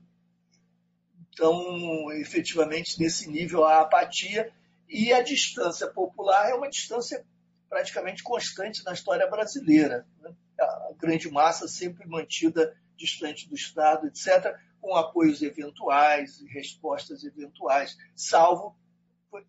[1.29, 4.51] então, efetivamente, nesse nível, há apatia
[4.91, 7.25] e a distância popular é uma distância
[7.69, 10.05] praticamente constante na história brasileira.
[10.19, 10.35] Né?
[10.59, 18.75] A grande massa sempre mantida distante do Estado, etc., com apoios eventuais respostas eventuais, salvo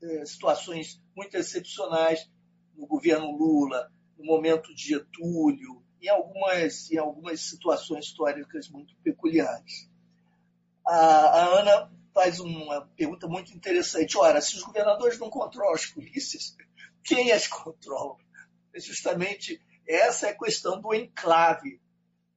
[0.02, 2.30] é, situações muito excepcionais
[2.76, 9.90] no governo Lula, no momento de Getúlio, em algumas, em algumas situações históricas muito peculiares.
[10.86, 14.16] A, a Ana faz uma pergunta muito interessante.
[14.18, 16.56] Ora, se os governadores não controlam as polícias,
[17.04, 18.18] quem as controla?
[18.74, 21.80] É justamente essa é a questão do enclave.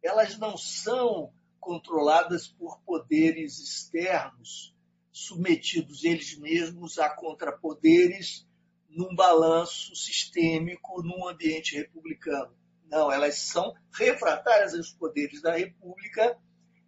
[0.04, 4.76] Elas não são controladas por poderes externos,
[5.12, 8.48] submetidos eles mesmos a contrapoderes
[8.90, 12.56] num balanço sistêmico num ambiente republicano.
[12.86, 16.38] Não, elas são refratárias aos poderes da República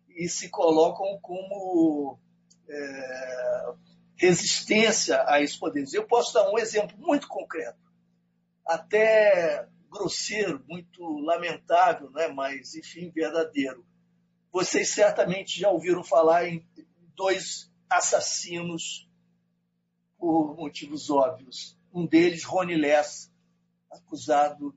[0.10, 2.20] e se colocam como
[2.70, 3.74] é,
[4.16, 5.94] resistência a esses poderes.
[5.94, 7.80] Eu posso dar um exemplo muito concreto,
[8.66, 12.28] até grosseiro, muito lamentável, né?
[12.28, 13.86] mas, enfim, verdadeiro.
[14.52, 16.66] Vocês certamente já ouviram falar em
[17.16, 19.10] dois assassinos
[20.18, 21.78] por motivos óbvios.
[21.94, 23.32] Um deles, Rony Less,
[23.90, 24.76] acusado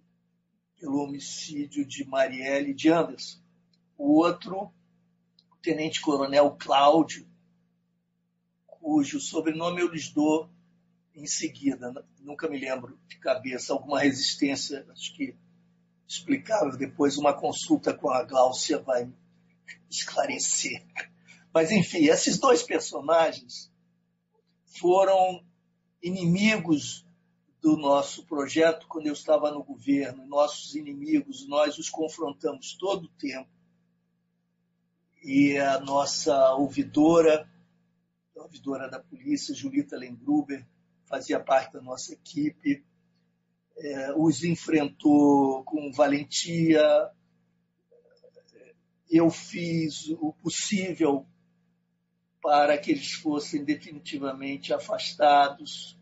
[0.79, 3.41] pelo homicídio de Marielle de Anderson.
[3.97, 4.73] O outro,
[5.51, 7.30] o tenente-coronel Cláudio,
[8.81, 10.51] cujo sobrenome eu lhes dou
[11.15, 15.37] em seguida, nunca me lembro de cabeça, alguma resistência, acho que
[16.09, 19.09] explicável depois, uma consulta com a Gláucia vai
[19.89, 20.85] esclarecer.
[21.53, 23.71] Mas, enfim, esses dois personagens
[24.81, 25.45] foram
[26.03, 27.05] inimigos
[27.61, 30.27] do nosso projeto quando eu estava no governo.
[30.27, 33.51] Nossos inimigos, nós os confrontamos todo o tempo.
[35.23, 37.50] E a nossa ouvidora
[38.43, 40.67] ouvidora da polícia, Julita Lengruber,
[41.07, 42.85] fazia parte da nossa equipe,
[43.77, 46.83] é, os enfrentou com valentia.
[49.11, 51.27] Eu fiz o possível
[52.43, 55.99] para que eles fossem definitivamente afastados.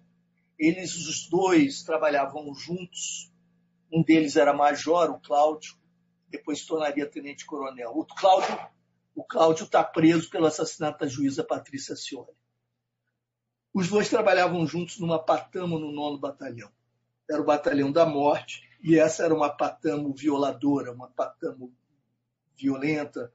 [0.59, 3.33] Eles, os dois, trabalhavam juntos.
[3.93, 5.77] Um deles era major, o Cláudio,
[6.29, 7.93] depois se tornaria tenente-coronel.
[7.95, 8.59] O Cláudio
[9.19, 12.31] o Cláudio está preso pelo assassinato da juíza Patrícia Cioli.
[13.75, 16.71] Os dois trabalhavam juntos numa patamo no nono batalhão.
[17.29, 21.75] Era o batalhão da morte e essa era uma patamo violadora, uma patamo
[22.55, 23.33] violenta.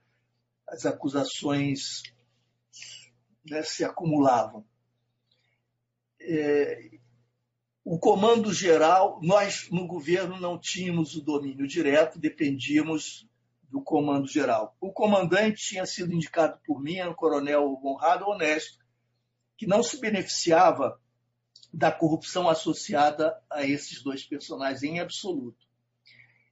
[0.66, 2.02] As acusações
[3.46, 4.66] né, se acumulavam.
[6.22, 6.92] É,
[7.84, 13.28] o comando geral, nós no governo não tínhamos o domínio direto, dependíamos
[13.74, 14.78] do comando geral.
[14.80, 18.78] O comandante tinha sido indicado por mim, era um coronel honrado, honesto,
[19.58, 21.02] que não se beneficiava
[21.74, 25.66] da corrupção associada a esses dois personagens em absoluto.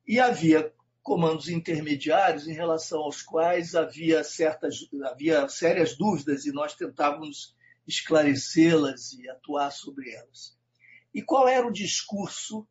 [0.08, 0.74] E havia
[1.04, 7.56] comandos intermediários em relação aos quais havia certas havia sérias dúvidas e nós tentávamos
[7.88, 10.58] esclarecê-las e atuar sobre elas.
[11.14, 12.68] E qual era o discurso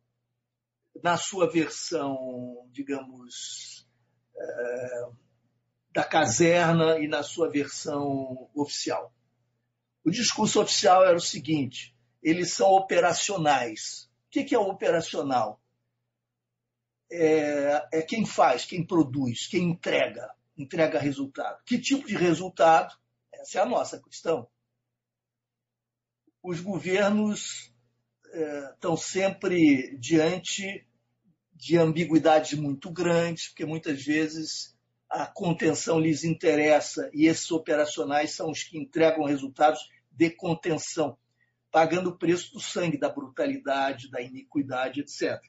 [1.01, 3.80] na sua versão, digamos,
[5.91, 9.13] da caserna e na sua versão oficial?
[10.03, 14.09] O discurso oficial era o seguinte: eles são operacionais.
[14.27, 15.61] O que é operacional?
[17.11, 21.61] É, é quem faz, quem produz, quem entrega, entrega resultado.
[21.65, 22.95] Que tipo de resultado?
[23.33, 24.47] Essa é a nossa questão.
[26.41, 27.71] Os governos
[28.73, 30.87] estão sempre diante
[31.61, 34.75] de ambiguidades muito grandes, porque muitas vezes
[35.07, 39.79] a contenção lhes interessa e esses operacionais são os que entregam resultados
[40.09, 41.15] de contenção,
[41.69, 45.39] pagando o preço do sangue, da brutalidade, da iniquidade, etc.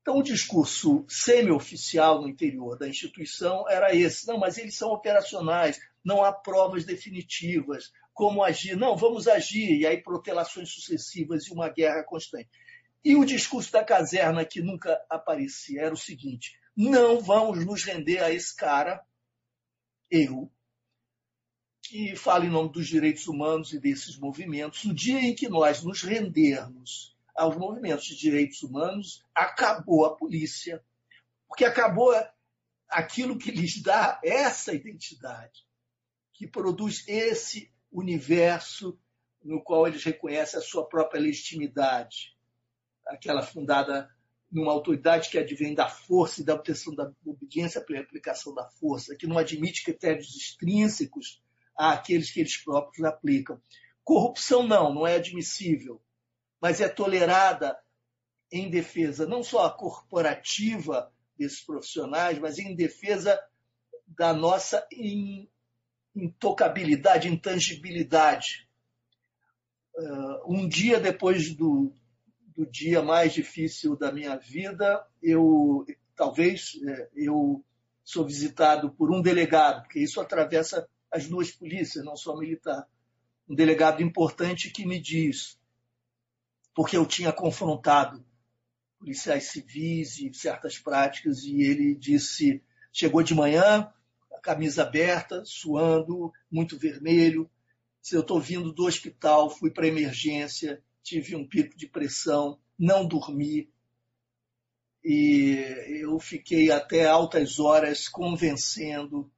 [0.00, 5.78] Então, o discurso semi-oficial no interior da instituição era esse: não, mas eles são operacionais,
[6.02, 8.78] não há provas definitivas, como agir.
[8.78, 12.48] Não, vamos agir, e aí protelações sucessivas e uma guerra constante.
[13.04, 18.22] E o discurso da caserna, que nunca aparecia, era o seguinte: não vamos nos render
[18.22, 19.04] a esse cara,
[20.10, 20.50] eu,
[21.82, 24.84] que fala em nome dos direitos humanos e desses movimentos.
[24.84, 30.84] O dia em que nós nos rendermos aos movimentos de direitos humanos, acabou a polícia,
[31.48, 32.12] porque acabou
[32.88, 35.66] aquilo que lhes dá essa identidade,
[36.32, 38.98] que produz esse universo
[39.42, 42.36] no qual eles reconhecem a sua própria legitimidade,
[43.06, 44.08] aquela fundada
[44.50, 49.16] numa autoridade que advém da força e da obtenção da obediência pela aplicação da força,
[49.16, 51.42] que não admite critérios extrínsecos
[51.74, 53.60] àqueles que eles próprios aplicam.
[54.04, 56.02] Corrupção não, não é admissível,
[56.60, 57.78] mas é tolerada
[58.50, 63.40] em defesa não só corporativa desses profissionais, mas em defesa
[64.06, 64.86] da nossa
[66.14, 68.68] intocabilidade, intangibilidade.
[69.94, 71.94] Uh, um dia depois do,
[72.56, 77.64] do dia mais difícil da minha vida, eu talvez é, eu
[78.04, 82.86] sou visitado por um delegado, porque isso atravessa as duas polícias, não só militar.
[83.48, 85.58] Um delegado importante que me diz,
[86.74, 88.24] porque eu tinha confrontado
[88.98, 92.62] policiais civis e certas práticas, e ele disse:
[92.92, 93.92] chegou de manhã,
[94.42, 97.48] camisa aberta, suando, muito vermelho.
[98.00, 102.58] Se eu estou vindo do hospital, fui para a emergência, tive um pico de pressão,
[102.78, 103.70] não dormi.
[105.04, 105.56] E
[106.00, 109.30] eu fiquei até altas horas convencendo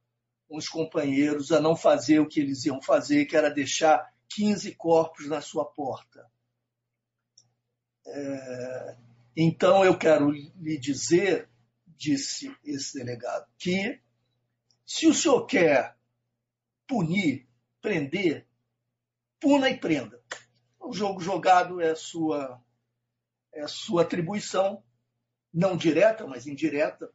[0.49, 5.27] os companheiros a não fazer o que eles iam fazer, que era deixar 15 corpos
[5.27, 6.29] na sua porta.
[8.05, 8.97] É...
[9.35, 11.49] Então eu quero lhe dizer,
[11.87, 13.99] disse esse delegado, que
[14.85, 15.97] se o senhor quer
[16.87, 17.47] punir,
[17.81, 18.47] prender,
[19.39, 20.21] puna e prenda.
[20.85, 22.61] O jogo jogado é sua
[23.51, 24.83] é sua atribuição,
[25.51, 27.11] não direta, mas indireta.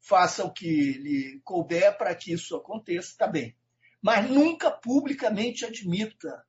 [0.00, 3.54] Faça o que lhe couber para que isso aconteça, está bem.
[4.00, 6.44] Mas nunca publicamente admita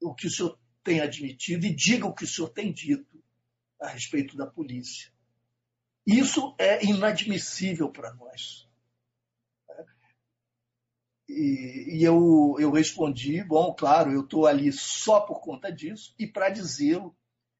[0.00, 3.20] o que o senhor tem admitido e diga o que o senhor tem dito
[3.80, 5.10] a respeito da polícia.
[6.06, 8.67] Isso é inadmissível para nós.
[11.28, 16.26] E, e eu, eu respondi: bom, claro, eu estou ali só por conta disso e
[16.26, 17.14] para dizê-lo,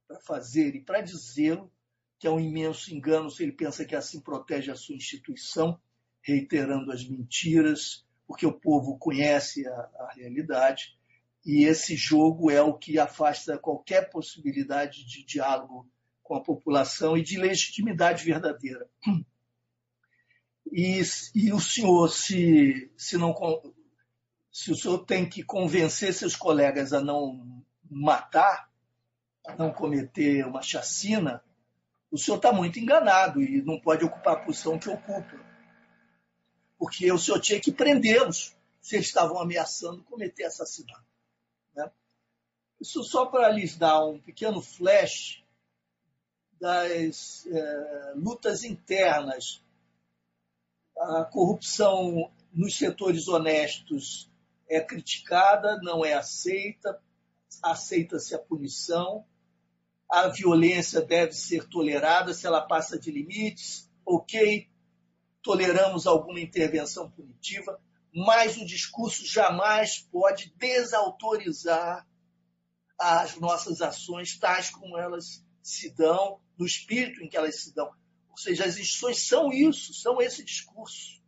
[0.06, 1.70] para fazer e para dizê-lo
[2.18, 5.80] que é um imenso engano se ele pensa que assim protege a sua instituição,
[6.20, 10.98] reiterando as mentiras, porque o povo conhece a, a realidade
[11.46, 15.88] e esse jogo é o que afasta qualquer possibilidade de diálogo
[16.22, 18.86] com a população e de legitimidade verdadeira.
[20.72, 21.00] E,
[21.34, 23.34] e o senhor, se, se, não,
[24.52, 28.70] se o senhor tem que convencer seus colegas a não matar,
[29.46, 31.42] a não cometer uma chacina,
[32.10, 35.38] o senhor está muito enganado e não pode ocupar a posição que ocupa.
[36.78, 41.04] Porque o senhor tinha que prendê-los se eles estavam ameaçando cometer assassinato.
[41.74, 41.90] Né?
[42.80, 45.42] Isso só para lhes dar um pequeno flash
[46.60, 49.62] das é, lutas internas.
[51.00, 54.30] A corrupção nos setores honestos
[54.68, 57.00] é criticada, não é aceita,
[57.62, 59.24] aceita-se a punição,
[60.10, 64.68] a violência deve ser tolerada se ela passa de limites, ok,
[65.42, 67.80] toleramos alguma intervenção punitiva,
[68.14, 72.06] mas o discurso jamais pode desautorizar
[72.98, 77.90] as nossas ações, tais como elas se dão, no espírito em que elas se dão.
[78.38, 81.20] Ou seja, as instituições são isso, são esse discurso.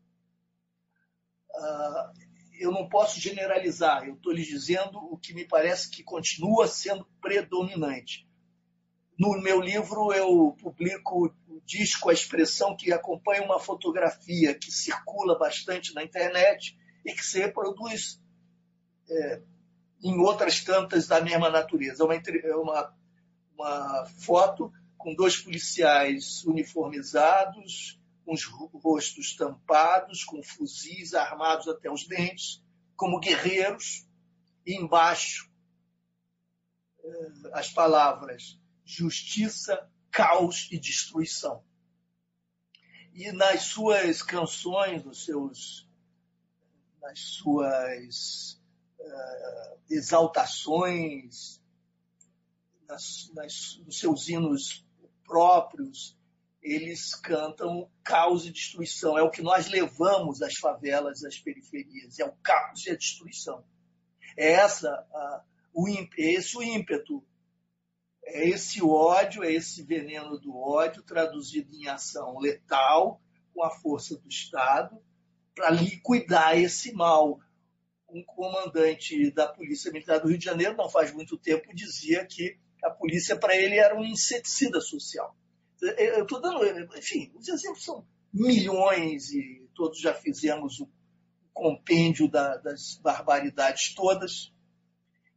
[1.53, 2.13] Uh,
[2.61, 7.05] eu não posso generalizar, eu estou lhes dizendo o que me parece que continua sendo
[7.21, 8.29] predominante.
[9.19, 15.37] No meu livro, eu publico o disco, a expressão que acompanha uma fotografia que circula
[15.37, 18.23] bastante na internet e que se reproduz
[19.11, 19.43] é,
[20.01, 22.05] em outras tantas da mesma natureza.
[22.05, 22.95] É uma, é uma,
[23.53, 32.07] uma foto com dois policiais uniformizados, com os rostos tampados, com fuzis armados até os
[32.07, 32.63] dentes,
[32.95, 34.07] como guerreiros,
[34.67, 35.51] e embaixo
[37.03, 41.65] eh, as palavras justiça, caos e destruição.
[43.15, 45.89] E nas suas canções, nos seus,
[47.01, 48.61] nas suas
[48.99, 51.61] uh, exaltações,
[52.87, 54.85] nas, nas, nos seus hinos
[55.31, 56.19] próprios,
[56.61, 59.17] eles cantam caos e destruição.
[59.17, 62.19] É o que nós levamos às favelas, às periferias.
[62.19, 63.65] É o caos e a destruição.
[64.37, 67.25] É, essa, a, o, é esse o ímpeto.
[68.25, 73.23] É esse ódio, é esse veneno do ódio traduzido em ação letal
[73.55, 75.01] com a força do Estado
[75.55, 77.39] para liquidar esse mal.
[78.09, 82.59] Um comandante da Polícia Militar do Rio de Janeiro, não faz muito tempo, dizia que
[82.85, 85.37] a polícia para ele era um inseticida social.
[85.81, 86.65] Eu estou dando,
[86.97, 90.89] enfim, os exemplos são milhões e todos já fizemos o
[91.53, 94.53] compêndio da, das barbaridades todas.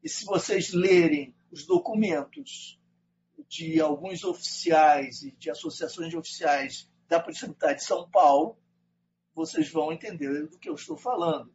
[0.03, 2.79] E se vocês lerem os documentos
[3.47, 8.57] de alguns oficiais e de associações de oficiais da Polícia Militar de São Paulo,
[9.33, 11.53] vocês vão entender do que eu estou falando.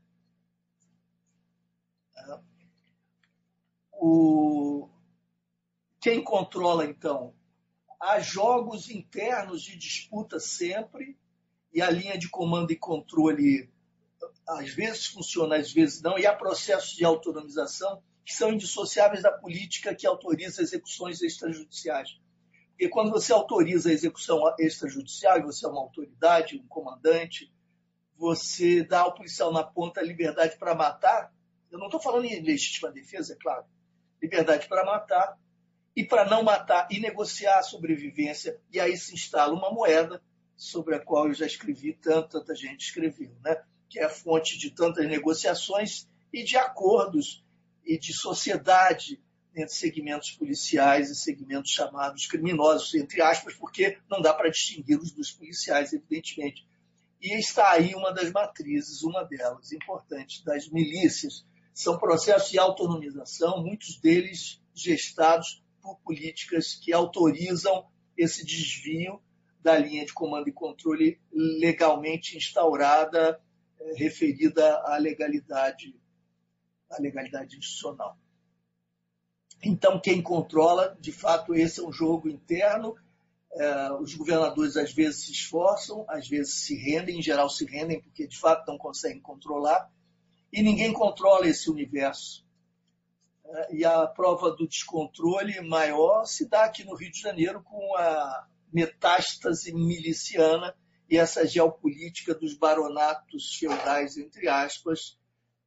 [3.92, 4.88] O,
[6.00, 7.34] quem controla, então?
[8.00, 11.18] Há jogos internos de disputa sempre,
[11.72, 13.70] e a linha de comando e controle
[14.46, 19.32] às vezes funciona, às vezes não, e há processos de autonomização que são indissociáveis da
[19.32, 22.18] política que autoriza execuções extrajudiciais.
[22.70, 27.52] Porque quando você autoriza a execução extrajudicial, você é uma autoridade, um comandante,
[28.16, 31.32] você dá ao policial na ponta liberdade para matar.
[31.70, 33.64] Eu não estou falando em legítima defesa, é claro.
[34.22, 35.38] Liberdade para matar,
[35.98, 38.56] e para não matar e negociar a sobrevivência.
[38.72, 40.22] E aí se instala uma moeda
[40.56, 43.60] sobre a qual eu já escrevi tanto, tanta gente escreveu, né?
[43.88, 47.44] que é a fonte de tantas negociações e de acordos
[47.84, 49.20] e de sociedade
[49.56, 55.32] entre segmentos policiais e segmentos chamados criminosos, entre aspas, porque não dá para distingui-los dos
[55.32, 56.64] policiais, evidentemente.
[57.20, 61.44] E está aí uma das matrizes, uma delas, importante, das milícias.
[61.74, 67.86] São processos de autonomização, muitos deles gestados por políticas que autorizam
[68.16, 69.22] esse desvio
[69.62, 73.40] da linha de comando e controle legalmente instaurada,
[73.80, 75.98] eh, referida à legalidade,
[76.90, 78.18] à legalidade institucional.
[79.62, 82.94] Então, quem controla, de fato, esse é um jogo interno.
[83.52, 88.00] Eh, os governadores às vezes se esforçam, às vezes se rendem, em geral se rendem
[88.00, 89.90] porque de fato não conseguem controlar,
[90.52, 92.47] e ninguém controla esse universo
[93.70, 98.46] e a prova do descontrole maior se dá aqui no Rio de Janeiro com a
[98.72, 100.74] metástase miliciana
[101.08, 105.18] e essa geopolítica dos baronatos feudais, entre aspas,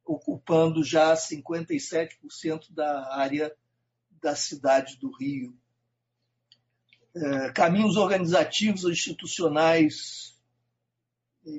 [0.04, 3.54] ocupando já 57% da área
[4.20, 5.56] da cidade do Rio.
[7.14, 10.40] É, caminhos organizativos institucionais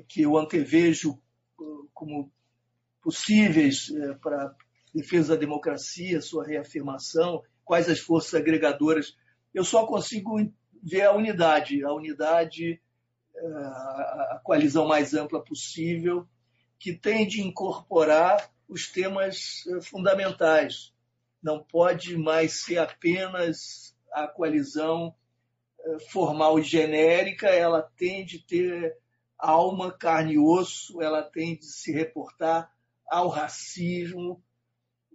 [0.08, 1.20] que eu antevejo
[1.92, 2.32] como
[3.02, 4.56] possíveis é, para
[4.94, 9.16] defesa da democracia, sua reafirmação, quais as forças agregadoras.
[9.52, 10.36] Eu só consigo
[10.82, 12.80] ver a unidade, a unidade,
[13.36, 13.46] eh,
[14.30, 16.28] a coalizão mais ampla possível,
[16.78, 20.92] que tem de incorporar os temas eh, fundamentais.
[21.42, 25.14] Não pode mais ser apenas a coalizão
[25.80, 28.96] eh, formal e genérica, ela tende a ter
[29.36, 32.70] alma, carne e osso, ela tende a se reportar
[33.10, 34.42] ao racismo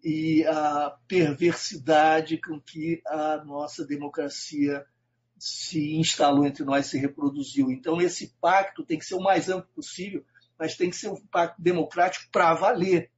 [0.03, 4.85] e à perversidade com que a nossa democracia
[5.37, 7.71] se instalou entre nós, se reproduziu.
[7.71, 10.25] Então, esse pacto tem que ser o mais amplo possível,
[10.57, 13.09] mas tem que ser um pacto democrático para valer,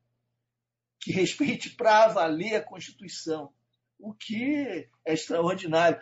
[0.99, 3.51] que respeite para valer a Constituição,
[3.97, 6.01] o que é extraordinário.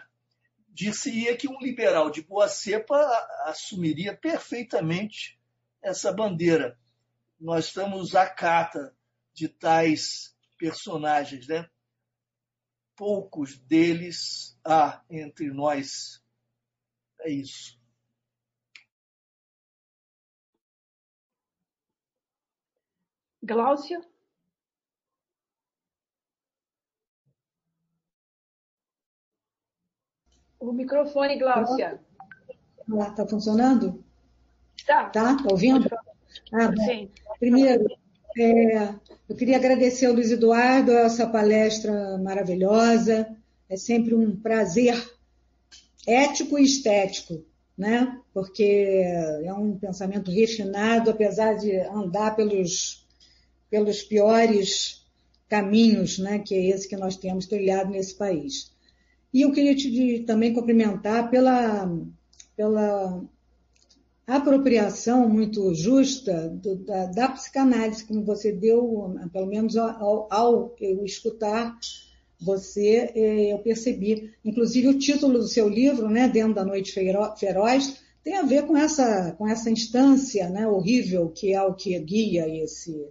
[0.68, 2.98] Disse-ia que um liberal de boa cepa
[3.46, 5.40] assumiria perfeitamente
[5.82, 6.78] essa bandeira.
[7.40, 8.94] Nós estamos à cata
[9.34, 11.68] de tais personagens, né?
[12.96, 16.22] Poucos deles há entre nós.
[17.22, 17.80] É isso.
[23.42, 24.02] Glaucia?
[30.60, 32.04] O microfone, Glaucia.
[32.86, 34.04] Está tá funcionando?
[34.86, 35.10] Tá.
[35.10, 35.38] Tá?
[35.38, 35.90] Tá ouvindo?
[36.54, 37.10] Ah, Sim.
[37.40, 37.86] Primeiro,
[38.38, 38.96] é,
[39.28, 43.28] eu queria agradecer ao Luiz Eduardo essa palestra maravilhosa.
[43.70, 44.96] É sempre um prazer
[46.08, 47.44] ético e estético,
[47.78, 48.20] né?
[48.34, 49.04] Porque
[49.44, 53.06] é um pensamento refinado, apesar de andar pelos,
[53.70, 55.06] pelos piores
[55.48, 56.40] caminhos, né?
[56.40, 58.72] Que é esse que nós temos trilhado nesse país.
[59.34, 61.88] E eu queria te também cumprimentar pela,
[62.56, 63.24] pela
[64.36, 71.04] apropriação muito justa do, da, da, psicanálise, como você deu, pelo menos ao, ao eu
[71.04, 71.78] escutar
[72.40, 74.32] você, é, eu percebi.
[74.46, 78.78] Inclusive o título do seu livro, né, Dentro da Noite Feroz, tem a ver com
[78.78, 83.08] essa, com essa instância né, horrível que é o que guia esse,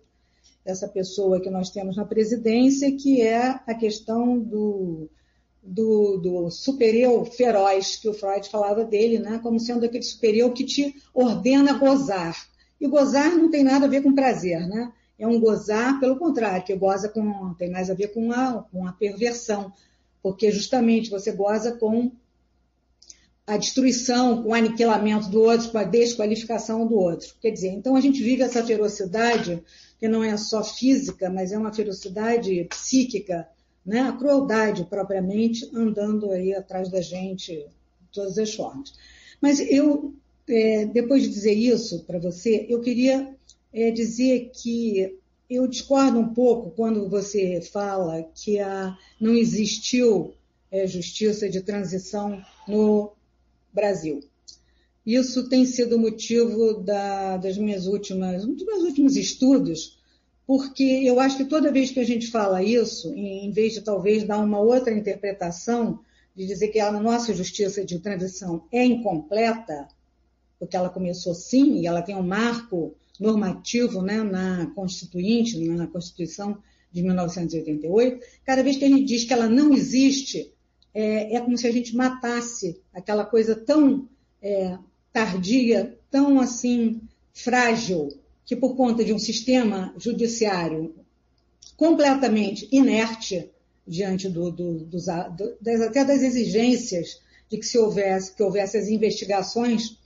[0.64, 5.10] essa pessoa que nós temos na presidência, que é a questão do,
[5.62, 10.64] do, do superior feroz, que o Freud falava dele, né, como sendo aquele superior que
[10.64, 12.36] te ordena gozar.
[12.80, 14.92] E gozar não tem nada a ver com prazer, né?
[15.18, 18.86] É um gozar, pelo contrário, que goza com, tem mais a ver com a, com
[18.86, 19.72] a perversão,
[20.22, 22.12] porque justamente você goza com
[23.44, 27.34] a destruição, com o aniquilamento do outro, com a desqualificação do outro.
[27.40, 29.60] Quer dizer, então a gente vive essa ferocidade,
[29.98, 33.48] que não é só física, mas é uma ferocidade psíquica,
[33.88, 34.00] né?
[34.02, 37.66] a crueldade propriamente andando aí atrás da gente de
[38.12, 38.92] todas as formas.
[39.40, 40.14] Mas eu,
[40.46, 43.34] é, depois de dizer isso para você, eu queria
[43.72, 50.34] é, dizer que eu discordo um pouco quando você fala que a, não existiu
[50.70, 53.12] é, justiça de transição no
[53.72, 54.20] Brasil.
[55.06, 59.97] Isso tem sido motivo da, das minhas últimas, um dos meus últimos estudos
[60.48, 64.24] porque eu acho que toda vez que a gente fala isso, em vez de talvez
[64.24, 66.00] dar uma outra interpretação,
[66.34, 69.86] de dizer que a nossa justiça de transição é incompleta,
[70.58, 76.56] porque ela começou sim, e ela tem um marco normativo né, na Constituinte, na Constituição
[76.90, 80.50] de 1988, cada vez que a gente diz que ela não existe,
[80.94, 84.08] é, é como se a gente matasse aquela coisa tão
[84.40, 84.78] é,
[85.12, 87.02] tardia, tão assim
[87.34, 88.17] frágil
[88.48, 90.94] que, por conta de um sistema judiciário
[91.76, 93.50] completamente inerte
[93.86, 95.04] diante do, do, dos,
[95.60, 97.20] das, até das exigências
[97.50, 99.98] de que se houvesse, que houvesse as investigações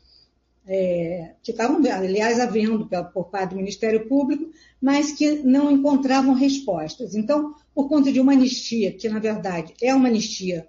[0.66, 4.50] é, que estavam, aliás, havendo por parte do Ministério Público,
[4.80, 7.14] mas que não encontravam respostas.
[7.14, 10.66] Então, por conta de uma anistia, que na verdade é uma anistia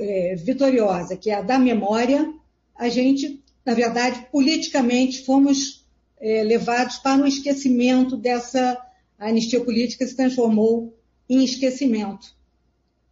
[0.00, 2.30] é, vitoriosa, que é a da memória,
[2.74, 5.85] a gente, na verdade, politicamente fomos
[6.20, 8.80] é, levados para o esquecimento dessa
[9.18, 10.96] anistia política se transformou
[11.28, 12.34] em esquecimento.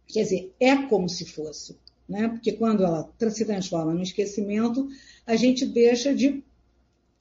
[0.07, 1.77] Quer dizer, é como se fosse,
[2.07, 2.27] né?
[2.27, 4.87] porque quando ela se transforma no esquecimento,
[5.25, 6.43] a gente deixa de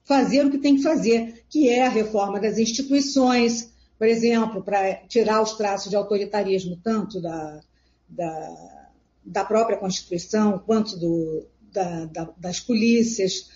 [0.05, 4.97] fazer o que tem que fazer, que é a reforma das instituições, por exemplo, para
[5.09, 7.61] tirar os traços de autoritarismo tanto da,
[8.09, 8.81] da,
[9.25, 13.49] da própria Constituição, quanto do, da, da, das polícias,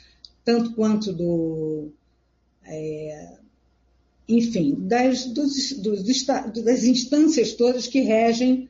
[0.42, 1.92] tanto quanto do,
[2.69, 3.39] é,
[4.28, 6.03] enfim, das, dos, dos,
[6.62, 8.69] das instâncias todas que regem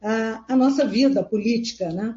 [0.00, 2.14] a, a, nossa vida política, né?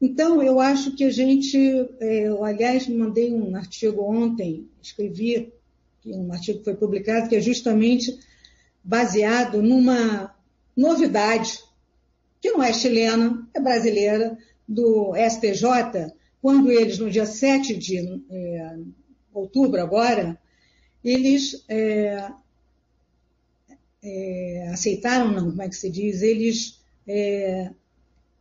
[0.00, 1.58] Então, eu acho que a gente,
[2.00, 5.52] é, eu, aliás, mandei um artigo ontem, escrevi
[6.06, 8.18] um artigo que foi publicado, que é justamente
[8.82, 10.34] baseado numa
[10.76, 11.58] novidade,
[12.40, 14.36] que não é chilena, é brasileira,
[14.68, 18.76] do STJ, quando eles, no dia 7 de é,
[19.32, 20.38] outubro agora,
[21.04, 22.32] eles é,
[24.02, 27.70] é, aceitaram, não, como é que se diz, eles é,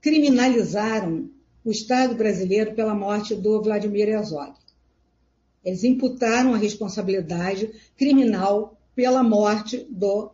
[0.01, 1.29] criminalizaram
[1.65, 4.53] o Estado brasileiro pela morte do Vladimir Herzog.
[5.63, 10.31] Eles imputaram a responsabilidade criminal pela morte do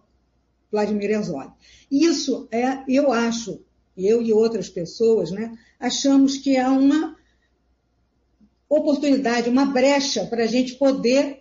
[0.72, 1.51] Vladimir Herzog.
[1.91, 3.61] Isso é, eu acho,
[3.97, 7.15] eu e outras pessoas, né, achamos que é uma
[8.68, 11.38] oportunidade, uma brecha para a gente poder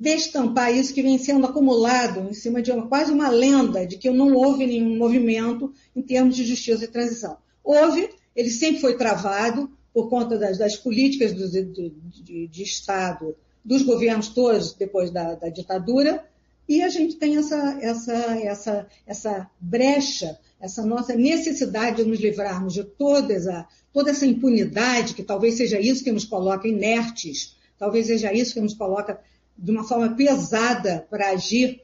[0.00, 4.10] destampar isso que vem sendo acumulado em cima de uma, quase uma lenda de que
[4.10, 7.36] não houve nenhum movimento em termos de justiça e transição.
[7.64, 13.82] Houve, ele sempre foi travado por conta das, das políticas do, de, de, Estado dos
[13.82, 16.24] governos todos depois da, da, ditadura,
[16.68, 22.74] e a gente tem essa, essa, essa, essa brecha, essa nossa necessidade de nos livrarmos
[22.74, 28.06] de todas a, toda essa impunidade, que talvez seja isso que nos coloca inertes, talvez
[28.06, 29.20] seja isso que nos coloca
[29.58, 31.82] de uma forma pesada para agir,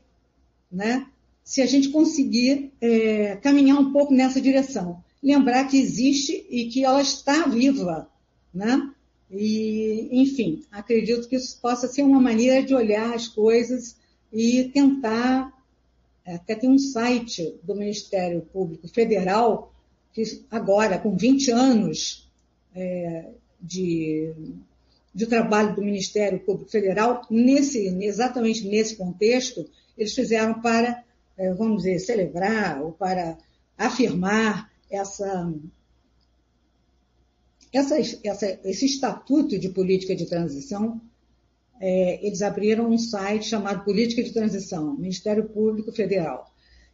[0.71, 1.07] né?
[1.45, 5.05] se a gente conseguir é, caminhar um pouco nessa direção.
[5.23, 8.09] Lembrar que existe e que ela está viva.
[8.53, 8.91] Né?
[9.31, 13.97] E, enfim, acredito que isso possa ser uma maneira de olhar as coisas
[14.33, 15.53] e tentar.
[16.27, 19.75] Até tem um site do Ministério Público Federal,
[20.15, 22.31] que agora, com 20 anos
[22.75, 23.27] é,
[23.61, 24.33] de
[25.15, 29.65] de trabalho do Ministério Público Federal, nesse, exatamente nesse contexto,
[29.97, 31.05] eles fizeram para,
[31.39, 33.39] eh, vamos dizer, celebrar ou para
[33.79, 35.53] afirmar essa,
[37.73, 41.01] essa, essa, esse estatuto de política de transição.
[41.81, 46.53] É, eles abriram um site chamado Política de Transição, Ministério Público Federal.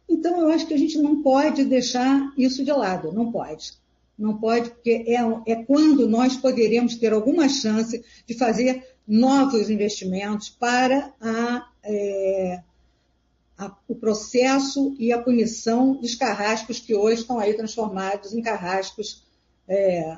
[0.09, 3.79] Então, eu acho que a gente não pode deixar isso de lado, não pode
[4.17, 10.49] não pode, porque é, é quando nós poderemos ter alguma chance de fazer novos investimentos
[10.49, 12.61] para a, é,
[13.57, 19.23] a, o processo e a punição dos carrascos que hoje estão aí transformados em carrascos
[19.67, 20.17] é,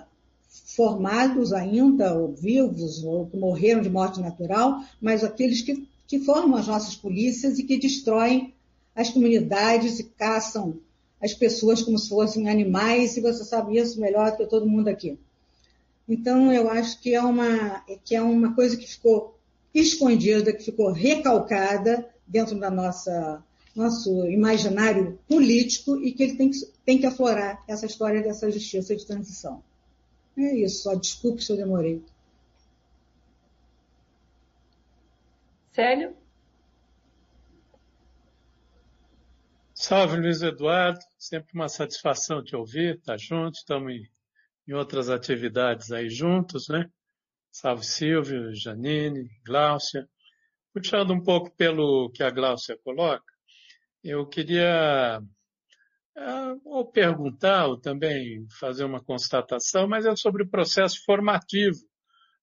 [0.76, 6.58] formados ainda, ou vivos, ou que morreram de morte natural, mas aqueles que, que formam
[6.58, 8.54] as nossas polícias e que destroem
[8.96, 10.80] as comunidades e caçam
[11.24, 15.18] as pessoas como se fossem animais, e você sabe isso melhor que todo mundo aqui.
[16.08, 19.40] Então, eu acho que é uma, que é uma coisa que ficou
[19.74, 23.42] escondida, que ficou recalcada dentro da nossa
[23.76, 28.96] nosso imaginário político e que ele tem que, tem que aflorar essa história dessa justiça
[28.96, 29.64] de transição.
[30.38, 32.04] É isso, só desculpe se eu demorei.
[35.72, 36.16] Célio?
[39.86, 41.00] Salve, Luiz Eduardo.
[41.20, 43.56] Sempre uma satisfação te ouvir, tá junto.
[43.56, 44.10] Estamos em,
[44.66, 46.90] em outras atividades aí juntos, né?
[47.52, 50.08] Salve, Silvio, Janine, Gláucia.
[50.74, 53.26] Puxando um pouco pelo que a Gláucia coloca,
[54.02, 55.22] eu queria
[56.16, 61.80] uh, ou perguntar ou também fazer uma constatação, mas é sobre o processo formativo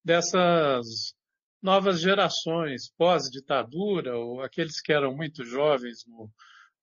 [0.04, 1.14] dessas
[1.62, 6.30] novas gerações pós-ditadura ou aqueles que eram muito jovens no,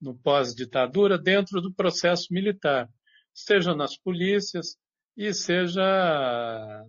[0.01, 2.89] no pós-ditadura dentro do processo militar,
[3.33, 4.77] seja nas polícias
[5.15, 5.83] e seja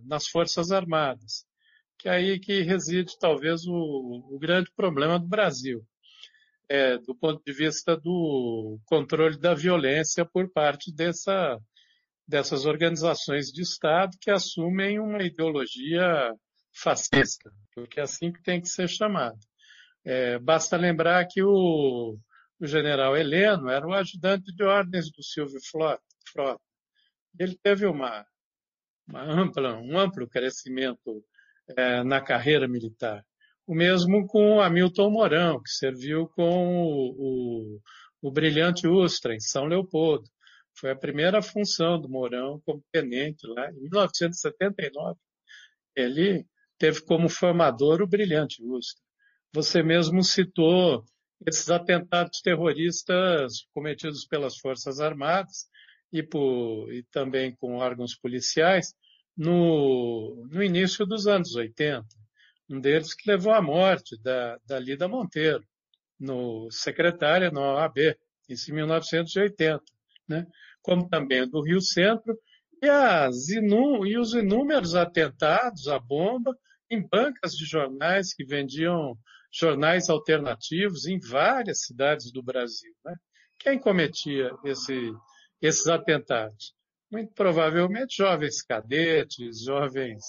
[0.03, 1.45] nas Forças Armadas,
[1.97, 3.73] que é aí que reside talvez o,
[4.31, 5.83] o grande problema do Brasil,
[6.69, 11.59] é, do ponto de vista do controle da violência por parte dessa,
[12.27, 16.31] dessas organizações de Estado que assumem uma ideologia
[16.71, 19.39] fascista, porque é assim que tem que ser chamado.
[20.05, 22.17] É, basta lembrar que o,
[22.59, 26.61] o general Heleno era o ajudante de ordens do Silvio Frota.
[27.39, 28.25] Ele teve uma,
[29.07, 31.23] uma ampla, um amplo crescimento
[31.77, 33.25] é, na carreira militar.
[33.65, 37.81] O mesmo com Hamilton Mourão, que serviu com o, o,
[38.21, 40.27] o brilhante Ustra, em São Leopoldo.
[40.75, 45.17] Foi a primeira função do Mourão como tenente lá em 1979.
[45.95, 46.45] Ele
[46.77, 49.03] teve como formador o brilhante Ustra.
[49.53, 51.05] Você mesmo citou
[51.45, 55.67] esses atentados terroristas cometidos pelas Forças Armadas
[56.11, 58.93] e, por, e também com órgãos policiais
[59.37, 62.05] no, no, início dos anos 80.
[62.69, 65.63] Um deles que levou à morte da, da Lida Monteiro,
[66.19, 68.15] no, secretária no OAB,
[68.49, 69.81] isso em 1980,
[70.27, 70.45] né?
[70.81, 72.37] como também do Rio Centro,
[72.81, 76.55] e, e os inúmeros atentados à bomba
[76.89, 79.17] em bancas de jornais que vendiam
[79.51, 82.93] jornais alternativos em várias cidades do Brasil.
[83.03, 83.15] Né?
[83.57, 85.13] Quem cometia esse,
[85.61, 86.73] esses atentados?
[87.11, 90.23] Muito provavelmente jovens cadetes, jovens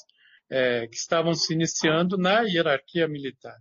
[0.51, 3.56] é, que estavam se iniciando na hierarquia militar.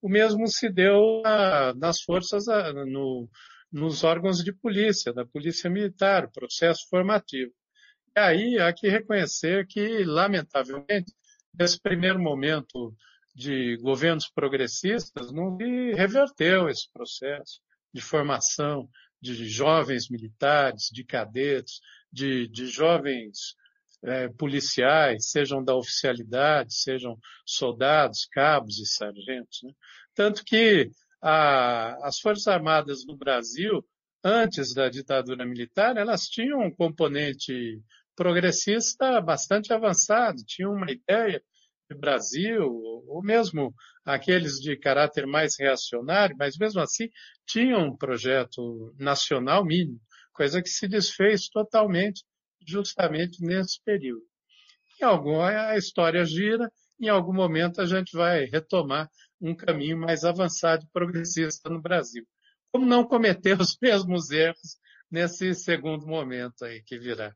[0.00, 3.28] O mesmo se deu a, nas forças, a, no,
[3.70, 7.52] nos órgãos de polícia, da polícia militar, processo formativo.
[8.16, 11.12] E aí há que reconhecer que, lamentavelmente,
[11.56, 12.94] nesse primeiro momento
[13.34, 15.56] de governos progressistas, não
[15.94, 17.60] reverteu esse processo
[17.92, 18.88] de formação
[19.20, 21.80] de jovens militares, de cadetes,
[22.12, 23.54] de, de jovens
[24.02, 29.60] é, policiais, sejam da oficialidade, sejam soldados, cabos e sargentos.
[29.62, 29.72] Né?
[30.14, 30.90] Tanto que
[31.22, 33.86] a, as Forças Armadas no Brasil,
[34.24, 37.80] antes da ditadura militar, elas tinham um componente
[38.16, 41.51] progressista bastante avançado, tinham uma ideia de
[41.94, 42.64] Brasil,
[43.06, 43.74] ou mesmo
[44.04, 47.08] aqueles de caráter mais reacionário, mas mesmo assim
[47.46, 50.00] tinham um projeto nacional mínimo,
[50.32, 52.24] coisa que se desfez totalmente
[52.66, 54.22] justamente nesse período.
[55.00, 56.70] Em algum, a história gira,
[57.00, 59.08] em algum momento a gente vai retomar
[59.40, 62.24] um caminho mais avançado e progressista no Brasil.
[62.70, 64.76] Como não cometer os mesmos erros
[65.10, 67.34] nesse segundo momento aí que virá?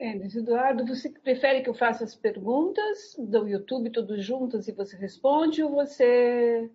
[0.00, 4.96] É, Eduardo, você prefere que eu faça as perguntas do YouTube todos juntos e você
[4.96, 6.70] responde ou você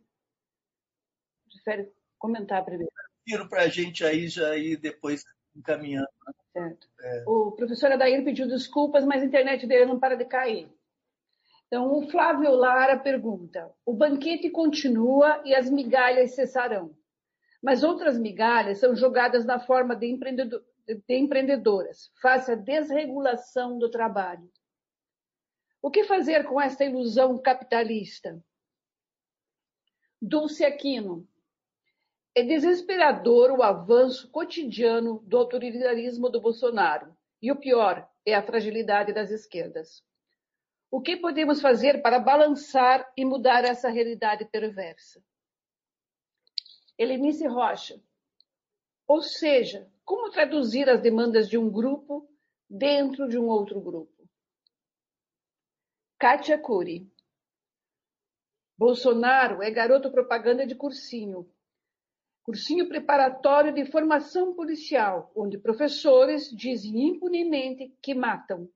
[1.50, 2.92] prefere comentar primeiro?
[3.24, 5.24] Prefiro para a gente aí já ir depois
[5.56, 6.08] encaminhando.
[6.28, 6.34] Né?
[6.54, 6.88] Certo.
[7.02, 7.24] É.
[7.26, 10.70] O professor Adair pediu desculpas, mas a internet dele não para de cair.
[11.66, 16.96] Então, o Flávio Lara pergunta: o banquete continua e as migalhas cessarão,
[17.60, 23.90] mas outras migalhas são jogadas na forma de, empreendedor, de empreendedoras, face à desregulação do
[23.90, 24.50] trabalho.
[25.82, 28.44] O que fazer com esta ilusão capitalista?
[30.22, 31.28] Dulce Aquino,
[32.36, 37.16] é desesperador o avanço cotidiano do autoritarismo do Bolsonaro.
[37.42, 40.04] E o pior é a fragilidade das esquerdas.
[40.92, 45.24] O que podemos fazer para balançar e mudar essa realidade perversa?
[46.98, 48.02] Helenice Rocha.
[49.08, 52.30] Ou seja, como traduzir as demandas de um grupo
[52.70, 54.30] dentro de um outro grupo?
[56.20, 57.12] Kátia Cury.
[58.78, 61.50] Bolsonaro é garoto propaganda de cursinho,
[62.44, 68.70] cursinho preparatório de formação policial, onde professores dizem impunemente que matam.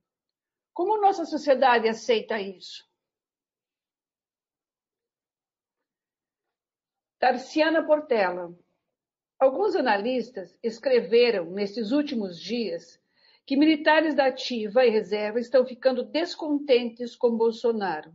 [0.72, 2.88] Como nossa sociedade aceita isso?
[7.18, 8.56] Tarciana Portela.
[9.40, 13.00] Alguns analistas escreveram nesses últimos dias
[13.46, 18.14] que militares da ativa e reserva estão ficando descontentes com Bolsonaro.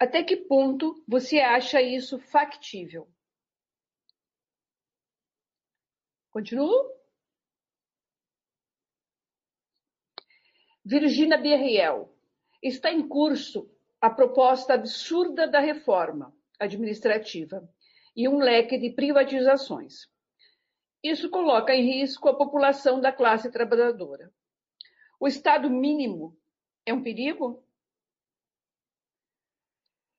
[0.00, 3.08] Até que ponto você acha isso factível?
[6.32, 6.92] Continuo?
[10.84, 12.12] Virginia Berriel.
[12.60, 13.70] Está em curso
[14.00, 17.72] a proposta absurda da reforma administrativa
[18.14, 20.06] e um leque de privatizações.
[21.02, 24.32] Isso coloca em risco a população da classe trabalhadora.
[25.18, 26.36] O Estado mínimo
[26.86, 27.64] é um perigo?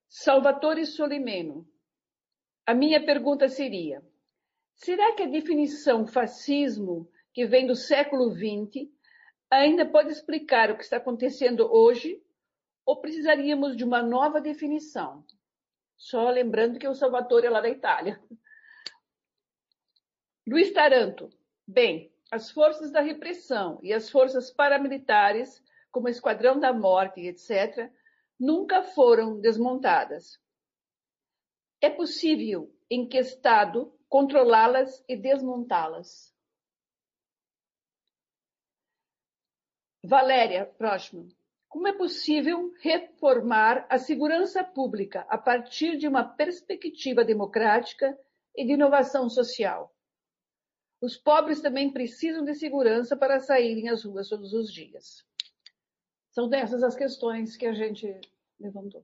[0.09, 1.67] Salvatore Solimeno.
[2.65, 4.03] A minha pergunta seria:
[4.75, 8.89] Será que a definição fascismo, que vem do século XX,
[9.49, 12.21] ainda pode explicar o que está acontecendo hoje?
[12.85, 15.25] Ou precisaríamos de uma nova definição?
[15.97, 18.21] Só lembrando que o Salvatore é lá da Itália.
[20.45, 21.29] Luiz Taranto.
[21.65, 27.91] Bem, as forças da repressão e as forças paramilitares, como o Esquadrão da Morte, etc.,
[28.39, 30.39] nunca foram desmontadas.
[31.79, 36.33] É possível, em que estado, controlá-las e desmontá-las.
[40.03, 41.29] Valéria, próximo.
[41.73, 48.15] Como é possível reformar a segurança pública a partir de uma perspectiva democrática
[48.55, 49.91] e de inovação social?
[51.01, 55.25] Os pobres também precisam de segurança para saírem às ruas todos os dias.
[56.29, 58.21] São dessas as questões que a gente
[58.59, 59.03] levantou.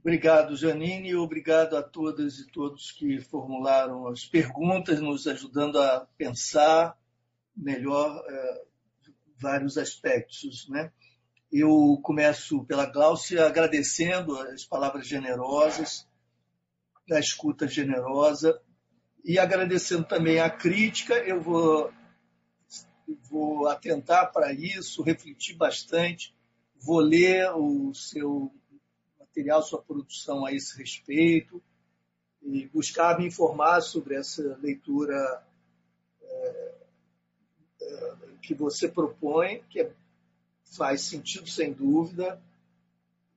[0.00, 6.00] Obrigado, Janine, e obrigado a todas e todos que formularam as perguntas, nos ajudando a
[6.18, 6.98] pensar
[7.56, 8.66] melhor é,
[9.38, 10.68] vários aspectos.
[10.68, 10.90] Né?
[11.52, 16.06] Eu começo pela Gláucia agradecendo as palavras generosas,
[17.10, 18.60] a escuta generosa,
[19.24, 21.14] e agradecendo também a crítica.
[21.14, 21.92] Eu vou,
[23.28, 26.34] vou atentar para isso, refletir bastante,
[26.80, 28.52] vou ler o seu
[29.18, 31.62] material, sua produção a esse respeito,
[32.42, 35.44] e buscar me informar sobre essa leitura
[36.22, 36.74] é,
[38.42, 39.90] que você propõe, que é,
[40.76, 42.40] faz sentido sem dúvida,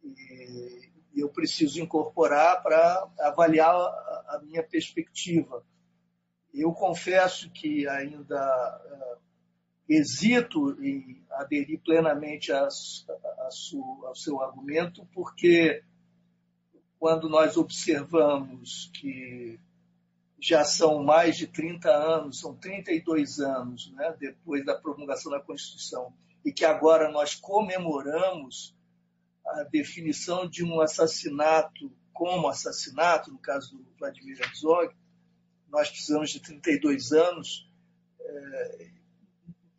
[0.04, 5.64] e, eu preciso incorporar para avaliar a, minha perspectiva.
[6.54, 9.20] Eu confesso que ainda uh,
[9.88, 12.70] hesito em aderir plenamente ao
[14.16, 15.84] seu argumento, porque
[16.98, 19.60] quando nós observamos que
[20.42, 26.14] já são mais de 30 anos, são 32 anos né, depois da promulgação da Constituição,
[26.46, 28.76] e que agora nós comemoramos
[29.46, 34.94] a definição de um assassinato como assassinato, no caso do Vladimir Herzog,
[35.70, 37.72] nós precisamos de 32 anos.
[38.20, 38.90] É,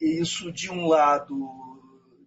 [0.01, 1.37] e isso, de um lado,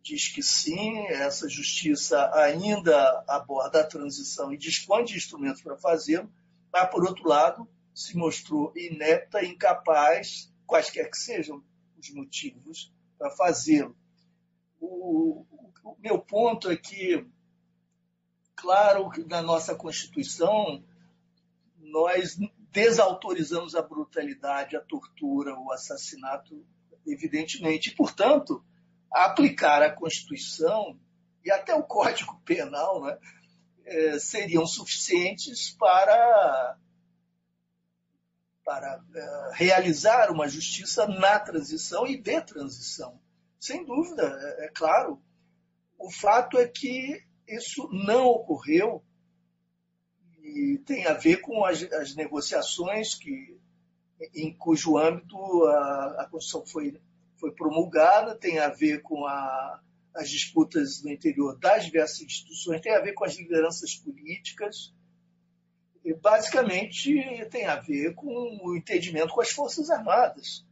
[0.03, 6.31] diz que sim, essa justiça ainda aborda a transição e dispõe de instrumentos para fazê-lo,
[6.71, 11.63] mas, por outro lado, se mostrou inepta, incapaz, quaisquer que sejam
[11.97, 13.95] os motivos para fazê-lo.
[14.79, 15.45] O,
[15.83, 17.25] o, meu ponto é que,
[18.55, 20.83] claro que na nossa Constituição
[21.77, 22.37] nós
[22.71, 26.65] desautorizamos a brutalidade, a tortura, o assassinato,
[27.05, 27.91] evidentemente.
[27.91, 28.63] E, portanto,
[29.11, 30.99] aplicar a Constituição
[31.45, 33.17] e até o Código Penal né,
[33.85, 36.77] é, seriam suficientes para
[38.63, 43.19] para uh, realizar uma justiça na transição e de transição.
[43.59, 45.21] Sem dúvida, é, é claro.
[45.97, 49.03] O fato é que isso não ocorreu
[50.41, 53.57] e tem a ver com as, as negociações que,
[54.35, 57.01] em cujo âmbito a, a Constituição foi,
[57.39, 59.81] foi promulgada, tem a ver com a,
[60.13, 64.93] as disputas no interior das diversas instituições, tem a ver com as lideranças políticas,
[66.21, 67.13] basicamente
[67.49, 70.65] tem a ver com o entendimento com as Forças Armadas.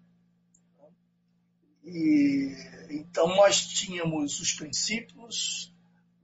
[1.84, 2.54] E,
[2.90, 5.74] então, nós tínhamos os princípios,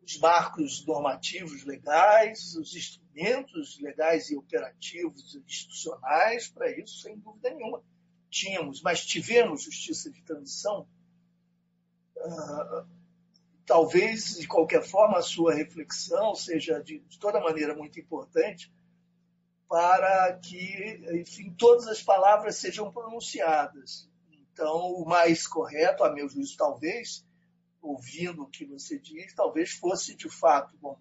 [0.03, 7.81] os marcos normativos legais, os instrumentos legais e operativos institucionais para isso, sem dúvida nenhuma.
[8.29, 10.88] Tínhamos, mas tivemos justiça de transição.
[12.17, 12.85] Uh,
[13.65, 18.71] talvez, de qualquer forma, a sua reflexão seja, de, de toda maneira, muito importante,
[19.68, 24.10] para que, enfim, todas as palavras sejam pronunciadas.
[24.52, 27.26] Então, o mais correto, a meu juízo, talvez,
[27.81, 30.98] ouvindo o que você diz, talvez fosse de fato, bom,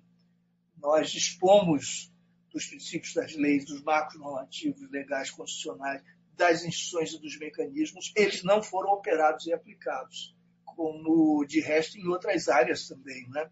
[0.76, 2.12] nós dispomos
[2.52, 6.02] dos princípios das leis, dos marcos normativos, legais, constitucionais,
[6.34, 10.34] das instituições e dos mecanismos, eles não foram operados e aplicados,
[10.64, 13.50] como de resto em outras áreas também, né?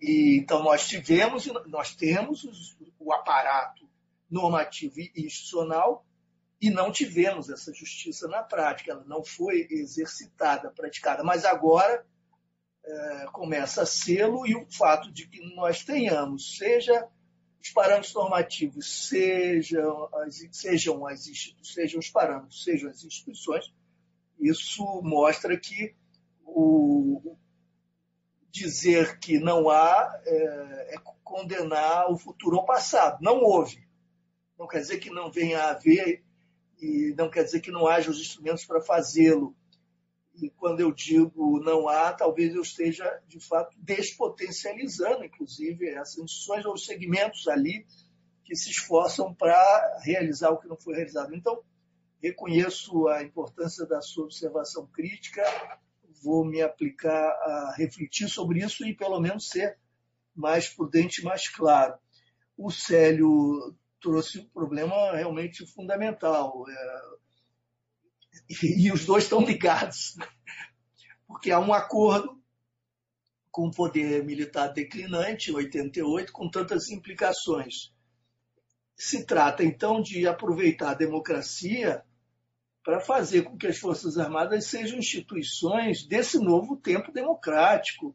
[0.00, 2.76] E, então, nós tivemos, nós temos
[3.06, 3.88] o aparato
[4.28, 6.04] normativo e institucional
[6.60, 11.22] e não tivemos essa justiça na prática, ela não foi exercitada, praticada.
[11.22, 12.04] Mas agora
[12.84, 17.06] é, começa a sê-lo e o fato de que nós tenhamos, seja
[17.62, 21.24] os parâmetros normativos, sejam as, sejam as
[21.62, 23.72] sejam os parâmetros, sejam as instituições,
[24.40, 25.94] isso mostra que
[26.44, 27.36] o,
[28.56, 33.18] dizer que não há é, é, condenar o futuro ao passado.
[33.20, 33.86] Não houve.
[34.58, 36.24] Não quer dizer que não venha a haver
[36.80, 39.54] e não quer dizer que não haja os instrumentos para fazê-lo.
[40.34, 46.64] E quando eu digo não há, talvez eu esteja, de fato, despotencializando, inclusive, essas instituições
[46.64, 47.86] ou segmentos ali
[48.44, 51.34] que se esforçam para realizar o que não foi realizado.
[51.34, 51.62] Então,
[52.22, 55.42] reconheço a importância da sua observação crítica
[56.22, 59.78] vou me aplicar a refletir sobre isso e pelo menos ser
[60.34, 61.94] mais prudente mais claro.
[62.56, 66.64] O Célio trouxe um problema realmente fundamental.
[66.68, 67.02] É,
[68.48, 70.16] e, os dois estão ligados,
[71.26, 72.40] porque há um acordo
[73.50, 77.92] com o poder militar declinante, em 88, com tantas implicações.
[78.94, 82.04] Se trata, então, de aproveitar a democracia
[82.86, 88.14] para fazer com que as Forças Armadas sejam instituições desse novo tempo democrático,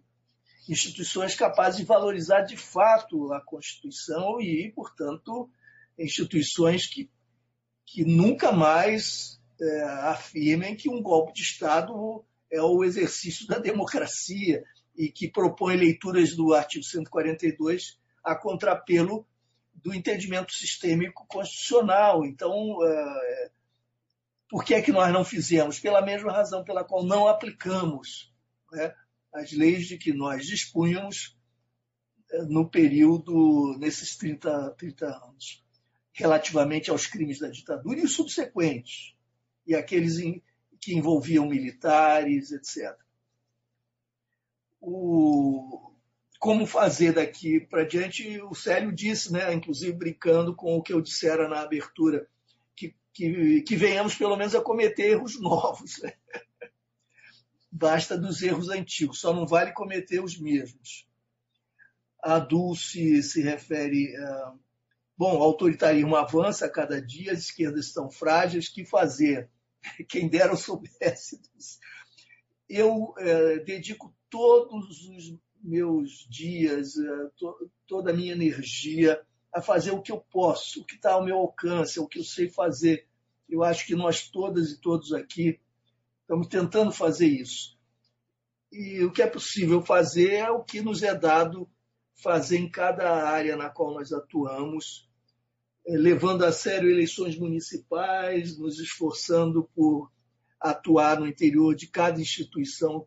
[0.70, 5.50] instituições capazes de valorizar de fato a Constituição e, portanto,
[6.00, 7.12] instituições que,
[7.86, 14.64] que nunca mais é, afirmem que um golpe de Estado é o exercício da democracia
[14.96, 19.28] e que propõem leituras do artigo 142 a contrapelo
[19.76, 22.24] do entendimento sistêmico constitucional.
[22.24, 23.52] Então, é,
[24.52, 25.80] por que é que nós não fizemos?
[25.80, 28.36] Pela mesma razão pela qual não aplicamos
[28.74, 28.94] né,
[29.34, 31.38] as leis de que nós dispunhamos
[32.30, 35.64] eh, no período, nesses 30, 30 anos,
[36.12, 39.16] relativamente aos crimes da ditadura e os subsequentes,
[39.66, 40.44] e aqueles em,
[40.82, 42.94] que envolviam militares, etc.
[44.82, 45.94] O,
[46.40, 51.00] como fazer daqui para diante, o Célio disse, né, inclusive brincando com o que eu
[51.00, 52.28] dissera na abertura,
[53.14, 56.02] que que, venhamos pelo menos a cometer erros novos.
[57.72, 61.08] Basta dos erros antigos, só não vale cometer os mesmos.
[62.22, 64.16] A Dulce se refere.
[64.16, 64.54] A,
[65.18, 69.50] bom, o autoritarismo avança a cada dia, as esquerdas estão frágeis, que fazer?
[70.08, 71.40] Quem dera eu soubesse.
[72.68, 79.22] Eu é, dedico todos os meus dias, é, to, toda a minha energia
[79.54, 82.24] a fazer o que eu posso, o que está ao meu alcance, o que eu
[82.24, 83.08] sei fazer.
[83.50, 85.60] Eu acho que nós todas e todos aqui
[86.22, 87.78] estamos tentando fazer isso.
[88.72, 91.70] E o que é possível fazer é o que nos é dado
[92.16, 95.10] fazer em cada área na qual nós atuamos,
[95.86, 100.10] eh, levando a sério eleições municipais, nos esforçando por
[100.60, 103.06] atuar no interior de cada instituição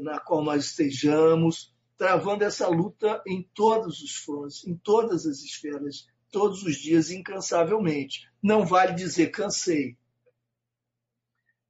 [0.00, 6.06] na qual nós estejamos, travando essa luta em todos os frontes, em todas as esferas,
[6.30, 8.28] todos os dias, incansavelmente.
[8.42, 9.96] Não vale dizer cansei.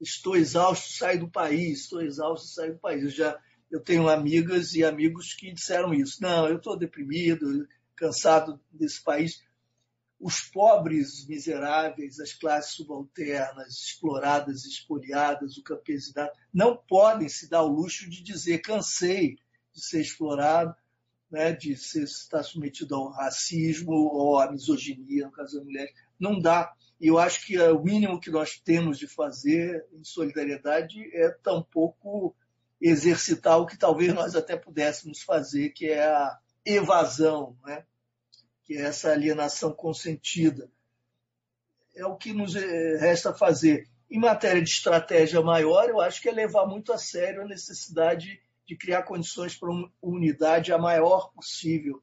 [0.01, 3.03] Estou exausto, saio do país, estou exausto, saio do país.
[3.03, 3.41] Eu já
[3.71, 6.23] eu tenho amigas e amigos que disseram isso.
[6.23, 7.67] Não, eu estou deprimido,
[7.97, 9.43] cansado desse país.
[10.19, 17.69] Os pobres miseráveis, as classes subalternas, exploradas, espoliadas, o campesinato, não podem se dar o
[17.69, 19.37] luxo de dizer cansei,
[19.77, 20.75] de ser explorado,
[21.31, 25.93] né, de ser, estar submetido ao racismo ou à misoginia, no caso da mulher.
[26.19, 26.73] Não dá.
[26.99, 32.35] E eu acho que o mínimo que nós temos de fazer em solidariedade é tampouco
[32.81, 37.85] exercitar o que talvez nós até pudéssemos fazer, que é a evasão, né?
[38.65, 40.71] que é essa alienação consentida.
[41.95, 43.89] É o que nos eh, resta fazer.
[44.11, 48.41] Em matéria de estratégia maior, eu acho que é levar muito a sério a necessidade
[48.67, 52.03] de criar condições para uma unidade a maior possível.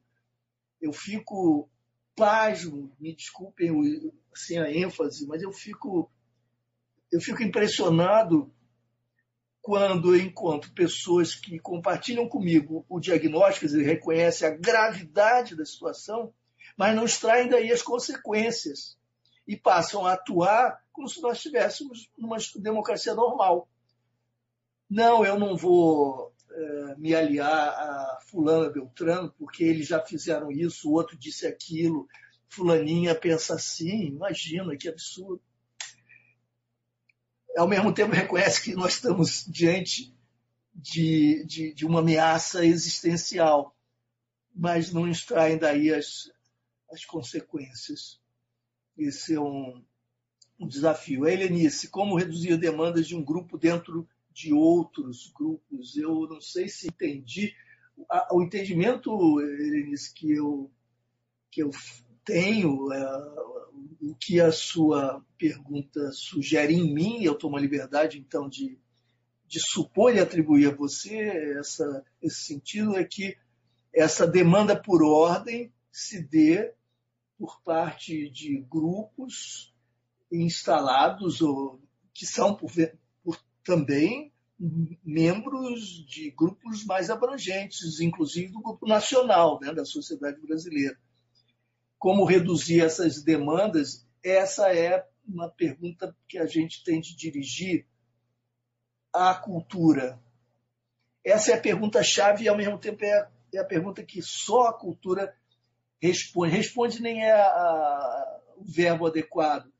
[0.80, 1.68] Eu fico
[2.16, 3.70] pasmo, me desculpem
[4.32, 6.10] assim, a ênfase, mas eu fico,
[7.12, 8.52] eu fico impressionado
[9.60, 16.34] quando eu encontro pessoas que compartilham comigo o diagnóstico e reconhecem a gravidade da situação,
[16.76, 18.98] mas não extraem daí as consequências
[19.46, 23.68] e passam a atuar como se nós estivéssemos numa democracia normal.
[24.88, 30.88] Não, eu não vou eh, me aliar a fulano Beltrano, porque eles já fizeram isso,
[30.88, 32.08] o outro disse aquilo,
[32.48, 35.42] fulaninha pensa assim, imagina que absurdo.
[37.56, 40.14] Ao mesmo tempo reconhece que nós estamos diante
[40.72, 43.76] de, de, de uma ameaça existencial,
[44.54, 46.30] mas não extraem daí as,
[46.88, 48.20] as consequências.
[48.96, 49.84] Esse é um,
[50.58, 51.24] um desafio.
[51.24, 55.96] A Helenice, como reduzir demandas de um grupo dentro de outros grupos.
[55.96, 57.54] Eu não sei se entendi.
[58.32, 60.70] O entendimento, Elenice, que eu,
[61.50, 61.70] que eu
[62.24, 63.04] tenho, é,
[64.02, 68.76] o que a sua pergunta sugere em mim, eu tomo a liberdade, então, de,
[69.46, 71.16] de supor e atribuir a você
[71.58, 73.36] essa, esse sentido, é que
[73.94, 76.74] essa demanda por ordem se dê
[77.38, 79.72] por parte de grupos
[80.32, 81.80] instalados ou
[82.12, 82.58] que são
[83.64, 84.32] também
[85.04, 90.96] membros de grupos mais abrangentes, inclusive do grupo nacional, né, da sociedade brasileira.
[91.98, 94.06] Como reduzir essas demandas?
[94.22, 97.86] Essa é uma pergunta que a gente tem de dirigir
[99.12, 100.20] à cultura.
[101.24, 104.68] Essa é a pergunta-chave e, ao mesmo tempo, é a, é a, pergunta que só
[104.68, 105.34] a cultura
[106.00, 106.54] responde.
[106.54, 109.72] Responde nem é a, a, o verbo adequado.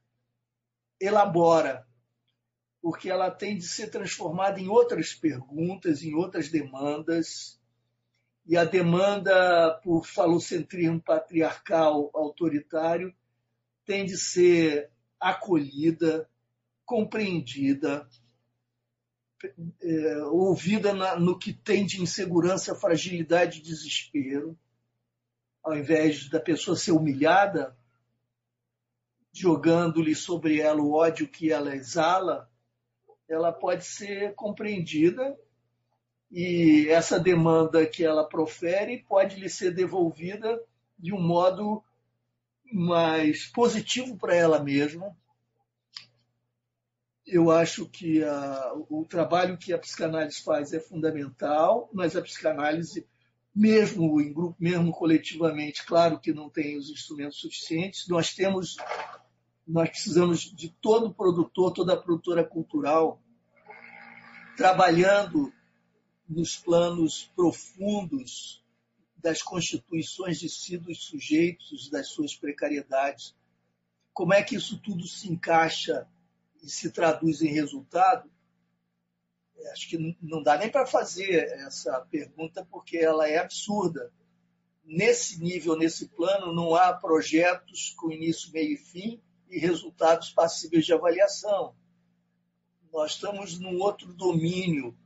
[1.01, 1.87] Elabora
[2.85, 7.59] porque ela tem de ser transformada em outras perguntas, em outras demandas.
[8.45, 13.15] E a demanda por falocentrismo patriarcal autoritário
[13.87, 16.29] tem de ser acolhida,
[16.85, 18.07] compreendida,
[19.81, 24.59] é, ouvida na, no que tem de insegurança, fragilidade e desespero,
[25.63, 27.75] ao invés da pessoa ser humilhada,
[29.33, 32.53] jogando-lhe sobre ela o ódio que ela exala,
[33.29, 35.37] ela pode ser compreendida
[36.31, 40.61] e essa demanda que ela profere pode lhe ser devolvida
[40.99, 41.83] de um modo
[42.73, 45.17] mais positivo para ela mesma.
[47.27, 53.07] Eu acho que a, o trabalho que a psicanálise faz é fundamental, mas a psicanálise,
[53.55, 58.09] mesmo em grupo, mesmo coletivamente, claro que não tem os instrumentos suficientes.
[58.09, 58.77] Nós temos
[59.67, 63.21] nós precisamos de todo produtor, toda produtora cultural
[64.57, 65.53] trabalhando
[66.29, 68.63] nos planos profundos
[69.17, 73.35] das constituições de si dos sujeitos, das suas precariedades,
[74.13, 76.07] como é que isso tudo se encaixa
[76.63, 78.31] e se traduz em resultado?
[79.57, 84.13] É, acho que não dá nem para fazer essa pergunta porque ela é absurda.
[84.85, 89.21] Nesse nível, nesse plano, não há projetos com início, meio e fim
[89.59, 91.75] resultados passíveis de avaliação.
[92.93, 94.97] Nós estamos num outro domínio.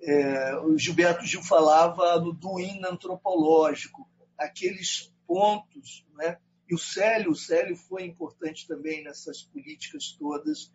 [0.00, 6.38] É, o Gilberto Gil falava do duíno antropológico, aqueles pontos, né?
[6.68, 10.72] e o Célio, o Célio foi importante também nessas políticas todas,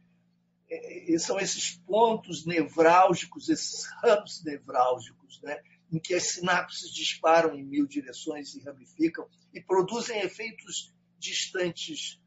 [0.69, 5.61] é, são esses pontos nevrálgicos, esses hubs nevrálgicos, né?
[5.91, 12.19] em que as sinapses disparam em mil direções e ramificam e produzem efeitos distantes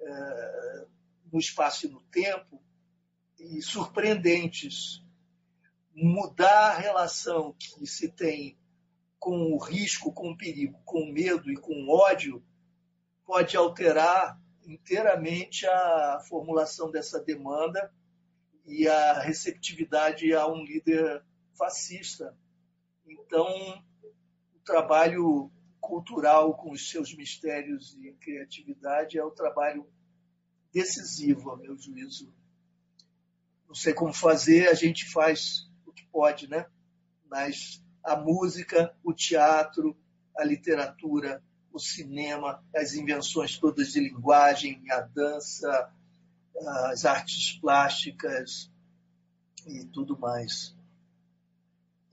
[0.00, 0.86] é,
[1.32, 2.62] no espaço e no tempo
[3.38, 5.02] e surpreendentes.
[5.94, 8.58] Mudar a relação que se tem
[9.18, 12.42] com o risco, com o perigo, com o medo e com o ódio
[13.26, 17.92] pode alterar inteiramente a formulação dessa demanda
[18.66, 21.22] e a receptividade a um líder
[21.56, 22.36] fascista.
[23.06, 23.46] Então,
[24.54, 25.50] o trabalho
[25.80, 29.86] cultural com os seus mistérios e criatividade é o trabalho
[30.72, 32.32] decisivo, a meu juízo.
[33.66, 36.66] Não sei como fazer, a gente faz o que pode, né?
[37.28, 39.96] Mas a música, o teatro,
[40.36, 41.42] a literatura,
[41.72, 45.92] o cinema, as invenções todas de linguagem, a dança,
[46.90, 48.70] as artes plásticas
[49.66, 50.74] e tudo mais.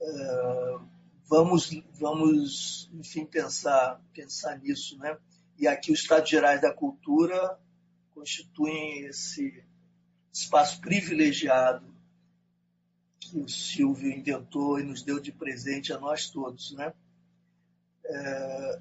[0.00, 0.97] Uh,
[1.28, 5.16] vamos, vamos, enfim, pensar, pensar nisso, né?
[5.58, 7.58] E aqui os Estados Gerais da Cultura
[8.14, 9.62] constituem esse
[10.32, 11.86] espaço privilegiado
[13.20, 16.94] que o Silvio inventou e nos deu de presente a nós todos, né?
[18.04, 18.80] É,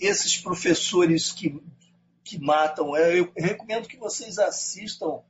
[0.00, 1.62] esses professores que,
[2.24, 5.22] que matam, é, eu recomendo que vocês assistam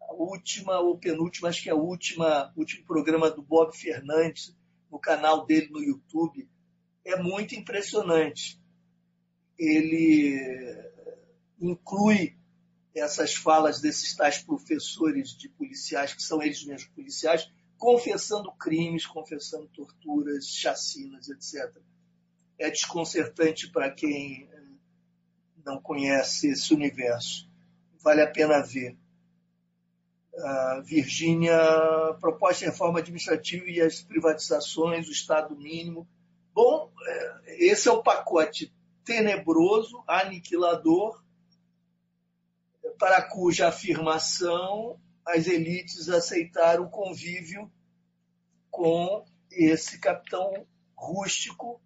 [0.00, 4.54] a última ou penúltima, acho que é a última, último programa do Bob Fernandes
[4.94, 6.48] no canal dele no YouTube.
[7.04, 8.60] É muito impressionante.
[9.58, 10.40] Ele
[11.60, 12.36] inclui
[12.94, 19.66] essas falas desses tais professores de policiais, que são eles mesmos policiais, confessando crimes, confessando
[19.66, 21.76] torturas, chacinas, etc.
[22.56, 24.62] É desconcertante para quem eh,
[25.66, 27.50] não conhece esse universo.
[28.00, 28.96] Vale a pena ver.
[30.36, 31.56] Uh, Virgínia,
[32.20, 36.08] proposta de reforma administrativa e as privatizações, o Estado mínimo.
[36.52, 38.74] Bom, eh, esse é o pacote
[39.04, 41.22] tenebroso, aniquilador,
[42.98, 47.70] para cuja afirmação as elites aceitaram o convívio
[48.70, 51.80] com esse capitão rústico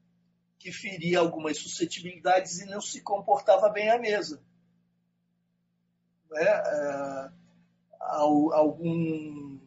[0.59, 4.43] que feria algumas suscetibilidades e não se comportava bem à mesa.
[6.35, 7.31] É,
[8.09, 9.59] algum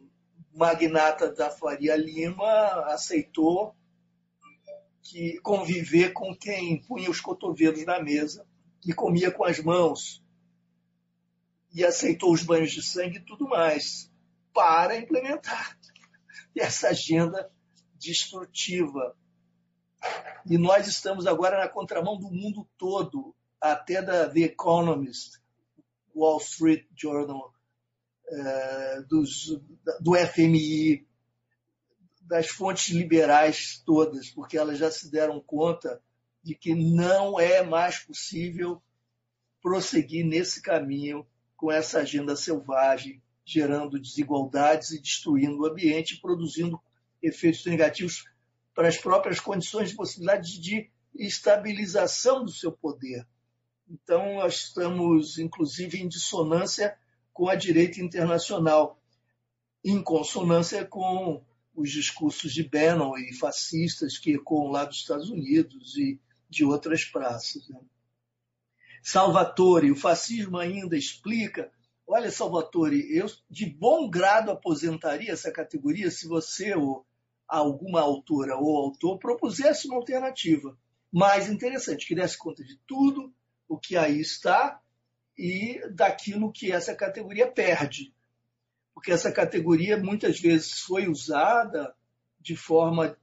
[0.54, 2.46] magnata da Faria Lima
[2.92, 3.74] aceitou
[5.02, 8.46] que conviver com quem punha os cotovelos na mesa
[8.86, 10.22] e comia com as mãos
[11.72, 14.10] e aceitou os banhos de sangue e tudo mais
[14.52, 15.78] para implementar
[16.56, 17.50] essa agenda
[17.94, 19.16] destrutiva.
[20.44, 25.40] E nós estamos agora na contramão do mundo todo, até da The Economist,
[26.14, 27.54] Wall Street Journal,
[29.08, 29.60] dos,
[30.00, 31.06] do FMI,
[32.22, 36.00] das fontes liberais todas, porque elas já se deram conta
[36.42, 38.82] de que não é mais possível
[39.60, 41.26] prosseguir nesse caminho
[41.56, 46.80] com essa agenda selvagem, gerando desigualdades e destruindo o ambiente, produzindo
[47.22, 48.24] efeitos negativos
[48.74, 53.26] para as próprias condições de possibilidade de estabilização do seu poder.
[53.88, 56.96] Então, nós estamos, inclusive, em dissonância
[57.32, 59.00] com a direita internacional,
[59.84, 61.42] em consonância com
[61.74, 67.04] os discursos de Bannon e fascistas que ecoam lá dos Estados Unidos e de outras
[67.04, 67.66] praças.
[67.68, 67.80] Né?
[69.02, 71.72] Salvatore, o fascismo ainda explica.
[72.06, 77.06] Olha, Salvatore, eu de bom grado aposentaria essa categoria se você ou
[77.48, 80.76] alguma autora ou autor propusesse uma alternativa
[81.10, 83.32] mais interessante, que desse conta de tudo
[83.68, 84.80] o que aí está
[85.36, 88.12] e daquilo que essa categoria perde.
[88.94, 91.94] Porque essa categoria muitas vezes foi usada
[92.40, 93.16] de forma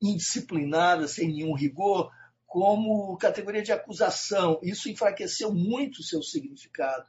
[0.00, 2.10] indisciplinada, sem nenhum rigor,
[2.46, 4.60] como categoria de acusação.
[4.62, 7.06] Isso enfraqueceu muito o seu significado.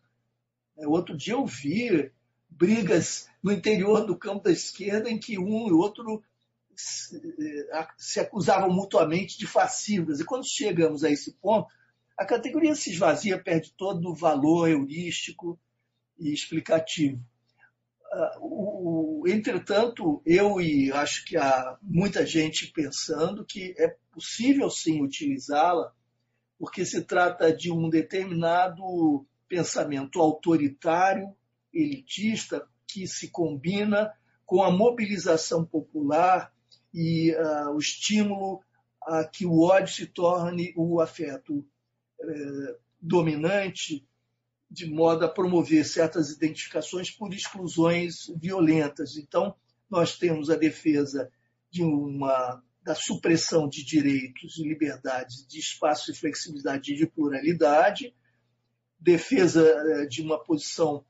[0.77, 2.11] É, outro dia eu vi
[2.49, 6.23] brigas no interior do campo da esquerda em que um e outro
[7.97, 10.19] se acusavam mutuamente de fascistas.
[10.19, 11.67] E quando chegamos a esse ponto,
[12.17, 15.59] a categoria se esvazia, perde todo o valor heurístico
[16.17, 17.21] e explicativo.
[18.39, 25.91] O, entretanto, eu e acho que há muita gente pensando que é possível sim utilizá-la,
[26.57, 31.35] porque se trata de um determinado pensamento autoritário,
[31.73, 34.13] elitista, que se combina
[34.45, 36.53] com a mobilização popular
[36.93, 38.61] e uh, o estímulo
[39.01, 41.65] a que o ódio se torne o afeto
[42.25, 44.05] uh, dominante,
[44.69, 49.15] de modo a promover certas identificações por exclusões violentas.
[49.17, 49.55] Então,
[49.89, 51.31] nós temos a defesa
[51.69, 58.13] de uma da supressão de direitos e liberdades, de espaço de flexibilidade e de pluralidade,
[58.99, 61.03] defesa eh, de uma posição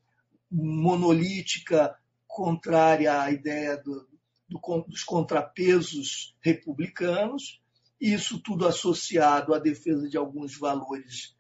[0.50, 1.94] monolítica
[2.26, 4.08] contrária à ideia do,
[4.48, 7.62] do, dos contrapesos republicanos,
[8.00, 11.36] isso tudo associado à defesa de alguns valores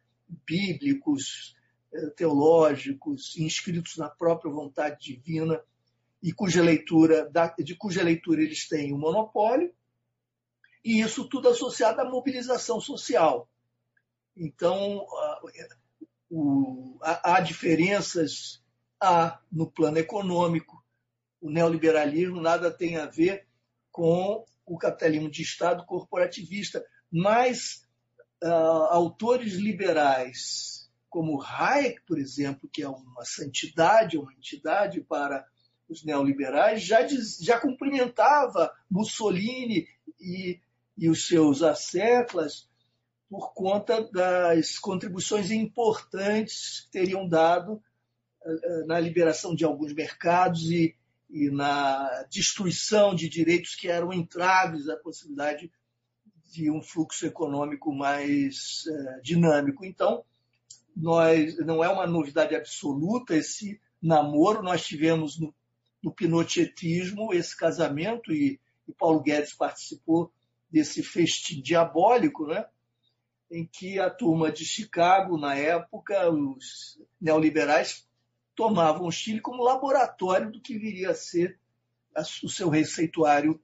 [0.45, 1.55] bíblicos,
[1.93, 5.61] eh, teológicos, inscritos na própria vontade divina,
[6.21, 9.71] e cuja leitura, de cuja leitura eles têm o um monopólio,
[10.83, 13.47] e isso tudo associado à mobilização social.
[14.35, 15.05] Então,
[17.01, 18.63] há diferenças
[18.99, 20.83] há no plano econômico.
[21.39, 23.47] O neoliberalismo nada tem a ver
[23.91, 27.85] com o capitalismo de Estado corporativista, mas
[28.43, 28.47] uh,
[28.89, 35.45] autores liberais, como Hayek, por exemplo, que é uma santidade, uma entidade para
[35.87, 39.87] os neoliberais, já, diz, já cumprimentava Mussolini
[40.19, 40.59] e,
[40.97, 42.67] e os seus asseclas
[43.29, 47.81] por conta das contribuições importantes que teriam dado
[48.45, 50.95] eh, na liberação de alguns mercados e,
[51.35, 55.69] e na destruição de direitos que eram entraves à possibilidade
[56.49, 59.83] de um fluxo econômico mais uh, dinâmico.
[59.83, 60.23] Então,
[60.95, 64.63] nós, não é uma novidade absoluta esse namoro.
[64.63, 65.53] Nós tivemos no,
[66.01, 68.57] no pinochetismo esse casamento e,
[68.87, 70.31] e Paulo Guedes participou
[70.71, 72.65] desse festim diabólico, né?
[73.51, 78.07] em que a turma de Chicago, na época, os neoliberais
[78.55, 81.59] tomavam o Chile como laboratório do que viria a ser
[82.43, 83.61] o seu receituário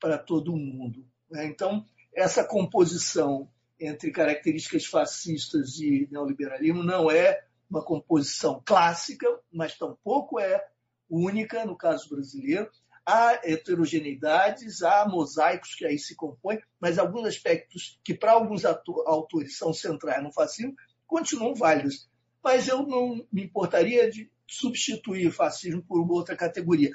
[0.00, 1.06] para todo o mundo.
[1.30, 1.46] Né?
[1.46, 10.40] Então, essa composição entre características fascistas e neoliberalismo não é uma composição clássica, mas tampouco
[10.40, 10.66] é
[11.10, 12.70] única no caso brasileiro.
[13.04, 19.58] Há heterogeneidades, há mosaicos que aí se compõem, mas alguns aspectos que para alguns autores
[19.58, 20.74] são centrais no fascismo
[21.06, 22.08] continuam válidos
[22.46, 26.92] mas eu não me importaria de substituir fascismo por uma outra categoria.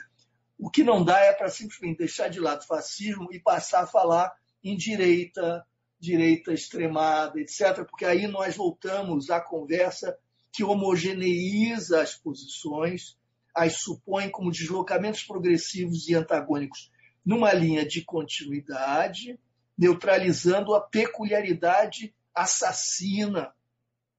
[0.57, 4.33] O que não dá é para simplesmente deixar de lado fascismo e passar a falar
[4.63, 5.67] em direita,
[5.99, 10.17] direita extremada, etc., porque aí nós voltamos à conversa
[10.53, 13.17] que homogeneiza as posições,
[13.53, 16.89] as supõe como deslocamentos progressivos e antagônicos
[17.25, 19.37] numa linha de continuidade,
[19.77, 23.53] neutralizando a peculiaridade assassina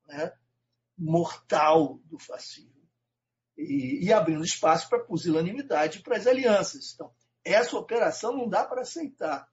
[0.07, 0.31] né,
[0.97, 2.71] mortal do fascismo.
[3.57, 6.93] E, e abrindo espaço para pusilanimidade e para as alianças.
[6.95, 7.13] Então,
[7.45, 9.49] essa operação não dá para aceitar.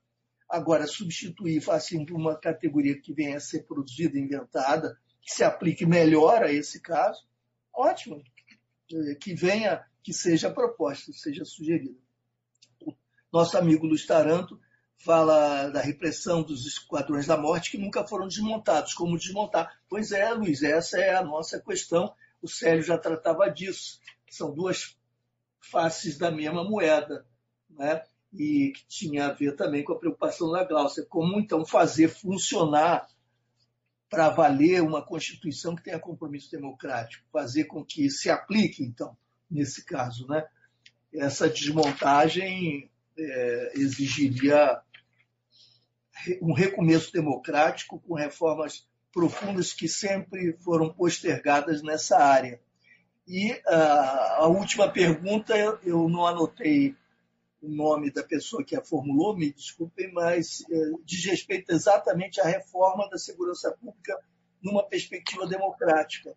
[0.48, 5.86] Agora, substituir fascismo por uma categoria que venha a ser produzida, inventada, que se aplique
[5.86, 7.24] melhor a esse caso,
[7.72, 8.22] ótimo.
[9.20, 11.98] Que venha, que seja proposta, seja sugerida.
[13.32, 14.60] Nosso amigo Luiz Taranto
[15.00, 18.94] fala da repressão dos esquadrões da morte que nunca foram desmontados.
[18.94, 19.80] Como desmontar?
[19.88, 22.14] Pois é, Luiz, essa é a nossa questão.
[22.42, 23.98] O Célio já tratava disso.
[24.30, 24.96] São duas
[25.58, 27.26] faces da mesma moeda,
[27.68, 28.02] né?
[28.32, 31.04] e que tinha a ver também com a preocupação da Glaucia.
[31.04, 33.08] Como então fazer funcionar
[34.08, 39.16] para valer uma Constituição que tenha compromisso democrático, fazer com que se aplique, então,
[39.50, 40.26] nesse caso.
[40.28, 40.46] Né?
[41.12, 44.80] Essa desmontagem é, exigiria
[46.42, 52.60] um recomeço democrático com reformas profundas que sempre foram postergadas nessa área.
[53.26, 56.96] E uh, a última pergunta, eu não anotei
[57.62, 62.44] o nome da pessoa que a formulou, me desculpem, mas uh, diz respeito exatamente à
[62.44, 64.18] reforma da segurança pública
[64.62, 66.34] numa perspectiva democrática.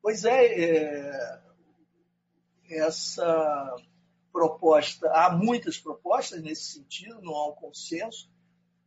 [0.00, 1.40] Pois é, é
[2.70, 3.76] essa
[4.32, 8.30] proposta, há muitas propostas nesse sentido, não há um consenso,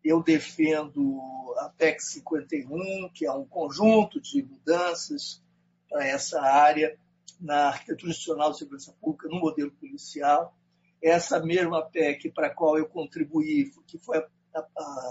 [0.03, 1.19] eu defendo
[1.57, 5.41] a PEC 51, que é um conjunto de mudanças
[5.89, 6.97] para essa área
[7.39, 10.55] na arquitetura institucional de segurança pública, no modelo policial.
[11.01, 14.23] Essa mesma PEC para a qual eu contribuí, que foi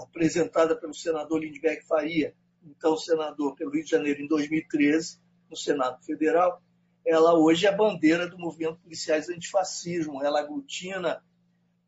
[0.03, 6.01] apresentada pelo senador Lindbergh Faria, então senador pelo Rio de Janeiro em 2013, no Senado
[6.03, 6.61] Federal,
[7.05, 10.23] ela hoje é bandeira do movimento Policiais Antifascismo.
[10.23, 11.23] Ela aglutina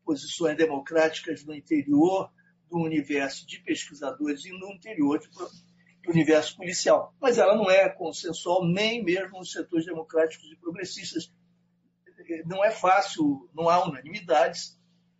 [0.04, 2.30] posições democráticas no interior
[2.68, 7.14] do universo de pesquisadores e no interior do universo policial.
[7.20, 11.32] Mas ela não é consensual nem mesmo nos setores democráticos e progressistas.
[12.46, 14.78] Não é fácil, não há unanimidades,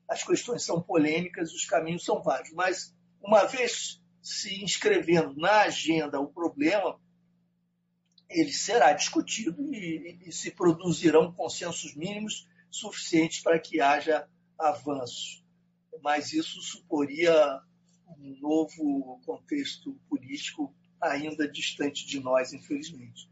[0.09, 2.53] as questões são polêmicas, os caminhos são vários.
[2.53, 6.99] Mas, uma vez se inscrevendo na agenda o problema,
[8.29, 14.27] ele será discutido e, e se produzirão consensos mínimos suficientes para que haja
[14.59, 15.44] avanços.
[16.03, 17.61] Mas isso suporia
[18.19, 23.31] um novo contexto político ainda distante de nós, infelizmente.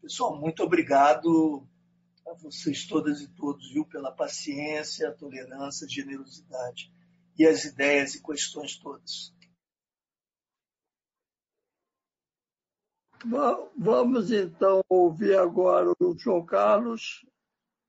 [0.00, 1.66] Pessoal, muito obrigado
[2.26, 6.92] a vocês todas e todos, viu, pela paciência, tolerância, generosidade
[7.36, 9.34] e as ideias e questões todas.
[13.76, 17.26] Vamos então ouvir agora o João Carlos,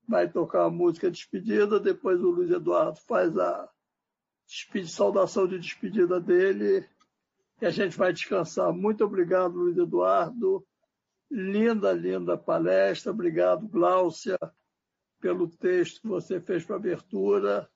[0.08, 3.70] vai tocar a música de despedida, depois o Luiz Eduardo faz a
[4.88, 6.88] saudação de despedida dele
[7.62, 8.74] e a gente vai descansar.
[8.74, 10.66] Muito obrigado, Luiz Eduardo.
[11.30, 13.12] Linda, linda palestra.
[13.12, 14.38] Obrigado, Gláucia,
[15.20, 17.70] pelo texto que você fez para abertura.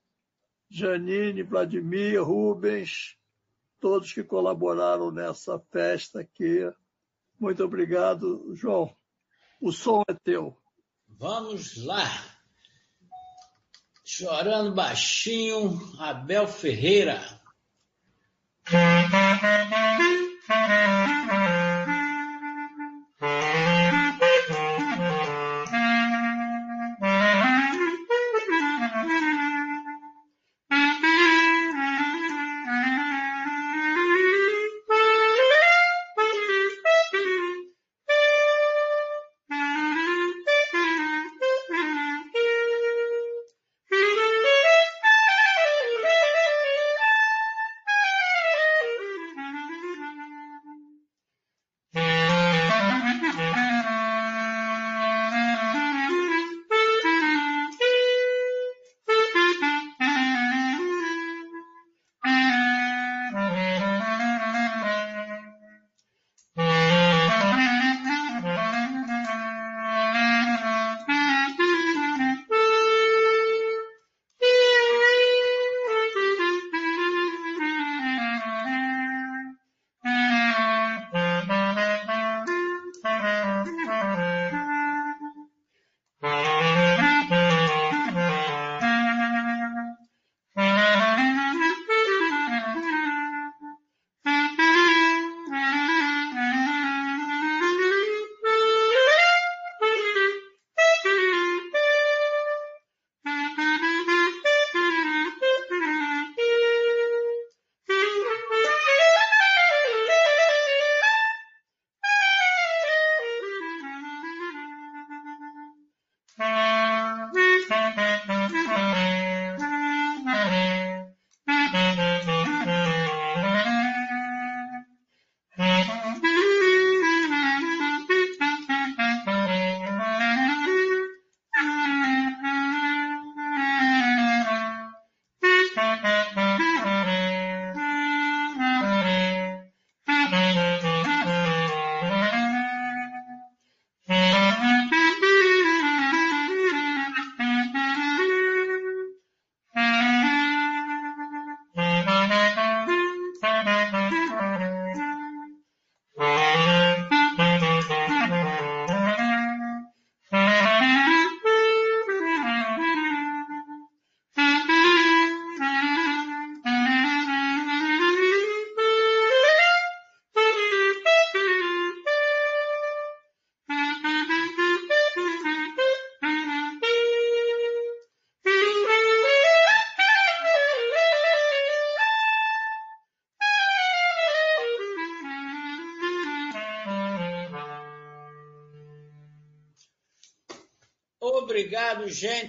[0.68, 3.16] Janine, Vladimir, Rubens,
[3.78, 6.68] todos que colaboraram nessa festa aqui.
[7.38, 8.92] Muito obrigado, João.
[9.60, 10.56] O som é teu.
[11.06, 12.33] Vamos lá.
[14.16, 17.20] Chorando baixinho, Abel Ferreira.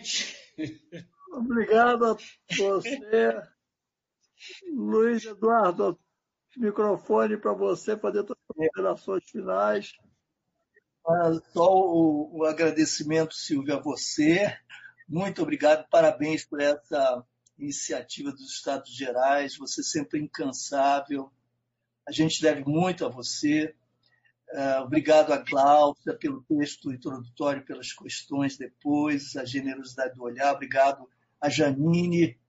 [0.05, 1.09] Gente.
[1.31, 2.17] Obrigado a
[2.57, 3.41] você.
[4.71, 5.99] Luiz Eduardo,
[6.57, 9.93] microfone para você fazer todas as considerações finais.
[11.51, 14.57] Só o, o agradecimento, Silvia, a você.
[15.07, 17.23] Muito obrigado, parabéns por essa
[17.57, 19.57] iniciativa dos Estados Gerais.
[19.57, 21.31] Você sempre incansável,
[22.07, 23.75] A gente deve muito a você.
[24.55, 30.53] Uh, obrigado a Cláudia pelo texto introdutório, pelas questões depois, a generosidade do olhar.
[30.53, 31.09] Obrigado
[31.41, 32.39] a Janine,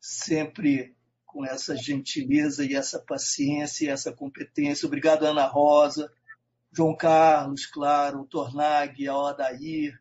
[0.00, 0.92] sempre
[1.24, 4.86] com essa gentileza e essa paciência e essa competência.
[4.86, 6.12] Obrigado, Ana Rosa,
[6.72, 9.96] João Carlos, claro, o Tornag, ao Adair,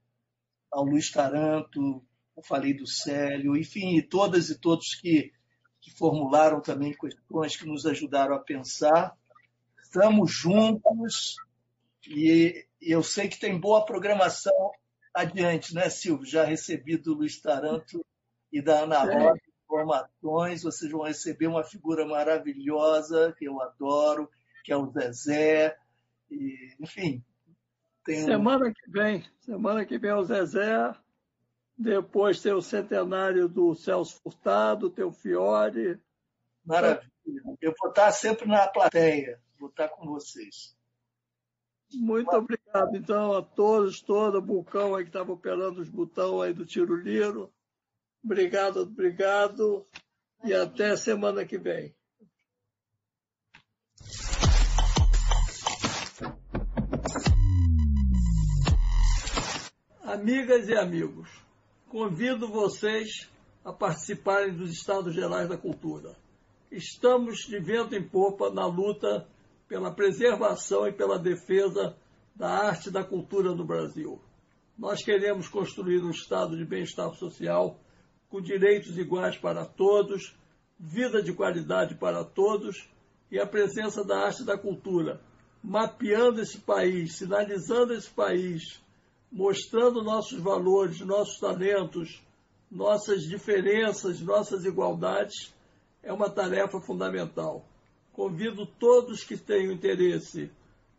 [0.72, 2.04] ao Luiz Taranto,
[2.36, 5.32] eu falei do Célio, enfim, e todas e todos que,
[5.80, 9.16] que formularam também questões que nos ajudaram a pensar.
[9.84, 11.36] Estamos juntos
[12.08, 14.72] e eu sei que tem boa programação
[15.14, 16.26] adiante, né, Silvio?
[16.26, 18.06] Já recebi do Luiz Taranto
[18.52, 24.30] e da Ana Rosa informações, vocês vão receber uma figura maravilhosa que eu adoro,
[24.64, 25.78] que é o Zezé,
[26.30, 27.24] e, enfim.
[28.06, 28.74] semana um...
[28.74, 30.94] que vem, semana que vem é o Zezé,
[31.78, 36.00] depois tem o centenário do Celso Furtado, tem o Fiore.
[36.64, 37.10] Maravilha.
[37.60, 40.76] Eu vou estar sempre na plateia, vou estar com vocês.
[41.94, 46.54] Muito obrigado, então, a todos, todo o Bulcão aí que estava operando os botões aí
[46.54, 47.52] do Tiro Liro.
[48.24, 49.86] Obrigado, obrigado.
[50.44, 51.94] E até semana que vem.
[60.04, 61.30] Amigas e amigos,
[61.88, 63.30] convido vocês
[63.64, 66.16] a participarem dos Estados Gerais da Cultura.
[66.72, 69.28] Estamos de vento em popa na luta
[69.72, 71.96] pela preservação e pela defesa
[72.36, 74.22] da arte e da cultura no Brasil.
[74.78, 77.80] Nós queremos construir um estado de bem-estar social
[78.28, 80.36] com direitos iguais para todos,
[80.78, 82.86] vida de qualidade para todos
[83.32, 85.22] e a presença da arte e da cultura,
[85.64, 88.84] mapeando esse país, sinalizando esse país
[89.32, 92.22] mostrando nossos valores, nossos talentos,
[92.70, 95.54] nossas diferenças, nossas igualdades,
[96.04, 97.71] é uma tarefa fundamental.
[98.14, 100.52] Convido todos que tenham interesse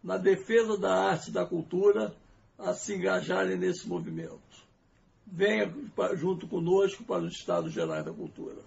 [0.03, 2.15] na defesa da arte e da cultura
[2.59, 4.41] a se engajarem nesse movimento.
[5.27, 5.73] Venha
[6.15, 8.59] junto conosco para os Estados Gerais da Cultura.